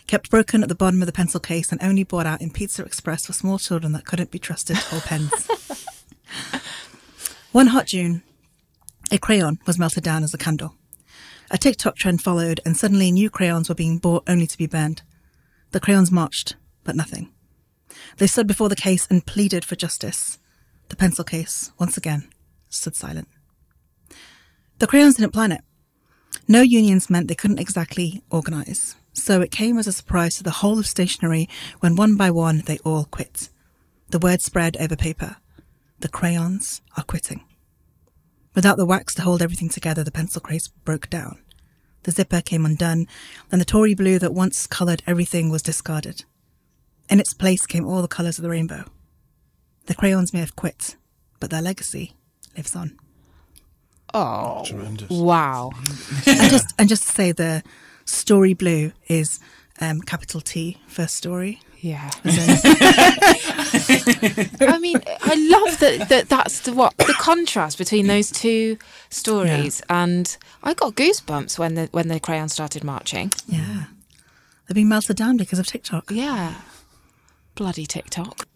kept 0.07 0.31
broken 0.31 0.63
at 0.63 0.69
the 0.69 0.75
bottom 0.75 1.03
of 1.03 1.07
the 1.07 1.13
pencil 1.13 1.41
case, 1.41 1.73
and 1.73 1.83
only 1.83 2.05
bought 2.05 2.27
out 2.27 2.41
in 2.41 2.51
Pizza 2.51 2.85
Express 2.85 3.27
for 3.27 3.33
small 3.33 3.59
children 3.59 3.93
that 3.93 4.05
couldn't 4.05 4.31
be 4.31 4.39
trusted 4.39 4.77
to 4.77 4.83
hold 4.83 5.03
pens. 5.03 5.49
One 7.53 7.69
hot 7.69 7.87
June, 7.87 8.23
a 9.11 9.19
crayon 9.19 9.59
was 9.67 9.79
melted 9.79 10.03
down 10.03 10.23
as 10.25 10.35
a 10.35 10.39
candle. 10.39 10.75
A 11.51 11.59
TikTok 11.59 11.97
trend 11.97 12.23
followed, 12.23 12.61
and 12.65 12.77
suddenly 12.77 13.13
new 13.13 13.31
crayons 13.31 13.69
were 13.69 13.75
being 13.75 13.99
bought 13.99 14.25
only 14.27 14.47
to 14.47 14.59
be 14.59 14.67
burned. 14.67 15.03
The 15.71 15.81
crayons 15.81 16.11
marched, 16.11 16.57
but 16.85 16.97
nothing. 16.97 17.33
They 18.19 18.27
stood 18.27 18.47
before 18.47 18.69
the 18.69 18.77
case 18.77 19.07
and 19.09 19.25
pleaded 19.25 19.65
for 19.65 19.77
justice. 19.77 20.39
The 20.89 20.97
pencil 20.97 21.25
case, 21.25 21.73
once 21.79 21.97
again, 21.97 22.29
stood 22.69 22.97
silent. 22.97 23.29
The 24.79 24.87
crayons 24.87 25.17
didn't 25.17 25.33
plan 25.33 25.53
it. 25.53 25.63
No 26.49 26.61
unions 26.61 27.09
meant 27.09 27.29
they 27.29 27.35
couldn't 27.35 27.61
exactly 27.61 28.23
organise. 28.31 28.97
So 29.19 29.41
it 29.41 29.51
came 29.51 29.79
as 29.79 29.87
a 29.87 29.93
surprise 29.93 30.37
to 30.37 30.43
the 30.43 30.51
whole 30.51 30.79
of 30.79 30.87
stationery 30.87 31.49
when 31.81 31.97
one 31.97 32.17
by 32.17 32.31
one 32.31 32.63
they 32.67 32.79
all 32.85 33.07
quit. 33.07 33.49
The 34.11 34.19
word 34.19 34.43
spread 34.43 34.77
over 34.77 34.95
paper. 34.95 35.37
The 36.01 36.09
crayons 36.09 36.83
are 36.97 37.03
quitting. 37.03 37.43
Without 38.55 38.77
the 38.77 38.87
wax 38.87 39.15
to 39.15 39.23
hold 39.23 39.41
everything 39.43 39.69
together, 39.71 40.05
the 40.05 40.11
pencil 40.13 40.41
case 40.43 40.69
broke 40.69 41.09
down. 41.11 41.39
The 42.05 42.13
zipper 42.13 42.41
came 42.43 42.65
undone, 42.67 43.07
and 43.51 43.61
the 43.61 43.65
Tory 43.65 43.95
blue 43.95 44.19
that 44.19 44.35
once 44.35 44.67
coloured 44.67 45.03
everything 45.07 45.51
was 45.51 45.63
discarded. 45.63 46.25
In 47.09 47.19
its 47.19 47.35
place 47.35 47.67
came 47.67 47.87
all 47.87 48.03
the 48.03 48.09
colours 48.09 48.39
of 48.39 48.43
the 48.43 48.51
rainbow. 48.51 48.85
The 49.87 49.95
crayons 49.95 50.33
may 50.33 50.41
have 50.41 50.55
quit, 50.57 50.97
but 51.41 51.51
their 51.51 51.63
legacy 51.63 52.13
lives 52.57 52.77
on. 52.77 52.99
Oh, 54.15 54.63
Tremendous. 54.65 55.09
wow. 55.11 55.73
and 56.27 56.51
just 56.51 56.75
and 56.79 56.89
just 56.89 57.03
to 57.05 57.09
say 57.13 57.33
the 57.33 57.63
Tory 58.07 58.55
blue 58.55 58.93
is 59.09 59.39
um, 59.81 60.01
capital 60.01 60.41
T 60.41 60.79
for 60.87 61.07
Tory. 61.07 61.61
Yeah. 61.81 62.11
I 63.55 64.79
mean, 64.81 64.97
I 65.23 65.35
love 65.51 65.79
that, 65.81 66.07
that 66.09 66.29
that's 66.29 66.61
the 66.61 66.73
what 66.73 66.97
the 66.97 67.15
contrast 67.19 67.79
between 67.79 68.07
those 68.07 68.31
two 68.31 68.79
stories, 69.11 69.83
and 69.89 70.37
I 70.63 70.75
got 70.75 70.95
goosebumps 70.95 71.59
when 71.59 71.75
the 71.75 71.89
when 71.93 72.09
the 72.09 72.19
crayon 72.19 72.49
started 72.49 72.83
marching. 72.83 73.33
yeah, 73.47 73.85
they've 74.67 74.75
been 74.75 74.89
melted 74.89 75.17
down 75.17 75.37
because 75.37 75.59
of 75.59 75.67
TikTok. 75.67 76.11
Yeah, 76.11 76.55
bloody 77.55 77.87
TikTok. 77.87 78.49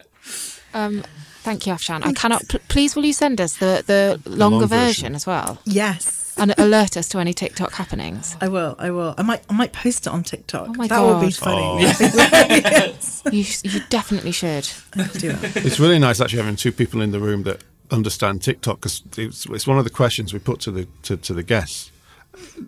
Um, 0.72 1.04
thank 1.42 1.66
you, 1.66 1.72
Afshan. 1.74 2.04
I 2.04 2.12
cannot. 2.12 2.48
P- 2.48 2.58
please, 2.68 2.96
will 2.96 3.04
you 3.04 3.12
send 3.12 3.40
us 3.40 3.56
the 3.58 3.82
the 3.86 4.20
longer 4.28 4.58
long 4.60 4.68
version. 4.68 4.86
version. 4.86 5.14
as 5.14 5.26
well, 5.26 5.58
Yes, 5.64 6.29
and 6.40 6.54
alert 6.58 6.96
us 6.96 7.08
to 7.10 7.18
any 7.18 7.32
TikTok 7.32 7.72
happenings? 7.72 8.36
I 8.40 8.48
will. 8.48 8.74
I 8.78 8.90
will. 8.90 9.14
I 9.16 9.22
might. 9.22 9.42
I 9.48 9.54
might 9.54 9.72
post 9.72 10.06
it 10.06 10.12
on 10.12 10.22
TikTok. 10.22 10.68
Oh 10.70 10.74
my 10.74 10.86
that 10.88 11.00
would 11.00 11.20
be 11.20 11.30
funny. 11.30 11.86
Oh. 11.86 12.94
You 13.32 13.44
you 13.64 13.80
definitely 13.90 14.32
should. 14.32 14.68
Do 14.94 15.32
that. 15.32 15.56
It's 15.56 15.78
really 15.78 15.98
nice 15.98 16.20
actually 16.20 16.40
having 16.40 16.56
two 16.56 16.72
people 16.72 17.02
in 17.02 17.10
the 17.10 17.20
room 17.20 17.42
that 17.42 17.62
understand 17.90 18.42
TikTok 18.42 18.80
because 18.80 19.02
it's, 19.16 19.46
it's 19.46 19.66
one 19.66 19.78
of 19.78 19.84
the 19.84 19.90
questions 19.90 20.32
we 20.32 20.38
put 20.38 20.60
to 20.60 20.70
the 20.70 20.86
to, 21.02 21.16
to 21.18 21.34
the 21.34 21.42
guests. 21.42 21.92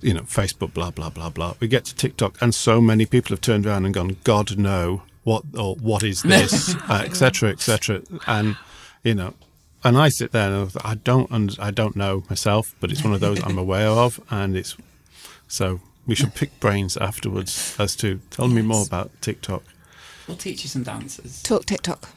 You 0.00 0.14
know, 0.14 0.22
Facebook, 0.22 0.74
blah 0.74 0.90
blah 0.90 1.08
blah 1.08 1.30
blah. 1.30 1.54
We 1.60 1.68
get 1.68 1.84
to 1.86 1.94
TikTok, 1.94 2.36
and 2.42 2.54
so 2.54 2.80
many 2.80 3.06
people 3.06 3.30
have 3.32 3.40
turned 3.40 3.66
around 3.66 3.86
and 3.86 3.94
gone, 3.94 4.16
"God 4.24 4.58
no, 4.58 5.02
what 5.24 5.44
or 5.56 5.76
what 5.76 6.02
is 6.02 6.22
this, 6.34 6.74
uh, 6.88 7.02
etc. 7.04 7.50
etc." 7.50 8.02
And 8.26 8.56
you 9.02 9.14
know, 9.14 9.34
and 9.84 9.96
I 9.98 10.08
sit 10.08 10.32
there 10.32 10.52
and 10.52 10.72
I 10.84 10.94
don't 10.94 11.30
und- 11.30 11.56
I 11.60 11.70
don't 11.70 11.96
know 11.96 12.24
myself, 12.30 12.74
but 12.80 12.90
it's 12.90 13.02
one 13.04 13.12
of 13.14 13.20
those 13.20 13.42
I'm 13.44 13.58
aware 13.66 13.88
of, 13.88 14.20
and 14.30 14.56
it's 14.56 14.76
so 15.48 15.80
we 16.06 16.14
should 16.14 16.34
pick 16.34 16.58
brains 16.60 16.96
afterwards 16.96 17.76
as 17.78 17.94
to 17.96 18.20
tell 18.30 18.48
me 18.48 18.62
more 18.62 18.84
about 18.86 19.10
TikTok. 19.20 19.62
We'll 20.26 20.36
teach 20.36 20.62
you 20.64 20.68
some 20.68 20.82
dances. 20.84 21.42
Talk 21.42 21.66
TikTok. 21.66 22.08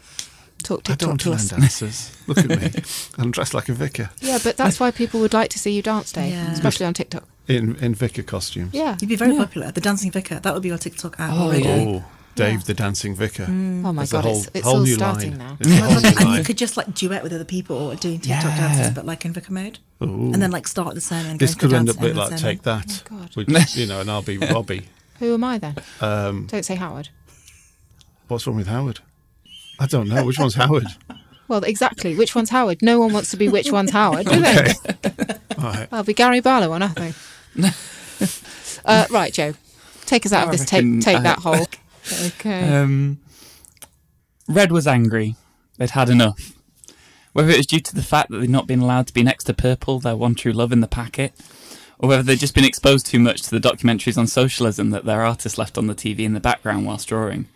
Talk 0.63 0.79
I 0.79 0.93
TikTok 0.93 1.09
don't 1.09 1.19
to 1.21 1.29
learn 1.31 1.39
us. 1.39 1.49
dances. 1.49 2.17
Look 2.27 2.37
at 2.39 2.47
me. 2.49 2.71
I'm 3.17 3.29
dressed 3.29 3.53
like 3.53 3.69
a 3.69 3.73
vicar 3.73 4.09
Yeah, 4.21 4.39
but 4.43 4.57
that's 4.57 4.79
why 4.79 4.89
people 4.89 5.19
would 5.19 5.33
like 5.33 5.49
to 5.51 5.59
see 5.59 5.71
you 5.71 5.81
dance, 5.83 6.11
Dave, 6.11 6.31
Yeah. 6.31 6.51
especially 6.53 6.85
on 6.87 6.93
TikTok. 6.93 7.27
in 7.47 7.75
in 7.75 7.93
vicar 7.93 8.23
costumes. 8.23 8.73
Yeah. 8.73 8.97
You'd 8.99 9.09
be 9.09 9.15
very 9.15 9.35
popular. 9.37 9.71
The 9.71 9.81
dancing 9.81 10.11
vicar. 10.11 10.39
That 10.39 10.53
would 10.53 10.63
be 10.63 10.69
your 10.69 10.77
TikTok 10.79 11.19
app. 11.19 11.33
Oh, 11.33 11.37
already. 11.43 11.67
Oh, 11.67 12.03
Dave 12.35 12.65
the 12.65 12.73
dancing 12.73 13.15
vicar. 13.15 13.45
Oh 13.47 13.51
my 13.93 14.03
It's 14.03 14.11
god, 14.11 14.25
whole, 14.25 14.37
it's, 14.39 14.49
it's 14.53 14.63
whole 14.65 14.75
all 14.77 14.81
new 14.83 14.93
starting 14.95 15.37
line. 15.37 15.37
now. 15.39 15.57
It's 15.59 15.69
a 15.69 15.75
whole 15.77 16.01
new 16.01 16.11
And 16.31 16.37
you 16.37 16.43
could 16.43 16.57
just 16.57 16.75
like 16.77 16.93
duet 16.93 17.23
with 17.23 17.31
other 17.33 17.45
people 17.45 17.77
or 17.77 17.95
doing 17.95 18.19
TikTok 18.19 18.43
Yeah. 18.43 18.57
dances, 18.57 18.93
but 18.93 19.05
like 19.05 19.23
in 19.25 19.33
vicar 19.33 19.53
mode, 19.53 19.79
Ooh. 20.03 20.31
and 20.33 20.41
then 20.41 20.51
like 20.51 20.67
start 20.67 20.95
the 20.95 21.01
sermon. 21.01 21.37
This 21.37 21.55
could 21.55 21.71
end 21.73 21.89
up 21.89 21.97
a 21.97 21.99
bit 22.01 22.15
like 22.15 22.35
Take. 22.37 22.63
That, 22.63 23.03
Oh, 23.11 23.17
God. 23.19 23.35
which, 23.35 23.75
you 23.77 23.87
know, 23.87 24.01
and 24.01 24.11
I'll 24.11 24.21
be 24.21 24.37
Robbie. 24.53 24.83
Who 25.19 25.33
am 25.33 25.43
I 25.45 25.57
then? 25.57 25.75
Um, 26.01 26.47
Don't 26.47 26.63
say 26.65 26.75
Howard. 26.75 27.09
what's 28.27 28.45
wrong 28.45 28.57
with 28.57 28.67
Howard? 28.67 28.99
I 29.79 29.87
don't 29.87 30.07
know. 30.09 30.25
Which 30.25 30.39
one's 30.39 30.55
Howard? 30.55 30.85
Well, 31.47 31.63
exactly. 31.63 32.15
Which 32.15 32.33
one's 32.33 32.49
Howard? 32.49 32.81
No 32.81 32.99
one 32.99 33.13
wants 33.13 33.29
to 33.29 33.37
be 33.37 33.47
which 33.49 33.71
one's 33.71 33.91
Howard, 33.91 34.25
do 34.25 34.39
they? 34.41 34.73
All 35.59 35.63
right. 35.63 35.87
I'll 35.91 36.03
be 36.03 36.15
Gary 36.15 36.39
Barlow 36.39 36.69
or 36.71 36.79
nothing. 36.79 37.13
uh, 38.83 39.05
right, 39.11 39.31
Joe. 39.31 39.53
Take 40.07 40.25
us 40.25 40.33
out 40.33 40.41
I 40.41 40.45
of 40.45 40.51
this 40.57 40.61
reckon 40.71 40.99
take, 41.01 41.05
take 41.05 41.17
I- 41.19 41.21
that 41.23 41.37
hole. 41.39 41.67
Okay. 42.25 42.75
Um, 42.75 43.19
Red 44.47 44.71
was 44.71 44.87
angry. 44.87 45.35
They'd 45.77 45.91
had 45.91 46.09
enough. 46.09 46.53
Whether 47.33 47.49
it 47.49 47.57
was 47.57 47.65
due 47.65 47.79
to 47.79 47.95
the 47.95 48.01
fact 48.01 48.29
that 48.29 48.37
they'd 48.37 48.49
not 48.49 48.67
been 48.67 48.79
allowed 48.79 49.07
to 49.07 49.13
be 49.13 49.23
next 49.23 49.45
to 49.45 49.53
Purple, 49.53 49.99
their 49.99 50.15
one 50.15 50.35
true 50.35 50.53
love 50.53 50.71
in 50.71 50.79
the 50.79 50.87
packet, 50.87 51.33
or 51.99 52.07
whether 52.07 52.23
they'd 52.23 52.39
just 52.39 52.55
been 52.55 52.63
exposed 52.63 53.05
too 53.05 53.19
much 53.19 53.41
to 53.41 53.49
the 53.49 53.59
documentaries 53.59 54.17
on 54.17 54.27
socialism 54.27 54.91
that 54.91 55.05
their 55.05 55.21
artist 55.21 55.57
left 55.57 55.77
on 55.77 55.87
the 55.87 55.95
TV 55.95 56.19
in 56.19 56.33
the 56.33 56.39
background 56.39 56.85
whilst 56.85 57.09
drawing. 57.09 57.47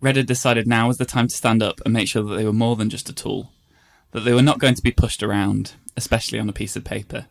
Red 0.00 0.16
had 0.16 0.26
decided 0.26 0.66
now 0.66 0.88
was 0.88 0.98
the 0.98 1.04
time 1.04 1.28
to 1.28 1.36
stand 1.36 1.62
up 1.62 1.80
and 1.84 1.92
make 1.92 2.08
sure 2.08 2.22
that 2.22 2.34
they 2.34 2.44
were 2.44 2.52
more 2.52 2.76
than 2.76 2.90
just 2.90 3.08
a 3.08 3.14
tool, 3.14 3.52
that 4.12 4.20
they 4.20 4.32
were 4.32 4.42
not 4.42 4.58
going 4.58 4.74
to 4.74 4.82
be 4.82 4.90
pushed 4.90 5.22
around, 5.22 5.74
especially 5.96 6.38
on 6.38 6.48
a 6.48 6.54
piece 6.54 6.76
of 6.76 6.84
paper. 6.84 7.26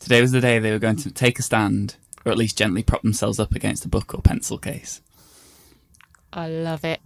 Today 0.00 0.20
was 0.20 0.32
the 0.32 0.40
day 0.40 0.58
they 0.58 0.70
were 0.70 0.78
going 0.78 0.96
to 0.96 1.10
take 1.10 1.38
a 1.38 1.42
stand, 1.42 1.96
or 2.24 2.32
at 2.32 2.38
least 2.38 2.58
gently 2.58 2.82
prop 2.82 3.02
themselves 3.02 3.40
up 3.40 3.54
against 3.54 3.84
a 3.84 3.88
book 3.88 4.14
or 4.14 4.20
pencil 4.20 4.58
case. 4.58 5.00
I 6.34 6.48
love 6.48 6.84
it. 6.84 7.00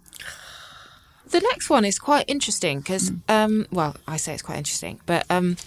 The 1.29 1.39
next 1.39 1.69
one 1.69 1.85
is 1.85 1.99
quite 1.99 2.25
interesting 2.27 2.79
because, 2.79 3.11
um, 3.27 3.67
well, 3.71 3.95
I 4.07 4.17
say 4.17 4.33
it's 4.33 4.41
quite 4.41 4.57
interesting, 4.57 4.99
but 5.05 5.25
um, 5.29 5.57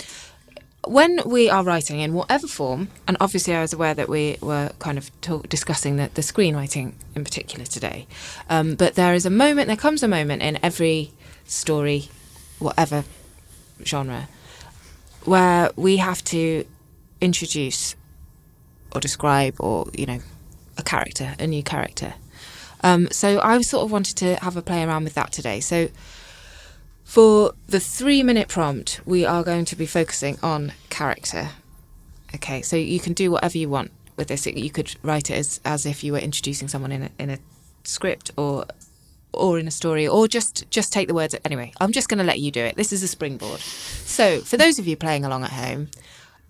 when 0.84 1.20
we 1.24 1.48
are 1.48 1.62
writing 1.62 2.00
in 2.00 2.14
whatever 2.14 2.48
form, 2.48 2.88
and 3.06 3.16
obviously 3.20 3.54
I 3.54 3.60
was 3.60 3.72
aware 3.72 3.94
that 3.94 4.08
we 4.08 4.38
were 4.40 4.72
kind 4.80 4.98
of 4.98 5.08
talk, 5.20 5.48
discussing 5.48 5.96
the, 5.96 6.10
the 6.14 6.22
screenwriting 6.22 6.94
in 7.14 7.22
particular 7.22 7.64
today, 7.64 8.08
um, 8.50 8.74
but 8.74 8.96
there 8.96 9.14
is 9.14 9.24
a 9.24 9.30
moment, 9.30 9.68
there 9.68 9.76
comes 9.76 10.02
a 10.02 10.08
moment 10.08 10.42
in 10.42 10.58
every 10.64 11.12
story, 11.44 12.08
whatever 12.58 13.04
genre, 13.84 14.28
where 15.24 15.70
we 15.76 15.98
have 15.98 16.24
to 16.24 16.64
introduce 17.20 17.94
or 18.92 19.00
describe 19.00 19.54
or, 19.60 19.86
you 19.96 20.06
know, 20.06 20.18
a 20.76 20.82
character, 20.82 21.36
a 21.38 21.46
new 21.46 21.62
character. 21.62 22.14
Um, 22.82 23.08
so 23.10 23.40
I 23.40 23.60
sort 23.60 23.84
of 23.84 23.92
wanted 23.92 24.16
to 24.18 24.36
have 24.36 24.56
a 24.56 24.62
play 24.62 24.82
around 24.82 25.04
with 25.04 25.14
that 25.14 25.32
today. 25.32 25.60
So 25.60 25.88
for 27.04 27.52
the 27.66 27.80
three 27.80 28.22
minute 28.22 28.48
prompt, 28.48 29.00
we 29.04 29.24
are 29.24 29.42
going 29.42 29.64
to 29.66 29.76
be 29.76 29.86
focusing 29.86 30.38
on 30.42 30.72
character. 30.90 31.50
Okay, 32.34 32.62
so 32.62 32.76
you 32.76 32.98
can 32.98 33.12
do 33.12 33.30
whatever 33.30 33.58
you 33.58 33.68
want 33.68 33.90
with 34.16 34.28
this. 34.28 34.46
You 34.46 34.70
could 34.70 34.96
write 35.02 35.30
it 35.30 35.34
as, 35.34 35.60
as 35.64 35.86
if 35.86 36.02
you 36.02 36.12
were 36.12 36.18
introducing 36.18 36.68
someone 36.68 36.92
in 36.92 37.02
a, 37.02 37.10
in 37.18 37.30
a 37.30 37.38
script 37.84 38.30
or 38.36 38.64
or 39.32 39.58
in 39.58 39.66
a 39.66 39.70
story 39.70 40.06
or 40.06 40.28
just 40.28 40.70
just 40.70 40.92
take 40.92 41.08
the 41.08 41.14
words 41.14 41.34
anyway 41.44 41.72
i'm 41.80 41.90
just 41.90 42.08
going 42.08 42.18
to 42.18 42.24
let 42.24 42.38
you 42.38 42.50
do 42.50 42.62
it 42.62 42.76
this 42.76 42.92
is 42.92 43.02
a 43.02 43.08
springboard 43.08 43.58
so 43.60 44.40
for 44.40 44.56
those 44.58 44.78
of 44.78 44.86
you 44.86 44.94
playing 44.96 45.24
along 45.24 45.42
at 45.42 45.50
home 45.50 45.88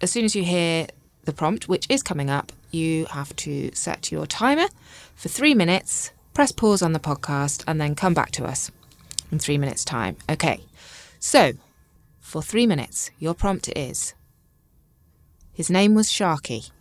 as 0.00 0.10
soon 0.10 0.24
as 0.24 0.34
you 0.34 0.42
hear 0.42 0.86
the 1.24 1.32
prompt 1.32 1.68
which 1.68 1.86
is 1.88 2.02
coming 2.02 2.28
up 2.28 2.52
you 2.72 3.04
have 3.06 3.34
to 3.36 3.70
set 3.72 4.10
your 4.10 4.26
timer 4.26 4.66
for 5.14 5.28
three 5.28 5.54
minutes 5.54 6.10
press 6.34 6.52
pause 6.52 6.82
on 6.82 6.92
the 6.92 7.00
podcast 7.00 7.62
and 7.66 7.80
then 7.80 7.94
come 7.94 8.14
back 8.14 8.30
to 8.32 8.44
us 8.44 8.70
in 9.30 9.38
three 9.38 9.58
minutes 9.58 9.84
time. 9.84 10.16
Okay 10.28 10.64
so 11.18 11.52
for 12.18 12.42
three 12.42 12.66
minutes 12.66 13.10
your 13.18 13.32
prompt 13.32 13.68
is 13.76 14.14
his 15.52 15.70
name 15.70 15.94
was 15.94 16.08
sharky 16.08 16.72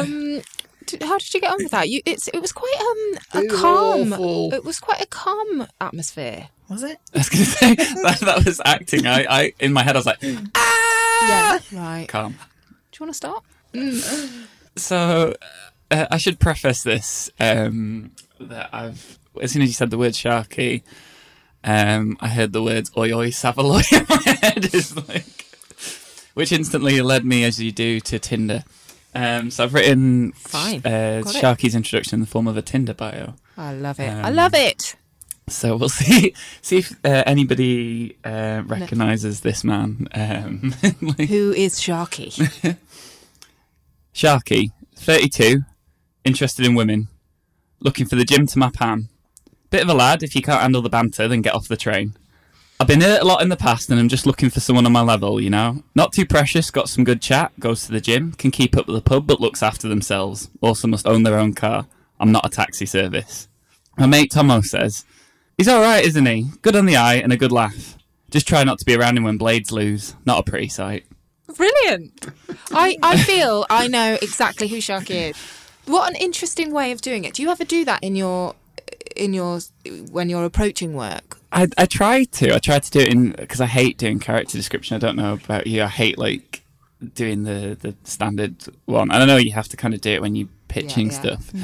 um, 0.00 0.42
how 1.02 1.18
did 1.18 1.32
you 1.34 1.40
get 1.40 1.50
on 1.50 1.58
with 1.62 1.70
that? 1.72 1.88
You, 1.88 2.00
it's 2.04 2.28
it 2.28 2.40
was 2.40 2.52
quite 2.52 2.74
um 2.80 3.18
a 3.40 3.44
It 3.44 3.50
was 3.50 3.60
calm. 3.60 4.12
awful. 4.12 4.54
It 4.54 4.64
was 4.64 4.80
quite 4.80 5.00
a 5.00 5.06
calm 5.06 5.66
atmosphere. 5.80 6.48
Was 6.68 6.82
it? 6.82 6.98
I 7.14 7.18
was 7.18 7.28
going 7.28 7.44
to 7.44 7.50
say 7.50 7.74
that, 7.74 8.20
that 8.20 8.44
was 8.44 8.60
acting. 8.64 9.06
I, 9.06 9.26
I 9.28 9.52
in 9.60 9.72
my 9.72 9.82
head 9.82 9.96
I 9.96 9.98
was 9.98 10.06
like, 10.06 10.22
Yeah, 10.22 11.58
right. 11.72 12.06
calm. 12.08 12.32
Do 12.92 13.04
you 13.04 13.06
want 13.06 13.10
to 13.10 13.14
start? 13.14 13.44
So 14.76 15.34
uh, 15.90 16.06
I 16.10 16.16
should 16.18 16.38
preface 16.40 16.82
this 16.82 17.30
um, 17.38 18.12
that 18.40 18.70
I've 18.72 19.18
as 19.40 19.52
soon 19.52 19.62
as 19.62 19.68
you 19.68 19.74
said 19.74 19.90
the 19.90 19.98
word 19.98 20.12
Sharky, 20.12 20.82
um, 21.64 22.16
I 22.20 22.28
heard 22.28 22.52
the 22.52 22.62
words 22.62 22.90
oi 22.96 23.12
oi 23.12 23.30
Saveloy 23.30 23.82
in 23.92 24.06
my 24.08 24.36
head. 24.40 24.64
It's 24.72 24.96
like, 24.96 25.46
which 26.34 26.52
instantly 26.52 27.00
led 27.02 27.24
me, 27.24 27.44
as 27.44 27.60
you 27.60 27.72
do, 27.72 28.00
to 28.00 28.18
Tinder. 28.18 28.64
Um, 29.14 29.50
so 29.50 29.64
I've 29.64 29.74
written 29.74 30.32
Fine. 30.32 30.80
uh. 30.84 31.22
Sharky's 31.24 31.74
introduction 31.74 32.16
in 32.16 32.20
the 32.20 32.26
form 32.26 32.46
of 32.48 32.56
a 32.56 32.62
Tinder 32.62 32.94
bio. 32.94 33.34
I 33.56 33.72
love 33.72 34.00
it. 34.00 34.10
I 34.10 34.28
Um, 34.30 34.34
love 34.34 34.54
it. 34.54 34.96
So 35.48 35.76
we'll 35.76 35.88
see 36.00 36.34
see 36.62 36.78
if 36.78 36.92
uh, 37.04 37.22
anybody 37.26 38.16
uh, 38.24 38.62
recognises 38.66 39.40
this 39.42 39.62
man. 39.62 40.08
Um, 40.14 40.74
like- 41.00 41.28
Who 41.28 41.52
is 41.52 41.74
Sharky? 41.80 42.76
Sharky, 44.14 44.70
32, 44.96 45.62
interested 46.24 46.64
in 46.64 46.74
women, 46.74 47.08
looking 47.80 48.06
for 48.06 48.16
the 48.16 48.24
Jim 48.24 48.46
to 48.46 48.58
my 48.58 48.70
Pam. 48.70 49.08
Bit 49.70 49.82
of 49.82 49.88
a 49.88 49.94
lad, 49.94 50.22
if 50.22 50.36
you 50.36 50.42
can't 50.42 50.62
handle 50.62 50.82
the 50.82 50.88
banter, 50.88 51.26
then 51.26 51.42
get 51.42 51.54
off 51.54 51.66
the 51.68 51.76
train. 51.76 52.14
I've 52.80 52.88
been 52.88 53.00
hurt 53.00 53.22
a 53.22 53.24
lot 53.24 53.40
in 53.40 53.48
the 53.48 53.56
past 53.56 53.88
and 53.88 54.00
I'm 54.00 54.08
just 54.08 54.26
looking 54.26 54.50
for 54.50 54.60
someone 54.60 54.84
on 54.84 54.92
my 54.92 55.00
level, 55.00 55.40
you 55.40 55.48
know? 55.48 55.84
Not 55.94 56.12
too 56.12 56.26
precious, 56.26 56.70
got 56.70 56.88
some 56.88 57.04
good 57.04 57.22
chat, 57.22 57.52
goes 57.60 57.86
to 57.86 57.92
the 57.92 58.00
gym, 58.00 58.32
can 58.32 58.50
keep 58.50 58.76
up 58.76 58.86
with 58.86 58.96
the 58.96 59.02
pub 59.02 59.26
but 59.26 59.40
looks 59.40 59.62
after 59.62 59.88
themselves. 59.88 60.50
Also 60.60 60.88
must 60.88 61.06
own 61.06 61.22
their 61.22 61.38
own 61.38 61.54
car. 61.54 61.86
I'm 62.18 62.32
not 62.32 62.46
a 62.46 62.50
taxi 62.50 62.84
service. 62.84 63.48
My 63.96 64.06
mate 64.06 64.32
Tomo 64.32 64.60
says, 64.60 65.04
He's 65.56 65.68
alright, 65.68 66.04
isn't 66.04 66.26
he? 66.26 66.48
Good 66.62 66.74
on 66.74 66.86
the 66.86 66.96
eye 66.96 67.14
and 67.14 67.32
a 67.32 67.36
good 67.36 67.52
laugh. 67.52 67.96
Just 68.30 68.48
try 68.48 68.64
not 68.64 68.80
to 68.80 68.84
be 68.84 68.96
around 68.96 69.16
him 69.16 69.22
when 69.22 69.38
blades 69.38 69.70
lose. 69.70 70.16
Not 70.26 70.40
a 70.40 70.50
pretty 70.50 70.68
sight. 70.68 71.06
Brilliant. 71.56 72.26
I, 72.72 72.96
I 73.02 73.18
feel 73.18 73.64
I 73.70 73.86
know 73.86 74.18
exactly 74.20 74.66
who 74.66 74.78
Sharky 74.78 75.30
is. 75.30 75.36
What 75.86 76.10
an 76.10 76.16
interesting 76.16 76.72
way 76.72 76.90
of 76.90 77.00
doing 77.00 77.24
it. 77.24 77.34
Do 77.34 77.42
you 77.42 77.50
ever 77.50 77.64
do 77.64 77.84
that 77.84 78.02
in 78.02 78.16
your 78.16 78.56
in 79.14 79.34
your 79.34 79.60
when 80.10 80.28
you're 80.28 80.44
approaching 80.44 80.94
work? 80.94 81.38
I, 81.54 81.68
I 81.78 81.86
try 81.86 82.24
to. 82.24 82.54
I 82.54 82.58
try 82.58 82.78
to 82.80 82.90
do 82.90 82.98
it 82.98 83.12
in 83.12 83.30
because 83.30 83.60
I 83.60 83.66
hate 83.66 83.96
doing 83.96 84.18
character 84.18 84.58
description. 84.58 84.96
I 84.96 84.98
don't 84.98 85.16
know 85.16 85.34
about 85.34 85.66
you. 85.66 85.84
I 85.84 85.88
hate 85.88 86.18
like 86.18 86.64
doing 87.14 87.44
the 87.44 87.76
the 87.80 87.94
standard 88.04 88.56
one. 88.86 89.10
And 89.10 89.22
I 89.22 89.26
know 89.26 89.36
you 89.36 89.52
have 89.52 89.68
to 89.68 89.76
kind 89.76 89.94
of 89.94 90.00
do 90.00 90.10
it 90.10 90.22
when 90.22 90.34
you're 90.34 90.48
pitching 90.68 91.06
yeah. 91.06 91.12
stuff. 91.12 91.50
Hmm. 91.50 91.62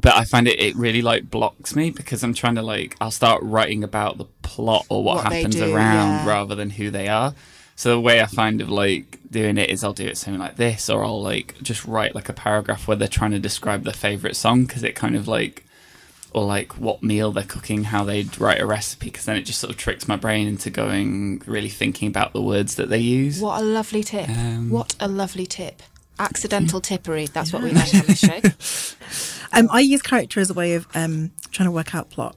But 0.00 0.14
I 0.14 0.24
find 0.24 0.46
it 0.46 0.60
it 0.60 0.76
really 0.76 1.02
like 1.02 1.30
blocks 1.30 1.74
me 1.74 1.90
because 1.90 2.22
I'm 2.22 2.34
trying 2.34 2.54
to 2.56 2.62
like 2.62 2.96
I'll 3.00 3.10
start 3.10 3.42
writing 3.42 3.82
about 3.82 4.18
the 4.18 4.26
plot 4.42 4.86
or 4.88 5.02
what, 5.02 5.16
What 5.16 5.32
happens 5.32 5.56
do, 5.56 5.74
around 5.74 6.08
yeah. 6.08 6.28
rather 6.28 6.54
than 6.54 6.70
who 6.70 6.90
they 6.90 7.08
are. 7.08 7.34
So 7.76 7.90
the 7.90 8.00
way 8.00 8.20
I 8.20 8.26
find 8.26 8.60
of 8.60 8.68
like 8.68 9.18
doing 9.30 9.56
it 9.56 9.70
is 9.70 9.84
I'll 9.84 9.92
do 9.92 10.06
it 10.06 10.18
something 10.18 10.40
like 10.40 10.56
this, 10.56 10.90
or 10.90 11.04
I'll 11.04 11.22
like 11.22 11.54
just 11.62 11.84
write 11.84 12.14
like 12.14 12.28
a 12.28 12.32
paragraph 12.32 12.86
where 12.86 12.96
they're 12.96 13.08
trying 13.08 13.30
to 13.30 13.38
describe 13.38 13.84
their 13.84 13.94
favorite 13.94 14.36
song 14.36 14.66
because 14.66 14.84
it 14.84 14.94
kind 14.94 15.16
of 15.16 15.26
like 15.26 15.64
or 16.32 16.44
like 16.44 16.72
what 16.78 17.02
meal 17.02 17.32
they're 17.32 17.44
cooking, 17.44 17.84
how 17.84 18.04
they'd 18.04 18.38
write 18.40 18.60
a 18.60 18.66
recipe, 18.66 19.06
because 19.06 19.24
then 19.24 19.36
it 19.36 19.42
just 19.42 19.58
sort 19.60 19.70
of 19.70 19.76
tricks 19.76 20.06
my 20.06 20.16
brain 20.16 20.46
into 20.46 20.70
going 20.70 21.42
really 21.46 21.68
thinking 21.68 22.08
about 22.08 22.32
the 22.32 22.42
words 22.42 22.74
that 22.76 22.88
they 22.88 22.98
use. 22.98 23.40
What 23.40 23.60
a 23.60 23.64
lovely 23.64 24.02
tip. 24.02 24.28
Um, 24.28 24.70
what 24.70 24.94
a 25.00 25.08
lovely 25.08 25.46
tip. 25.46 25.82
Accidental 26.18 26.80
tippery. 26.80 27.26
That's 27.32 27.52
what 27.52 27.62
we 27.62 27.70
like 27.70 27.94
on 27.94 28.00
this 28.06 28.18
show. 28.18 28.94
Um, 29.50 29.68
I 29.72 29.80
use 29.80 30.02
character 30.02 30.40
as 30.40 30.50
a 30.50 30.54
way 30.54 30.74
of 30.74 30.86
um, 30.94 31.30
trying 31.52 31.66
to 31.68 31.70
work 31.72 31.94
out 31.94 32.10
plot. 32.10 32.36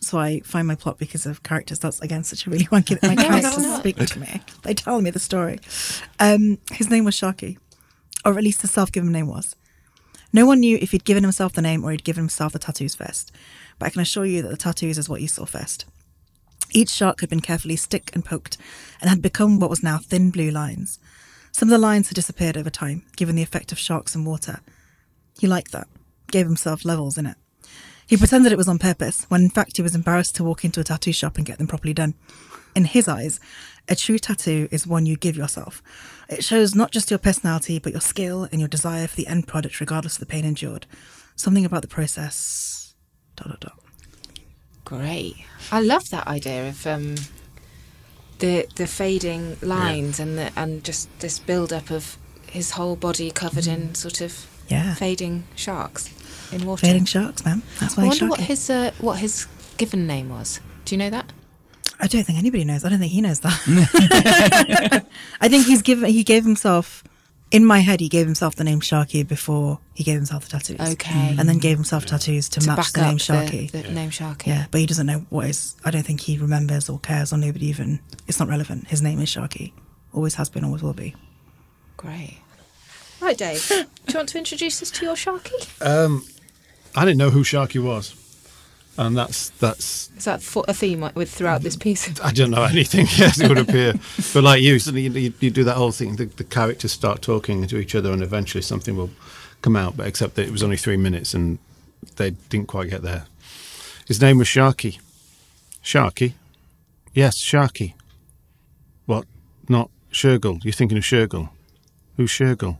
So 0.00 0.18
I 0.18 0.40
find 0.40 0.68
my 0.68 0.74
plot 0.74 0.98
because 0.98 1.24
of 1.24 1.42
characters. 1.42 1.78
That's 1.78 2.00
again 2.00 2.24
such 2.24 2.46
a 2.46 2.50
really 2.50 2.64
wanky 2.72 3.00
my 3.02 3.14
No, 3.14 3.22
characters 3.22 3.64
it's 3.64 3.76
speak 3.78 3.96
to 3.96 4.18
me. 4.20 4.42
They 4.62 4.74
tell 4.74 5.00
me 5.00 5.10
the 5.10 5.18
story. 5.18 5.60
Um, 6.20 6.58
his 6.70 6.90
name 6.90 7.04
was 7.04 7.14
Sharky, 7.16 7.56
or 8.24 8.36
at 8.36 8.44
least 8.44 8.60
the 8.60 8.68
self-given 8.68 9.10
name 9.10 9.28
was. 9.28 9.56
No 10.32 10.46
one 10.46 10.60
knew 10.60 10.78
if 10.80 10.92
he'd 10.92 11.04
given 11.04 11.22
himself 11.22 11.52
the 11.52 11.62
name 11.62 11.84
or 11.84 11.90
he'd 11.90 12.04
given 12.04 12.22
himself 12.22 12.52
the 12.52 12.58
tattoos 12.58 12.94
first. 12.94 13.32
But 13.78 13.86
I 13.86 13.90
can 13.90 14.00
assure 14.00 14.24
you 14.24 14.42
that 14.42 14.48
the 14.48 14.56
tattoos 14.56 14.98
is 14.98 15.08
what 15.08 15.20
you 15.20 15.28
saw 15.28 15.44
first. 15.44 15.84
Each 16.72 16.90
shark 16.90 17.20
had 17.20 17.28
been 17.28 17.40
carefully 17.40 17.76
stick 17.76 18.10
and 18.14 18.24
poked 18.24 18.56
and 19.00 19.10
had 19.10 19.20
become 19.20 19.58
what 19.58 19.68
was 19.68 19.82
now 19.82 19.98
thin 19.98 20.30
blue 20.30 20.50
lines. 20.50 20.98
Some 21.52 21.68
of 21.68 21.70
the 21.70 21.78
lines 21.78 22.08
had 22.08 22.14
disappeared 22.14 22.56
over 22.56 22.70
time, 22.70 23.04
given 23.16 23.36
the 23.36 23.42
effect 23.42 23.72
of 23.72 23.78
sharks 23.78 24.14
and 24.14 24.24
water. 24.24 24.60
He 25.38 25.46
liked 25.46 25.72
that, 25.72 25.86
gave 26.30 26.46
himself 26.46 26.84
levels 26.84 27.18
in 27.18 27.26
it. 27.26 27.36
He 28.06 28.16
pretended 28.16 28.52
it 28.52 28.58
was 28.58 28.68
on 28.68 28.78
purpose, 28.78 29.24
when 29.28 29.42
in 29.42 29.50
fact 29.50 29.76
he 29.76 29.82
was 29.82 29.94
embarrassed 29.94 30.34
to 30.36 30.44
walk 30.44 30.64
into 30.64 30.80
a 30.80 30.84
tattoo 30.84 31.12
shop 31.12 31.36
and 31.36 31.46
get 31.46 31.58
them 31.58 31.66
properly 31.66 31.92
done. 31.92 32.14
In 32.74 32.86
his 32.86 33.06
eyes, 33.06 33.38
a 33.88 33.94
true 33.94 34.18
tattoo 34.18 34.68
is 34.70 34.86
one 34.86 35.04
you 35.04 35.16
give 35.16 35.36
yourself. 35.36 35.82
It 36.32 36.44
shows 36.44 36.74
not 36.74 36.90
just 36.90 37.10
your 37.10 37.18
personality, 37.18 37.78
but 37.78 37.92
your 37.92 38.00
skill 38.00 38.48
and 38.50 38.60
your 38.60 38.68
desire 38.68 39.06
for 39.06 39.16
the 39.16 39.26
end 39.26 39.46
product, 39.46 39.80
regardless 39.80 40.14
of 40.14 40.20
the 40.20 40.26
pain 40.26 40.44
endured. 40.44 40.86
Something 41.36 41.64
about 41.64 41.82
the 41.82 41.88
process. 41.88 42.94
Dot, 43.36 43.48
dot, 43.48 43.60
dot. 43.60 43.78
Great. 44.84 45.36
I 45.70 45.80
love 45.80 46.10
that 46.10 46.26
idea 46.26 46.68
of 46.68 46.86
um, 46.86 47.14
the 48.38 48.66
the 48.76 48.86
fading 48.86 49.56
lines 49.62 50.18
and 50.20 50.36
the 50.36 50.50
and 50.56 50.84
just 50.84 51.08
this 51.20 51.38
build 51.38 51.72
up 51.72 51.90
of 51.90 52.16
his 52.50 52.72
whole 52.72 52.96
body 52.96 53.30
covered 53.30 53.66
in 53.66 53.94
sort 53.94 54.20
of 54.20 54.46
Yeah. 54.68 54.94
fading 54.94 55.44
sharks 55.54 56.10
in 56.52 56.66
water. 56.66 56.86
Fading 56.86 57.06
sharks, 57.06 57.44
man. 57.44 57.62
That's 57.80 57.96
why 57.96 58.04
I 58.04 58.06
wonder 58.08 58.28
what 58.28 58.40
his 58.40 58.68
uh, 58.68 58.90
what 59.00 59.18
his 59.18 59.46
given 59.78 60.06
name 60.06 60.28
was. 60.28 60.60
Do 60.84 60.94
you 60.94 60.98
know 60.98 61.10
that? 61.10 61.32
I 62.02 62.08
don't 62.08 62.24
think 62.24 62.38
anybody 62.38 62.64
knows. 62.64 62.84
I 62.84 62.88
don't 62.88 62.98
think 62.98 63.12
he 63.12 63.20
knows 63.20 63.40
that. 63.40 65.06
I 65.40 65.48
think 65.48 65.66
he's 65.66 65.82
given. 65.82 66.10
He 66.10 66.24
gave 66.24 66.42
himself. 66.44 67.04
In 67.52 67.66
my 67.66 67.80
head, 67.80 68.00
he 68.00 68.08
gave 68.08 68.24
himself 68.24 68.56
the 68.56 68.64
name 68.64 68.80
Sharky 68.80 69.28
before 69.28 69.78
he 69.92 70.02
gave 70.02 70.16
himself 70.16 70.44
the 70.48 70.52
tattoos. 70.52 70.80
Okay. 70.94 71.36
And 71.38 71.46
then 71.46 71.58
gave 71.58 71.76
himself 71.76 72.06
tattoos 72.06 72.48
to, 72.48 72.60
to 72.60 72.66
match 72.66 72.76
back 72.78 72.92
the 72.92 73.02
name 73.02 73.18
Sharky. 73.18 73.70
the, 73.70 73.82
the 73.82 73.92
name 73.92 74.08
Sharky. 74.08 74.46
Yeah, 74.46 74.66
but 74.70 74.80
he 74.80 74.86
doesn't 74.86 75.06
know 75.06 75.26
what 75.28 75.46
is. 75.46 75.76
I 75.84 75.90
don't 75.90 76.02
think 76.02 76.20
he 76.22 76.38
remembers 76.38 76.88
or 76.88 76.98
cares 76.98 77.30
or 77.30 77.36
nobody 77.36 77.66
even. 77.66 78.00
It's 78.26 78.40
not 78.40 78.48
relevant. 78.48 78.88
His 78.88 79.02
name 79.02 79.20
is 79.20 79.28
Sharky. 79.28 79.72
Always 80.14 80.34
has 80.36 80.48
been, 80.48 80.64
always 80.64 80.82
will 80.82 80.94
be. 80.94 81.14
Great. 81.98 82.38
Right, 83.20 83.36
Dave. 83.36 83.68
Do 83.68 83.84
you 84.08 84.16
want 84.16 84.30
to 84.30 84.38
introduce 84.38 84.82
us 84.82 84.90
to 84.92 85.04
your 85.04 85.14
Sharky? 85.14 85.86
Um 85.86 86.24
I 86.96 87.04
didn't 87.04 87.18
know 87.18 87.30
who 87.30 87.42
Sharky 87.44 87.82
was, 87.82 88.14
and 88.98 89.16
that's 89.16 89.50
that's 89.50 90.10
Is 90.16 90.24
that 90.24 90.42
a 90.68 90.74
theme 90.74 91.08
with 91.14 91.32
throughout 91.32 91.62
this 91.62 91.76
piece? 91.76 92.20
I 92.20 92.32
don't 92.32 92.50
know 92.50 92.62
anything. 92.70 93.06
Yes, 93.16 93.40
it 93.40 93.48
would 93.48 93.58
appear. 93.58 93.94
But 94.34 94.44
like 94.44 94.62
you, 94.62 94.78
suddenly 94.78 95.02
you, 95.02 95.10
you, 95.10 95.32
you 95.40 95.50
do 95.50 95.64
that 95.64 95.76
whole 95.76 95.92
thing. 95.92 96.16
The, 96.16 96.26
the 96.26 96.44
characters 96.44 96.92
start 96.92 97.22
talking 97.22 97.66
to 97.66 97.78
each 97.78 97.94
other, 97.94 98.12
and 98.12 98.22
eventually 98.22 98.62
something 98.62 98.96
will 98.96 99.10
come 99.62 99.76
out. 99.76 99.96
But 99.96 100.06
except 100.06 100.34
that 100.36 100.46
it 100.46 100.52
was 100.52 100.62
only 100.62 100.76
three 100.76 100.96
minutes, 100.96 101.34
and 101.34 101.58
they 102.16 102.30
didn't 102.30 102.68
quite 102.68 102.90
get 102.90 103.02
there. 103.02 103.26
His 104.06 104.20
name 104.20 104.38
was 104.38 104.48
Sharky. 104.48 104.98
Sharky. 105.82 106.34
Yes, 107.14 107.38
Sharky. 107.38 107.94
What? 109.06 109.26
Not 109.68 109.90
Shergill. 110.12 110.62
You're 110.64 110.72
thinking 110.72 110.98
of 110.98 111.04
Shergill. 111.04 111.48
Who's 112.16 112.30
Shergill? 112.30 112.78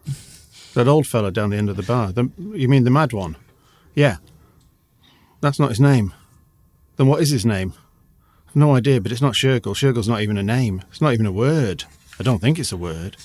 that 0.74 0.88
old 0.88 1.06
fella 1.06 1.30
down 1.30 1.50
the 1.50 1.56
end 1.56 1.70
of 1.70 1.76
the 1.76 1.82
bar. 1.82 2.12
The, 2.12 2.30
you 2.54 2.68
mean 2.68 2.84
the 2.84 2.90
mad 2.90 3.12
one? 3.12 3.36
Yeah. 3.94 4.16
That's 5.46 5.60
not 5.60 5.68
his 5.68 5.78
name. 5.78 6.12
Then 6.96 7.06
what 7.06 7.22
is 7.22 7.30
his 7.30 7.46
name? 7.46 7.72
No 8.52 8.74
idea, 8.74 9.00
but 9.00 9.12
it's 9.12 9.22
not 9.22 9.34
Shergill. 9.34 9.76
Shergill's 9.76 10.08
not 10.08 10.20
even 10.20 10.36
a 10.36 10.42
name. 10.42 10.82
It's 10.90 11.00
not 11.00 11.12
even 11.12 11.24
a 11.24 11.30
word. 11.30 11.84
I 12.18 12.24
don't 12.24 12.40
think 12.40 12.58
it's 12.58 12.72
a 12.72 12.76
word. 12.76 13.16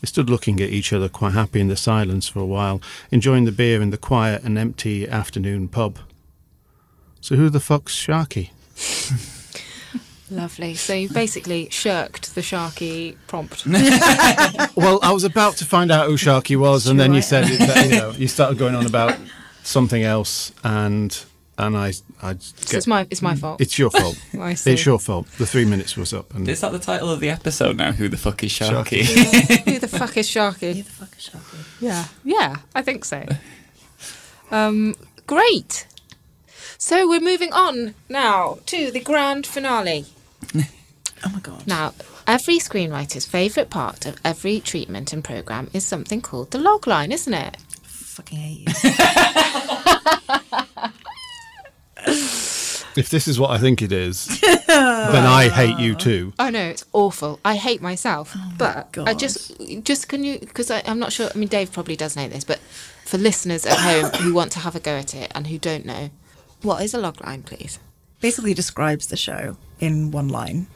They 0.00 0.06
stood 0.06 0.28
looking 0.28 0.60
at 0.60 0.70
each 0.70 0.92
other, 0.92 1.08
quite 1.08 1.34
happy 1.34 1.60
in 1.60 1.68
the 1.68 1.76
silence 1.76 2.26
for 2.26 2.40
a 2.40 2.44
while, 2.44 2.82
enjoying 3.12 3.44
the 3.44 3.52
beer 3.52 3.80
in 3.80 3.90
the 3.90 3.96
quiet 3.96 4.42
and 4.42 4.58
empty 4.58 5.08
afternoon 5.08 5.68
pub. 5.68 6.00
So 7.20 7.36
who 7.36 7.50
the 7.50 7.60
fuck's 7.60 7.94
Sharky? 7.94 8.50
Lovely. 10.32 10.74
So 10.74 10.92
you 10.92 11.08
basically 11.08 11.68
shirked 11.70 12.34
the 12.34 12.40
Sharky 12.40 13.16
prompt. 13.28 13.64
Well, 14.74 14.98
I 15.04 15.12
was 15.12 15.22
about 15.22 15.56
to 15.58 15.64
find 15.64 15.92
out 15.92 16.08
who 16.08 16.14
Sharky 16.14 16.56
was, 16.56 16.88
and 16.88 16.98
then 16.98 17.14
you 17.14 17.22
said 17.22 17.44
that, 17.44 17.86
you 17.88 17.96
know 17.96 18.10
you 18.10 18.26
started 18.26 18.58
going 18.58 18.74
on 18.74 18.86
about 18.86 19.16
something 19.62 20.02
else, 20.02 20.52
and 20.64 21.24
and 21.58 21.76
I 21.76 21.92
I 22.22 22.36
So 22.38 22.76
it's 22.76 22.86
my 22.86 23.06
it's 23.10 23.20
my 23.22 23.34
fault. 23.34 23.60
it's 23.60 23.78
your 23.78 23.90
fault. 23.90 24.18
I 24.38 24.52
it's 24.52 24.86
your 24.86 24.98
fault. 24.98 25.26
The 25.38 25.46
three 25.46 25.64
minutes 25.64 25.96
was 25.96 26.12
up, 26.14 26.34
and 26.34 26.48
Is 26.48 26.60
that 26.60 26.72
the 26.72 26.78
title 26.78 27.10
of 27.10 27.20
the 27.20 27.28
episode 27.30 27.76
now? 27.76 27.92
Who 27.92 28.08
the 28.08 28.16
fuck 28.16 28.42
is 28.44 28.50
Sharky? 28.52 29.04
Who 29.64 29.78
the 29.78 29.88
fuck 29.88 30.16
is 30.16 30.26
Sharky? 30.28 30.74
Who 30.76 30.82
the 30.82 30.90
fuck 30.90 31.16
is 31.18 31.30
Sharky? 31.30 31.80
Yeah, 31.80 32.06
yeah, 32.24 32.56
I 32.74 32.82
think 32.82 33.04
so. 33.04 33.26
Um, 34.50 34.94
great. 35.26 35.86
So 36.78 37.08
we're 37.08 37.20
moving 37.20 37.52
on 37.52 37.94
now 38.08 38.58
to 38.66 38.90
the 38.90 39.00
grand 39.00 39.46
finale. 39.46 40.06
Oh 41.24 41.30
my 41.30 41.40
god. 41.40 41.66
Now, 41.66 41.94
every 42.28 42.58
screenwriter's 42.58 43.26
favourite 43.26 43.70
part 43.70 44.06
of 44.06 44.20
every 44.24 44.60
treatment 44.60 45.12
and 45.12 45.24
programme 45.24 45.68
is 45.72 45.84
something 45.84 46.20
called 46.20 46.52
the 46.52 46.58
log 46.60 46.86
line, 46.86 47.10
isn't 47.10 47.34
it? 47.34 47.56
Fucking 47.82 48.38
hate 48.38 48.60
you. 48.60 48.72
if 52.98 53.10
this 53.10 53.28
is 53.28 53.38
what 53.38 53.50
I 53.50 53.58
think 53.58 53.82
it 53.82 53.92
is, 53.92 54.26
then 54.66 55.24
I 55.26 55.48
hate 55.48 55.78
you 55.78 55.94
too. 55.94 56.32
I 56.38 56.50
know 56.50 56.62
it's 56.68 56.84
awful. 56.92 57.40
I 57.44 57.56
hate 57.56 57.80
myself, 57.80 58.32
oh 58.36 58.52
but 58.58 58.96
I 58.98 59.14
just, 59.14 59.52
just 59.84 60.08
can 60.08 60.24
you? 60.24 60.38
Because 60.38 60.70
I'm 60.70 60.98
not 60.98 61.12
sure. 61.12 61.30
I 61.34 61.38
mean, 61.38 61.48
Dave 61.48 61.72
probably 61.72 61.96
does 61.96 62.16
know 62.16 62.28
this, 62.28 62.44
but 62.44 62.58
for 63.04 63.18
listeners 63.18 63.64
at 63.66 63.78
home 63.78 64.10
who 64.22 64.34
want 64.34 64.52
to 64.52 64.58
have 64.60 64.74
a 64.76 64.80
go 64.80 64.92
at 64.96 65.14
it 65.14 65.32
and 65.34 65.46
who 65.46 65.58
don't 65.58 65.86
know, 65.86 66.10
what 66.62 66.82
is 66.82 66.92
a 66.94 66.98
log 66.98 67.24
line, 67.24 67.42
please? 67.42 67.78
Basically 68.20 68.52
describes 68.54 69.06
the 69.06 69.16
show 69.16 69.56
in 69.78 70.10
one 70.10 70.28
line, 70.28 70.66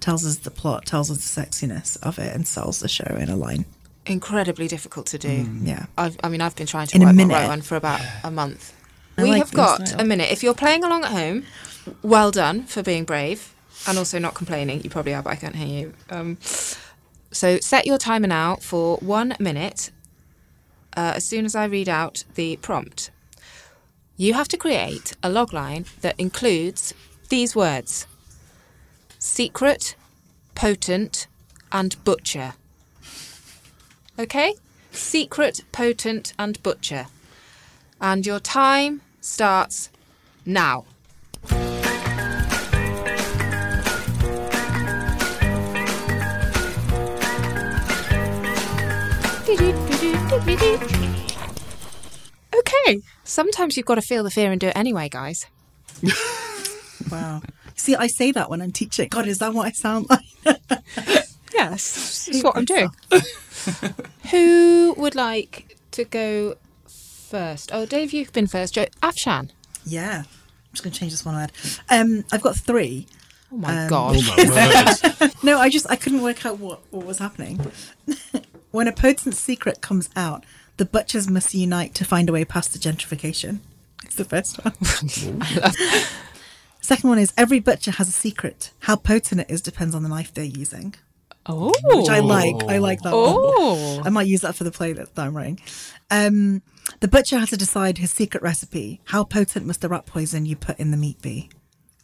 tells 0.00 0.24
us 0.26 0.36
the 0.36 0.50
plot, 0.50 0.84
tells 0.86 1.10
us 1.10 1.18
the 1.34 1.40
sexiness 1.42 1.96
of 2.02 2.18
it, 2.18 2.34
and 2.34 2.46
sells 2.46 2.80
the 2.80 2.88
show 2.88 3.16
in 3.18 3.28
a 3.30 3.36
line. 3.36 3.64
Incredibly 4.06 4.68
difficult 4.68 5.06
to 5.06 5.18
do. 5.18 5.44
Mm. 5.44 5.66
Yeah. 5.66 5.86
I've, 5.96 6.18
I 6.22 6.28
mean, 6.28 6.40
I've 6.40 6.56
been 6.56 6.66
trying 6.66 6.86
to 6.88 6.96
In 6.96 7.02
a 7.02 7.06
write, 7.06 7.14
minute. 7.14 7.34
write 7.34 7.48
one 7.48 7.62
for 7.62 7.76
about 7.76 8.00
a 8.24 8.30
month. 8.30 8.74
I 9.18 9.22
we 9.24 9.30
like 9.30 9.38
have 9.40 9.52
got 9.52 9.88
style. 9.88 10.00
a 10.00 10.04
minute. 10.04 10.30
If 10.30 10.42
you're 10.42 10.54
playing 10.54 10.84
along 10.84 11.04
at 11.04 11.10
home, 11.10 11.44
well 12.02 12.30
done 12.30 12.64
for 12.64 12.82
being 12.82 13.04
brave 13.04 13.54
and 13.86 13.98
also 13.98 14.18
not 14.18 14.34
complaining. 14.34 14.82
You 14.82 14.90
probably 14.90 15.14
are, 15.14 15.22
but 15.22 15.30
I 15.30 15.36
can't 15.36 15.56
hear 15.56 15.66
you. 15.66 15.94
Um, 16.10 16.38
so 17.30 17.58
set 17.58 17.86
your 17.86 17.98
timer 17.98 18.26
now 18.26 18.56
for 18.56 18.96
one 18.98 19.36
minute. 19.38 19.90
Uh, 20.96 21.12
as 21.16 21.24
soon 21.24 21.44
as 21.44 21.54
I 21.54 21.66
read 21.66 21.88
out 21.88 22.24
the 22.34 22.56
prompt, 22.56 23.10
you 24.16 24.34
have 24.34 24.48
to 24.48 24.56
create 24.56 25.12
a 25.22 25.28
logline 25.28 25.86
that 26.00 26.18
includes 26.18 26.92
these 27.28 27.54
words: 27.54 28.06
secret, 29.18 29.94
potent, 30.54 31.26
and 31.70 32.02
butcher. 32.04 32.54
Okay? 34.18 34.54
Secret, 34.92 35.62
potent, 35.72 36.34
and 36.38 36.62
butcher. 36.62 37.06
And 38.00 38.26
your 38.26 38.40
time 38.40 39.00
starts 39.20 39.88
now. 40.44 40.84
Okay. 52.54 53.00
Sometimes 53.24 53.76
you've 53.76 53.86
got 53.86 53.96
to 53.96 54.02
feel 54.02 54.22
the 54.24 54.30
fear 54.30 54.50
and 54.50 54.60
do 54.60 54.68
it 54.68 54.76
anyway, 54.76 55.08
guys. 55.08 55.46
Wow. 57.10 57.40
See, 57.76 57.96
I 57.96 58.06
say 58.06 58.30
that 58.32 58.50
when 58.50 58.60
I'm 58.60 58.72
teaching. 58.72 59.08
God, 59.08 59.26
is 59.26 59.38
that 59.38 59.54
what 59.54 59.66
I 59.66 59.70
sound 59.72 60.06
like? 60.10 60.20
Yes, 61.52 62.26
that's 62.26 62.44
what 62.44 62.56
I'm 62.56 62.64
doing. 62.64 62.90
Who 64.30 64.94
would 64.96 65.14
like 65.16 65.76
to 65.90 66.04
go 66.04 66.56
first? 66.86 67.70
Oh, 67.72 67.86
Dave, 67.86 68.12
you've 68.12 68.32
been 68.32 68.46
first. 68.46 68.74
Joe, 68.74 68.86
Afshan. 69.02 69.50
yeah. 69.84 70.24
I'm 70.70 70.74
just 70.74 70.84
going 70.84 70.92
to 70.92 70.98
change 71.00 71.10
this 71.12 71.24
one 71.24 71.34
word. 71.34 71.50
Um, 71.88 72.24
I've 72.30 72.42
got 72.42 72.54
three. 72.56 73.06
Oh 73.52 73.56
my 73.56 73.82
Um, 73.82 73.88
god. 73.88 74.16
Oh 74.18 75.16
my. 75.20 75.30
No, 75.42 75.58
I 75.58 75.68
just 75.68 75.90
I 75.90 75.96
couldn't 75.96 76.22
work 76.22 76.46
out 76.46 76.60
what, 76.60 76.80
what 76.92 77.04
was 77.04 77.18
happening. 77.18 77.58
when 78.70 78.86
a 78.86 78.92
potent 78.92 79.34
secret 79.34 79.80
comes 79.80 80.08
out, 80.14 80.44
the 80.76 80.84
butchers 80.84 81.28
must 81.28 81.52
unite 81.54 81.92
to 81.96 82.04
find 82.04 82.28
a 82.28 82.32
way 82.32 82.44
past 82.44 82.72
the 82.72 82.78
gentrification. 82.78 83.58
It's 84.04 84.14
the 84.14 84.24
first 84.24 84.64
one. 84.64 84.74
Second 86.80 87.10
one 87.10 87.18
is 87.18 87.32
every 87.36 87.60
butcher 87.60 87.90
has 87.92 88.08
a 88.08 88.12
secret. 88.12 88.70
How 88.80 88.96
potent 88.96 89.42
it 89.42 89.50
is 89.50 89.60
depends 89.60 89.94
on 89.94 90.02
the 90.02 90.08
knife 90.08 90.32
they're 90.32 90.44
using, 90.44 90.94
Oh. 91.46 91.72
which 91.84 92.08
I 92.08 92.20
like. 92.20 92.56
I 92.68 92.78
like 92.78 93.00
that 93.02 93.12
Oh. 93.12 93.96
one. 93.98 94.06
I 94.06 94.10
might 94.10 94.26
use 94.26 94.40
that 94.42 94.54
for 94.54 94.64
the 94.64 94.70
play 94.70 94.92
that 94.94 95.08
I'm 95.16 95.36
writing. 95.36 95.60
Um, 96.10 96.62
the 96.98 97.08
butcher 97.08 97.38
has 97.38 97.50
to 97.50 97.56
decide 97.56 97.98
his 97.98 98.10
secret 98.10 98.42
recipe. 98.42 99.00
How 99.06 99.22
potent 99.24 99.66
must 99.66 99.80
the 99.80 99.88
rat 99.88 100.06
poison 100.06 100.44
you 100.46 100.56
put 100.56 100.78
in 100.80 100.90
the 100.90 100.96
meat 100.96 101.22
be? 101.22 101.48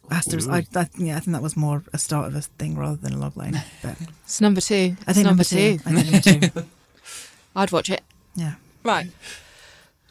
Has 0.09 0.25
to, 0.27 0.37
I, 0.49 0.65
I, 0.79 0.87
yeah, 0.97 1.17
I 1.17 1.19
think 1.19 1.33
that 1.33 1.41
was 1.43 1.57
more 1.57 1.83
a 1.91 1.97
start 1.97 2.27
of 2.27 2.35
a 2.35 2.41
thing 2.41 2.77
rather 2.77 2.95
than 2.95 3.13
a 3.13 3.17
log 3.17 3.35
line. 3.35 3.61
But 3.83 3.97
It's 4.23 4.39
number 4.39 4.61
two. 4.61 4.95
I 5.05 5.11
think 5.11 5.17
It's 5.17 5.25
number, 5.25 5.43
two. 5.43 5.79
I 5.85 5.91
think 5.91 6.31
number 6.41 6.61
two. 6.61 6.65
I'd 7.55 7.71
watch 7.73 7.89
it. 7.89 8.01
Yeah. 8.35 8.53
Right. 8.83 9.07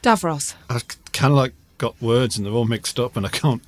Davros, 0.02 0.54
I 0.68 0.80
kind 1.12 1.32
of 1.32 1.36
like 1.38 1.54
got 1.78 2.00
words 2.00 2.36
and 2.36 2.46
they're 2.46 2.52
all 2.52 2.64
mixed 2.66 3.00
up 3.00 3.16
and 3.16 3.24
I 3.26 3.28
can't. 3.30 3.62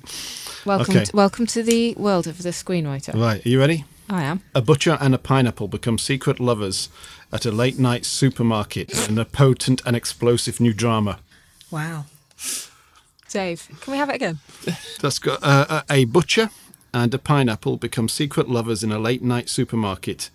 welcome, 0.65 0.95
Okay. 0.95 1.05
to, 1.05 1.15
welcome 1.15 1.45
to 1.47 1.63
the 1.63 1.93
world 1.95 2.27
of 2.27 2.43
the 2.43 2.49
screenwriter. 2.49 3.13
Right, 3.19 3.45
are 3.45 3.49
you 3.49 3.59
ready? 3.59 3.85
I 4.09 4.23
am. 4.23 4.41
A 4.55 4.61
butcher 4.61 4.97
and 5.01 5.13
a 5.13 5.17
pineapple 5.17 5.67
become 5.67 5.97
secret 5.97 6.39
lovers 6.39 6.89
at 7.31 7.45
a 7.45 7.51
late 7.51 7.79
night 7.79 8.05
supermarket 8.05 9.09
in 9.09 9.17
a 9.17 9.25
potent 9.25 9.81
and 9.85 9.95
explosive 9.95 10.59
new 10.59 10.73
drama. 10.73 11.19
Wow. 11.71 12.05
Dave, 13.29 13.67
can 13.81 13.91
we 13.91 13.97
have 13.97 14.09
it 14.09 14.15
again? 14.15 14.39
That's 15.01 15.19
got 15.19 15.39
uh, 15.43 15.83
a 15.89 15.93
a 15.93 16.05
butcher 16.05 16.49
and 16.93 17.13
a 17.13 17.19
pineapple 17.19 17.77
become 17.77 18.09
secret 18.09 18.49
lovers 18.49 18.83
in 18.83 18.91
a 18.91 18.99
late 18.99 19.21
night 19.21 19.49
supermarket 19.49 20.29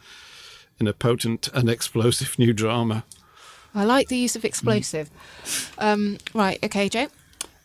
in 0.78 0.86
a 0.86 0.92
potent 0.92 1.48
and 1.52 1.68
explosive 1.68 2.38
new 2.38 2.52
drama. 2.52 3.04
I 3.74 3.84
like 3.84 4.08
the 4.08 4.16
use 4.16 4.36
of 4.36 4.44
explosive. 4.44 5.10
Um, 5.78 6.18
right, 6.32 6.58
okay, 6.62 6.88
Joe. 6.88 7.08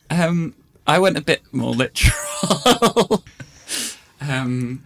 Um, 0.10 0.56
I 0.88 0.98
went 0.98 1.18
a 1.18 1.22
bit 1.22 1.42
more 1.52 1.74
literal. 1.74 3.24
um, 4.22 4.84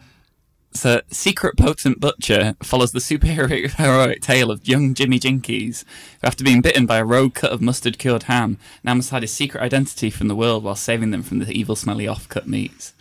so, 0.73 1.01
Secret 1.11 1.57
Potent 1.57 1.99
Butcher 1.99 2.55
follows 2.63 2.91
the 2.91 2.99
superheroic 2.99 4.21
tale 4.21 4.49
of 4.49 4.67
young 4.67 4.93
Jimmy 4.93 5.19
Jinkies, 5.19 5.85
who, 6.21 6.27
after 6.27 6.43
being 6.43 6.61
bitten 6.61 6.85
by 6.85 6.97
a 6.97 7.05
rogue 7.05 7.35
cut 7.35 7.51
of 7.51 7.61
mustard 7.61 7.97
cured 7.97 8.23
ham, 8.23 8.57
now 8.83 8.93
must 8.95 9.11
hide 9.11 9.23
his 9.23 9.33
secret 9.33 9.61
identity 9.61 10.09
from 10.09 10.27
the 10.27 10.35
world 10.35 10.63
while 10.63 10.75
saving 10.75 11.11
them 11.11 11.23
from 11.23 11.39
the 11.39 11.51
evil, 11.51 11.75
smelly 11.75 12.07
off 12.07 12.27
cut 12.27 12.47
meats. 12.47 12.93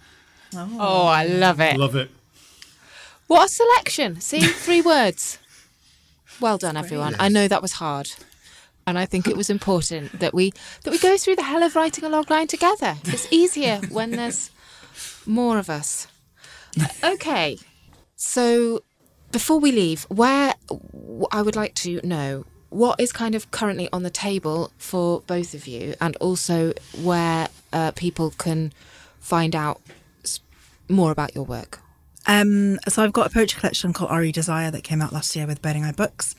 Oh, 0.54 0.76
oh, 0.78 1.06
I 1.06 1.24
love 1.24 1.60
it. 1.60 1.76
Love 1.76 1.96
it. 1.96 2.10
What 3.26 3.46
a 3.46 3.48
selection. 3.48 4.20
See, 4.20 4.40
three 4.40 4.82
words. 4.82 5.38
Well 6.40 6.58
done, 6.58 6.76
everyone. 6.76 7.16
I 7.18 7.28
know 7.28 7.48
that 7.48 7.62
was 7.62 7.72
hard. 7.72 8.10
And 8.86 8.98
I 8.98 9.06
think 9.06 9.26
it 9.26 9.36
was 9.36 9.48
important 9.48 10.18
that 10.18 10.34
we 10.34 10.52
that 10.82 10.90
we 10.90 10.98
go 10.98 11.16
through 11.16 11.36
the 11.36 11.44
hell 11.44 11.62
of 11.62 11.76
writing 11.76 12.04
a 12.04 12.08
log 12.08 12.30
line 12.30 12.48
together. 12.48 12.96
It's 13.04 13.32
easier 13.32 13.80
when 13.90 14.10
there's 14.10 14.50
more 15.24 15.58
of 15.58 15.70
us. 15.70 16.08
Okay. 17.04 17.58
So 18.16 18.82
before 19.30 19.58
we 19.58 19.72
leave, 19.72 20.04
where 20.04 20.54
I 21.30 21.42
would 21.42 21.56
like 21.56 21.74
to 21.76 22.00
know 22.06 22.44
what 22.70 23.00
is 23.00 23.12
kind 23.12 23.34
of 23.34 23.50
currently 23.50 23.88
on 23.92 24.02
the 24.02 24.10
table 24.10 24.72
for 24.78 25.20
both 25.26 25.54
of 25.54 25.66
you, 25.66 25.94
and 26.00 26.16
also 26.16 26.72
where 27.02 27.48
uh, 27.72 27.90
people 27.92 28.30
can 28.30 28.72
find 29.20 29.54
out 29.54 29.80
more 30.88 31.10
about 31.10 31.34
your 31.34 31.44
work. 31.44 31.80
Um, 32.26 32.78
so 32.88 33.02
I've 33.02 33.12
got 33.12 33.26
a 33.26 33.30
poetry 33.30 33.58
collection 33.58 33.92
called 33.92 34.10
RE 34.10 34.32
Desire 34.32 34.70
that 34.70 34.84
came 34.84 35.02
out 35.02 35.12
last 35.12 35.34
year 35.34 35.46
with 35.46 35.60
Burning 35.60 35.84
Eye 35.84 35.92
Books. 35.92 36.34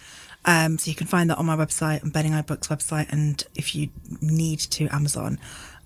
Um, 0.45 0.77
so 0.77 0.89
you 0.89 0.95
can 0.95 1.07
find 1.07 1.29
that 1.29 1.37
on 1.37 1.45
my 1.45 1.55
website, 1.55 2.03
on 2.03 2.09
Burning 2.09 2.33
Eye 2.33 2.41
Books 2.41 2.67
website, 2.67 3.11
and 3.11 3.43
if 3.55 3.75
you 3.75 3.89
need 4.21 4.59
to, 4.59 4.87
Amazon. 4.87 5.39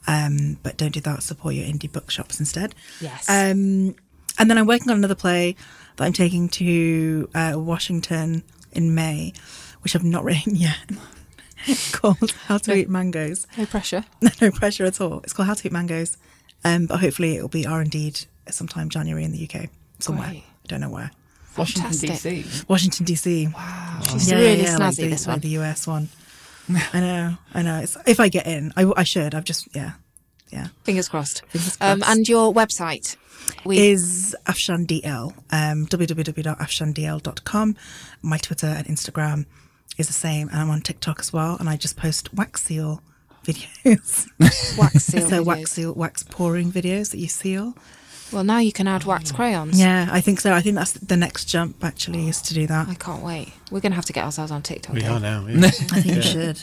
Um, 0.08 0.58
but 0.64 0.78
don't 0.78 0.94
do 0.94 1.02
that. 1.02 1.22
Support 1.24 1.56
your 1.56 1.66
indie 1.66 1.92
bookshops 1.92 2.40
instead. 2.40 2.74
Yes. 3.02 3.30
Um, 3.30 3.96
and 4.38 4.50
then 4.50 4.58
I'm 4.58 4.68
working 4.68 4.90
on 4.90 4.98
another 4.98 5.16
play 5.16 5.56
that 5.96 6.06
I'm 6.06 6.14
taking 6.14 6.50
to 6.50 7.30
uh, 7.34 7.54
Washington 7.56 8.44
in 8.72 8.96
May, 8.96 9.34
which 9.82 9.96
I've 9.96 10.04
not 10.04 10.24
written 10.30 10.56
yet. 10.56 10.78
called 11.92 12.32
How 12.46 12.58
to 12.60 12.74
Eat 12.76 12.90
Mangoes. 12.90 13.48
no 13.58 13.66
pressure. 13.66 14.06
no 14.42 14.52
pressure 14.52 14.86
at 14.86 15.02
all. 15.02 15.20
It's 15.22 15.34
called 15.34 15.48
How 15.48 15.54
to 15.56 15.68
Eat 15.68 15.74
Mangoes, 15.74 16.18
um, 16.64 16.86
but 16.86 17.00
hopefully 17.00 17.36
it 17.36 17.42
will 17.42 17.50
be 17.50 17.66
R 17.66 17.82
and 17.82 17.92
D 17.92 18.14
sometime 18.50 18.90
January 18.90 19.24
in 19.24 19.32
the 19.32 19.50
UK 19.50 19.70
somewhere. 20.00 20.30
Great. 20.30 20.44
I 20.64 20.68
don't 20.68 20.82
know 20.82 20.90
where. 20.90 21.12
Washington, 21.58 21.92
D.C. 21.92 22.46
Washington 22.68 23.06
DC. 23.06 23.54
Wow, 23.54 24.00
she's 24.04 24.32
really 24.32 24.64
snazzy, 24.64 24.80
like 24.80 24.96
the, 24.96 25.08
this 25.08 25.28
like 25.28 25.34
one. 25.34 25.40
the 25.42 25.50
US 25.58 25.88
one. 25.88 26.10
I 26.94 27.00
know, 27.00 27.38
I 27.54 27.62
know. 27.64 27.80
It's, 27.80 27.98
if 28.06 28.20
I 28.20 28.30
get 28.30 28.46
in, 28.46 28.74
I, 28.78 28.92
I 28.96 29.04
should. 29.04 29.34
I've 29.34 29.44
just 29.44 29.74
yeah, 29.76 29.94
yeah. 30.50 30.68
Fingers 30.84 31.10
crossed. 31.10 31.44
Fingers 31.48 31.78
Um, 31.82 32.04
and 32.08 32.28
your 32.28 32.54
website. 32.54 33.16
We 33.64 33.78
Is 33.80 34.36
Afshan 34.46 34.86
DL 34.86 35.34
um, 35.52 35.88
www.afshandl.com. 35.88 37.76
My 38.22 38.38
Twitter 38.38 38.68
and 38.68 38.86
Instagram 38.88 39.46
is 39.98 40.08
the 40.08 40.14
same, 40.14 40.50
and 40.50 40.60
I'm 40.60 40.70
on 40.70 40.82
TikTok 40.82 41.20
as 41.20 41.32
well. 41.34 41.58
And 41.60 41.70
I 41.70 41.78
just 41.78 41.96
post 41.98 42.34
wax 42.34 42.64
seal 42.64 43.02
videos. 43.46 44.28
wax 44.78 45.06
seal. 45.06 45.22
so 45.30 45.42
videos. 45.42 45.46
wax 45.46 45.72
seal, 45.72 45.94
wax 45.94 46.24
pouring 46.24 46.72
videos 46.72 47.12
that 47.12 47.20
you 47.20 47.28
seal. 47.28 47.76
Well, 48.34 48.44
now 48.44 48.58
you 48.60 48.74
can 48.74 48.88
add 48.90 49.06
wax 49.06 49.32
crayons. 49.32 49.80
Yeah, 49.80 50.10
I 50.12 50.20
think 50.20 50.42
so. 50.42 50.52
I 50.52 50.60
think 50.60 50.76
that's 50.76 50.92
the 50.92 51.16
next 51.16 51.46
jump. 51.46 51.82
Actually, 51.84 52.28
is 52.28 52.42
to 52.44 52.54
do 52.54 52.68
that. 52.68 52.90
I 52.90 52.96
can't 52.96 53.24
wait. 53.24 53.54
We're 53.72 53.80
going 53.80 53.94
to 53.94 53.96
have 53.96 54.06
to 54.06 54.14
get 54.14 54.26
ourselves 54.26 54.52
on 54.52 54.62
TikTok. 54.64 54.94
We 54.94 55.00
Dave. 55.02 55.12
are 55.12 55.20
now. 55.22 55.46
Yeah. 55.48 55.68
I 55.68 56.02
think 56.02 56.16
you 56.18 56.22
should. 56.22 56.62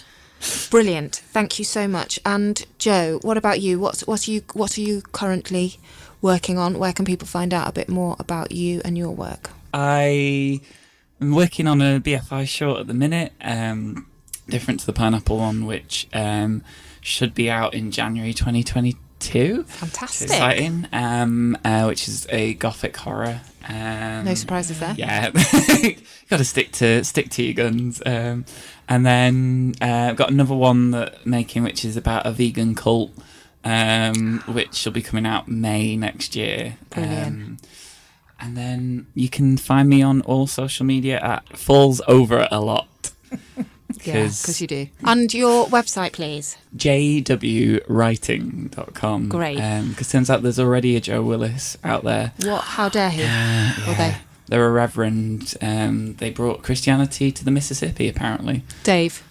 Brilliant. 0.71 1.17
Thank 1.17 1.59
you 1.59 1.65
so 1.65 1.87
much. 1.89 2.19
And 2.25 2.65
Joe, 2.79 3.19
what 3.23 3.37
about 3.37 3.61
you? 3.61 3.79
What's 3.79 4.07
what 4.07 4.27
are 4.27 4.31
you 4.31 4.43
what 4.53 4.77
are 4.77 4.81
you 4.81 5.03
currently 5.13 5.79
working 6.21 6.59
on? 6.59 6.79
Where 6.79 6.93
can 6.93 7.05
people 7.05 7.27
find 7.27 7.55
out 7.55 7.69
a 7.69 7.73
bit 7.73 7.89
more 7.89 8.17
about 8.19 8.53
you 8.53 8.81
and 8.85 8.99
your 8.99 9.11
work? 9.11 9.51
I 9.73 10.61
am 11.21 11.35
working 11.35 11.67
on 11.67 11.81
a 11.81 12.01
BFI 12.01 12.47
short 12.49 12.81
at 12.81 12.87
the 12.87 12.95
minute, 12.95 13.33
um, 13.41 14.07
different 14.49 14.81
to 14.81 14.87
the 14.87 14.93
pineapple 14.93 15.39
one, 15.39 15.67
which 15.67 16.09
um, 16.13 16.63
should 17.01 17.35
be 17.35 17.51
out 17.51 17.75
in 17.75 17.91
January 17.91 18.33
2022. 18.33 18.99
Fantastic. 19.65 20.29
Exciting. 20.31 20.87
Um, 20.93 21.57
uh, 21.65 21.85
which 21.85 22.09
is 22.09 22.27
a 22.31 22.55
gothic 22.55 22.97
horror. 22.97 23.41
Um, 23.69 24.25
No 24.25 24.35
surprises 24.35 24.79
there. 24.81 24.95
Yeah, 24.97 25.31
got 26.31 26.37
to 26.37 26.45
stick 26.45 26.73
to 26.73 27.03
stick 27.05 27.31
to 27.31 27.43
your 27.43 27.55
guns. 27.55 28.03
Um, 28.05 28.45
and 28.89 29.07
then 29.07 29.75
uh, 29.81 30.09
I've 30.11 30.17
got 30.17 30.31
another 30.31 30.55
one 30.55 30.91
that 30.91 31.25
making, 31.27 31.63
which 31.63 31.85
is 31.85 31.97
about 31.97 32.27
a 32.27 32.33
vegan 32.33 32.75
cult, 32.75 33.13
um, 33.65 34.43
which 34.47 34.85
will 34.85 34.93
be 34.93 35.03
coming 35.03 35.25
out 35.27 35.49
May 35.49 35.97
next 35.97 36.37
year. 36.37 36.77
Brilliant. 36.91 37.27
Um, 37.27 37.57
and 38.41 38.57
then 38.57 39.07
you 39.15 39.29
can 39.31 39.57
find 39.57 39.89
me 39.89 40.03
on 40.03 40.21
all 40.23 40.47
social 40.47 40.85
media 40.85 41.19
at 41.21 41.57
falls 41.57 42.03
over 42.07 42.47
a 42.51 42.61
lot. 42.61 43.11
Yeah, 44.07 44.25
because 44.25 44.61
you 44.61 44.67
do. 44.67 44.89
And 45.05 45.33
your 45.33 45.67
website, 45.69 46.13
please. 46.13 46.57
jwwriting.com. 46.77 49.29
Great. 49.29 49.57
Because 49.89 50.11
turns 50.11 50.29
out 50.31 50.43
there's 50.43 50.59
already 50.59 50.97
a 50.97 51.01
Joe 51.01 51.23
Willis 51.23 51.77
out 51.85 52.03
there. 52.05 52.33
What? 52.43 52.63
How 52.63 52.89
dare 52.89 53.11
he? 53.11 53.23
Or 53.23 53.95
they? 53.95 54.17
They're 54.47 54.67
a 54.67 54.71
reverend. 54.71 55.55
Um, 55.63 56.15
they 56.17 56.31
brought 56.31 56.63
Christianity 56.63 57.33
to 57.33 57.45
the 57.45 57.51
Mississippi, 57.51 58.09
apparently. 58.09 58.63
Dave. 58.83 59.23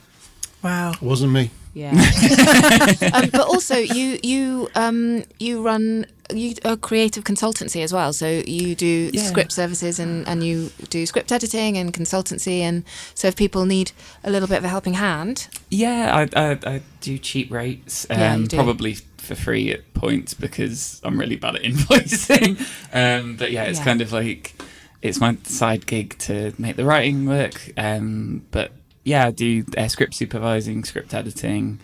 Wow. 0.64 0.94
Wasn't 1.02 1.32
me. 1.32 1.52
Yeah. 1.74 1.92
um, 3.14 3.30
but 3.32 3.42
also, 3.48 3.78
you 3.78 4.20
you 4.24 4.70
um, 4.76 5.24
you 5.40 5.62
run 5.64 6.06
you 6.34 6.54
a 6.64 6.78
creative 6.78 7.24
consultancy 7.24 7.84
as 7.84 7.92
well. 7.92 8.14
So 8.14 8.28
you 8.46 8.76
do 8.76 9.10
Yeah. 9.14 9.24
script 9.24 9.52
services 9.52 10.00
and, 10.00 10.28
and 10.28 10.44
you 10.44 10.72
do 10.90 11.06
script 11.06 11.32
editing 11.32 11.78
and 11.78 11.94
consultancy. 11.94 12.60
And 12.62 12.84
so 13.14 13.28
if 13.28 13.36
people 13.36 13.66
need 13.66 13.92
a 14.24 14.30
little 14.32 14.48
bit 14.48 14.58
of 14.58 14.64
a 14.64 14.70
helping 14.70 14.94
hand, 14.96 15.48
Yeah, 15.70 16.28
I, 16.36 16.40
I, 16.42 16.60
I 16.76 16.82
do 17.02 17.18
cheap 17.18 17.52
rates. 17.52 18.08
Um, 18.10 18.20
Yeah, 18.20 18.36
you 18.38 18.48
do. 18.48 18.56
Probably 18.58 18.94
for 19.18 19.36
free 19.36 19.72
at 19.72 19.94
points 19.94 20.34
because 20.34 21.02
I'm 21.04 21.20
really 21.20 21.36
bad 21.36 21.56
at 21.56 21.62
invoicing. 21.70 22.58
um, 22.94 23.36
but 23.36 23.52
yeah, 23.52 23.64
it's 23.64 23.80
Yeah. 23.80 23.86
kind 23.86 24.02
of 24.02 24.12
like 24.14 24.54
it's 25.02 25.20
my 25.20 25.38
side 25.44 25.86
gig 25.86 26.18
to 26.20 26.54
make 26.58 26.78
the 26.78 26.86
writing 26.86 27.26
work. 27.26 27.72
Um, 27.78 28.46
but 28.52 28.72
yeah, 29.04 29.28
I 29.28 29.32
do 29.32 29.66
uh, 29.78 29.88
script 29.88 30.14
supervising, 30.14 30.84
script 30.84 31.14
editing, 31.14 31.80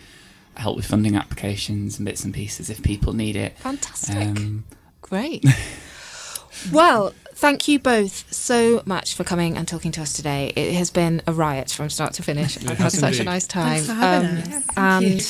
help 0.56 0.76
with 0.76 0.86
funding 0.86 1.16
applications 1.16 1.98
and 1.98 2.06
bits 2.06 2.24
and 2.24 2.32
pieces 2.34 2.70
if 2.70 2.82
people 2.82 3.12
need 3.12 3.36
it. 3.36 3.56
fantastic. 3.58 4.16
Um, 4.16 4.64
Great. 5.02 5.44
well, 6.72 7.14
thank 7.34 7.66
you 7.68 7.78
both 7.78 8.32
so 8.32 8.82
much 8.84 9.14
for 9.14 9.24
coming 9.24 9.56
and 9.56 9.66
talking 9.66 9.90
to 9.92 10.02
us 10.02 10.12
today. 10.12 10.52
It 10.56 10.74
has 10.74 10.90
been 10.90 11.22
a 11.26 11.32
riot 11.32 11.70
from 11.70 11.90
start 11.90 12.12
to 12.14 12.22
finish. 12.22 12.56
I've 12.58 12.68
had 12.70 12.78
has 12.78 12.98
such 12.98 13.18
a 13.18 13.24
nice 13.24 13.46
time. 13.46 13.82
Thanks 13.82 13.86
for 13.86 13.94
having 13.94 14.30
Um, 14.30 14.36
us. 14.38 14.70
and 14.76 15.22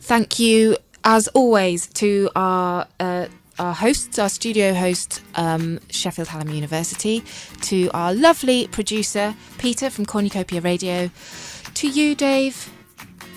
thank 0.00 0.38
you, 0.38 0.76
as 1.04 1.28
always, 1.28 1.86
to 1.88 2.30
our. 2.34 2.86
Uh, 2.98 3.26
our 3.58 3.74
hosts, 3.74 4.18
our 4.18 4.28
studio 4.28 4.74
host, 4.74 5.22
um, 5.34 5.78
Sheffield 5.90 6.28
Hallam 6.28 6.48
University, 6.50 7.22
to 7.62 7.88
our 7.94 8.12
lovely 8.14 8.66
producer, 8.68 9.34
Peter 9.58 9.90
from 9.90 10.06
Cornucopia 10.06 10.60
Radio, 10.60 11.10
to 11.74 11.88
you, 11.88 12.14
Dave, 12.14 12.70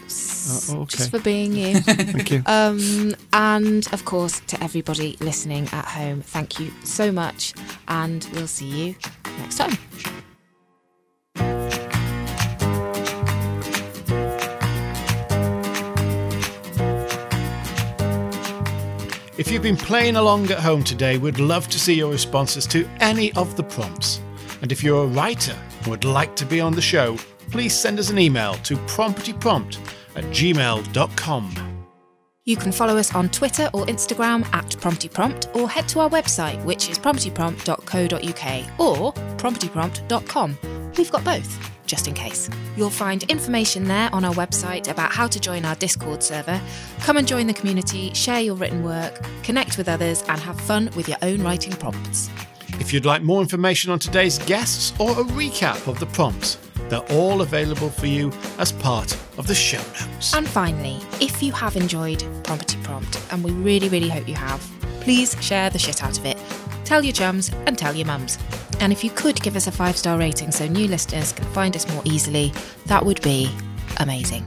s- 0.06 0.70
Uh, 0.70 0.78
okay. 0.80 0.98
just 0.98 1.10
for 1.12 1.20
being 1.20 1.54
you. 1.56 1.76
Thank 1.82 2.32
you. 2.32 2.44
Um, 2.46 3.16
and 3.34 3.88
of 3.94 4.06
course, 4.06 4.40
to 4.48 4.64
everybody 4.64 5.18
listening 5.20 5.68
at 5.72 5.86
home, 5.86 6.22
thank 6.22 6.60
you 6.60 6.72
so 6.84 7.12
much, 7.12 7.54
and 7.88 8.28
we'll 8.34 8.48
see 8.48 8.68
you 8.68 8.96
next 9.40 9.58
time. 9.58 9.78
If 19.38 19.52
you've 19.52 19.64
been 19.64 19.76
playing 19.76 20.16
along 20.16 20.50
at 20.50 20.60
home 20.60 20.82
today, 20.82 21.18
we'd 21.18 21.40
love 21.40 21.68
to 21.68 21.78
see 21.78 21.94
your 21.94 22.10
responses 22.10 22.66
to 22.68 22.88
any 23.02 23.34
of 23.34 23.58
the 23.58 23.64
prompts. 23.64 24.22
And 24.62 24.72
if 24.72 24.82
you're 24.82 25.04
a 25.04 25.08
writer 25.08 25.58
and 25.80 25.88
would 25.88 26.06
like 26.06 26.38
to 26.38 26.46
be 26.46 26.62
on 26.62 26.74
the 26.74 26.82
show, 26.82 27.18
please 27.52 27.74
send 27.74 28.00
us 28.00 28.10
an 28.10 28.18
email 28.18 28.54
to 28.64 28.78
promptyprompt 28.88 29.78
at 30.16 30.24
gmail.com. 30.26 31.76
You 32.46 32.56
can 32.56 32.72
follow 32.72 32.96
us 32.96 33.14
on 33.14 33.28
Twitter 33.30 33.70
or 33.74 33.86
Instagram 33.88 34.46
at 34.54 34.70
PromptyPrompt 34.70 35.54
or 35.56 35.68
head 35.68 35.90
to 35.90 36.00
our 36.00 36.10
website, 36.10 36.64
which 36.64 36.90
is 36.90 36.98
promptyprompt.co.uk 36.98 38.80
or 38.80 39.14
promptyprompt.com. 39.38 40.58
We've 40.96 41.12
got 41.12 41.24
both, 41.26 41.75
just 41.86 42.08
in 42.08 42.14
case. 42.14 42.50
You'll 42.76 42.90
find 42.90 43.24
information 43.24 43.86
there 43.86 44.10
on 44.14 44.26
our 44.26 44.34
website 44.34 44.90
about 44.90 45.12
how 45.12 45.28
to 45.28 45.40
join 45.40 45.66
our 45.66 45.76
Discord 45.76 46.24
server. 46.24 46.60
Come 47.00 47.18
and 47.18 47.28
join 47.28 47.48
the 47.48 47.54
community, 47.54 48.14
share 48.14 48.42
your 48.42 48.56
written 48.56 48.84
work, 48.84 49.26
connect 49.44 49.78
with 49.78 49.88
others, 49.90 50.24
and 50.28 50.40
have 50.40 50.60
fun 50.60 50.90
with 50.96 51.08
your 51.08 51.18
own 51.22 51.42
writing 51.42 51.74
prompts. 51.74 52.30
If 52.80 52.92
you'd 52.92 53.06
like 53.06 53.22
more 53.22 53.42
information 53.42 53.92
on 53.92 54.00
today's 54.00 54.38
guests 54.40 54.94
or 55.00 55.12
a 55.12 55.24
recap 55.24 55.88
of 55.88 56.00
the 56.00 56.06
prompts, 56.08 56.58
they're 56.90 57.12
all 57.12 57.42
available 57.42 57.90
for 57.90 58.06
you 58.06 58.32
as 58.58 58.72
part 58.72 59.14
of 59.38 59.48
the 59.48 59.56
show 59.56 59.78
notes. 59.78 60.34
And 60.34 60.48
finally, 60.48 61.00
if 61.22 61.42
you 61.42 61.52
have 61.54 61.76
enjoyed 61.76 62.24
Prompty 62.44 62.78
Prompt, 62.84 63.20
and 63.32 63.44
we 63.44 63.52
really, 63.52 63.90
really 63.90 64.10
hope 64.10 64.28
you 64.28 64.36
have, 64.36 64.60
please 65.02 65.36
share 65.42 65.70
the 65.70 65.80
shit 65.80 66.04
out 66.04 66.18
of 66.18 66.26
it. 66.26 66.38
Tell 66.84 67.04
your 67.04 67.14
chums 67.14 67.52
and 67.66 67.78
tell 67.78 67.96
your 67.96 68.06
mums. 68.06 68.38
And 68.80 68.92
if 68.92 69.04
you 69.04 69.10
could 69.10 69.42
give 69.42 69.56
us 69.56 69.68
a 69.68 69.72
five 69.72 69.98
star 69.98 70.18
rating 70.18 70.52
so 70.52 70.68
new 70.68 70.88
listeners 70.88 71.32
can 71.32 71.46
find 71.46 71.76
us 71.76 71.88
more 71.92 72.02
easily, 72.06 72.54
that 72.86 73.06
would 73.06 73.22
be 73.22 73.50
amazing. 73.98 74.46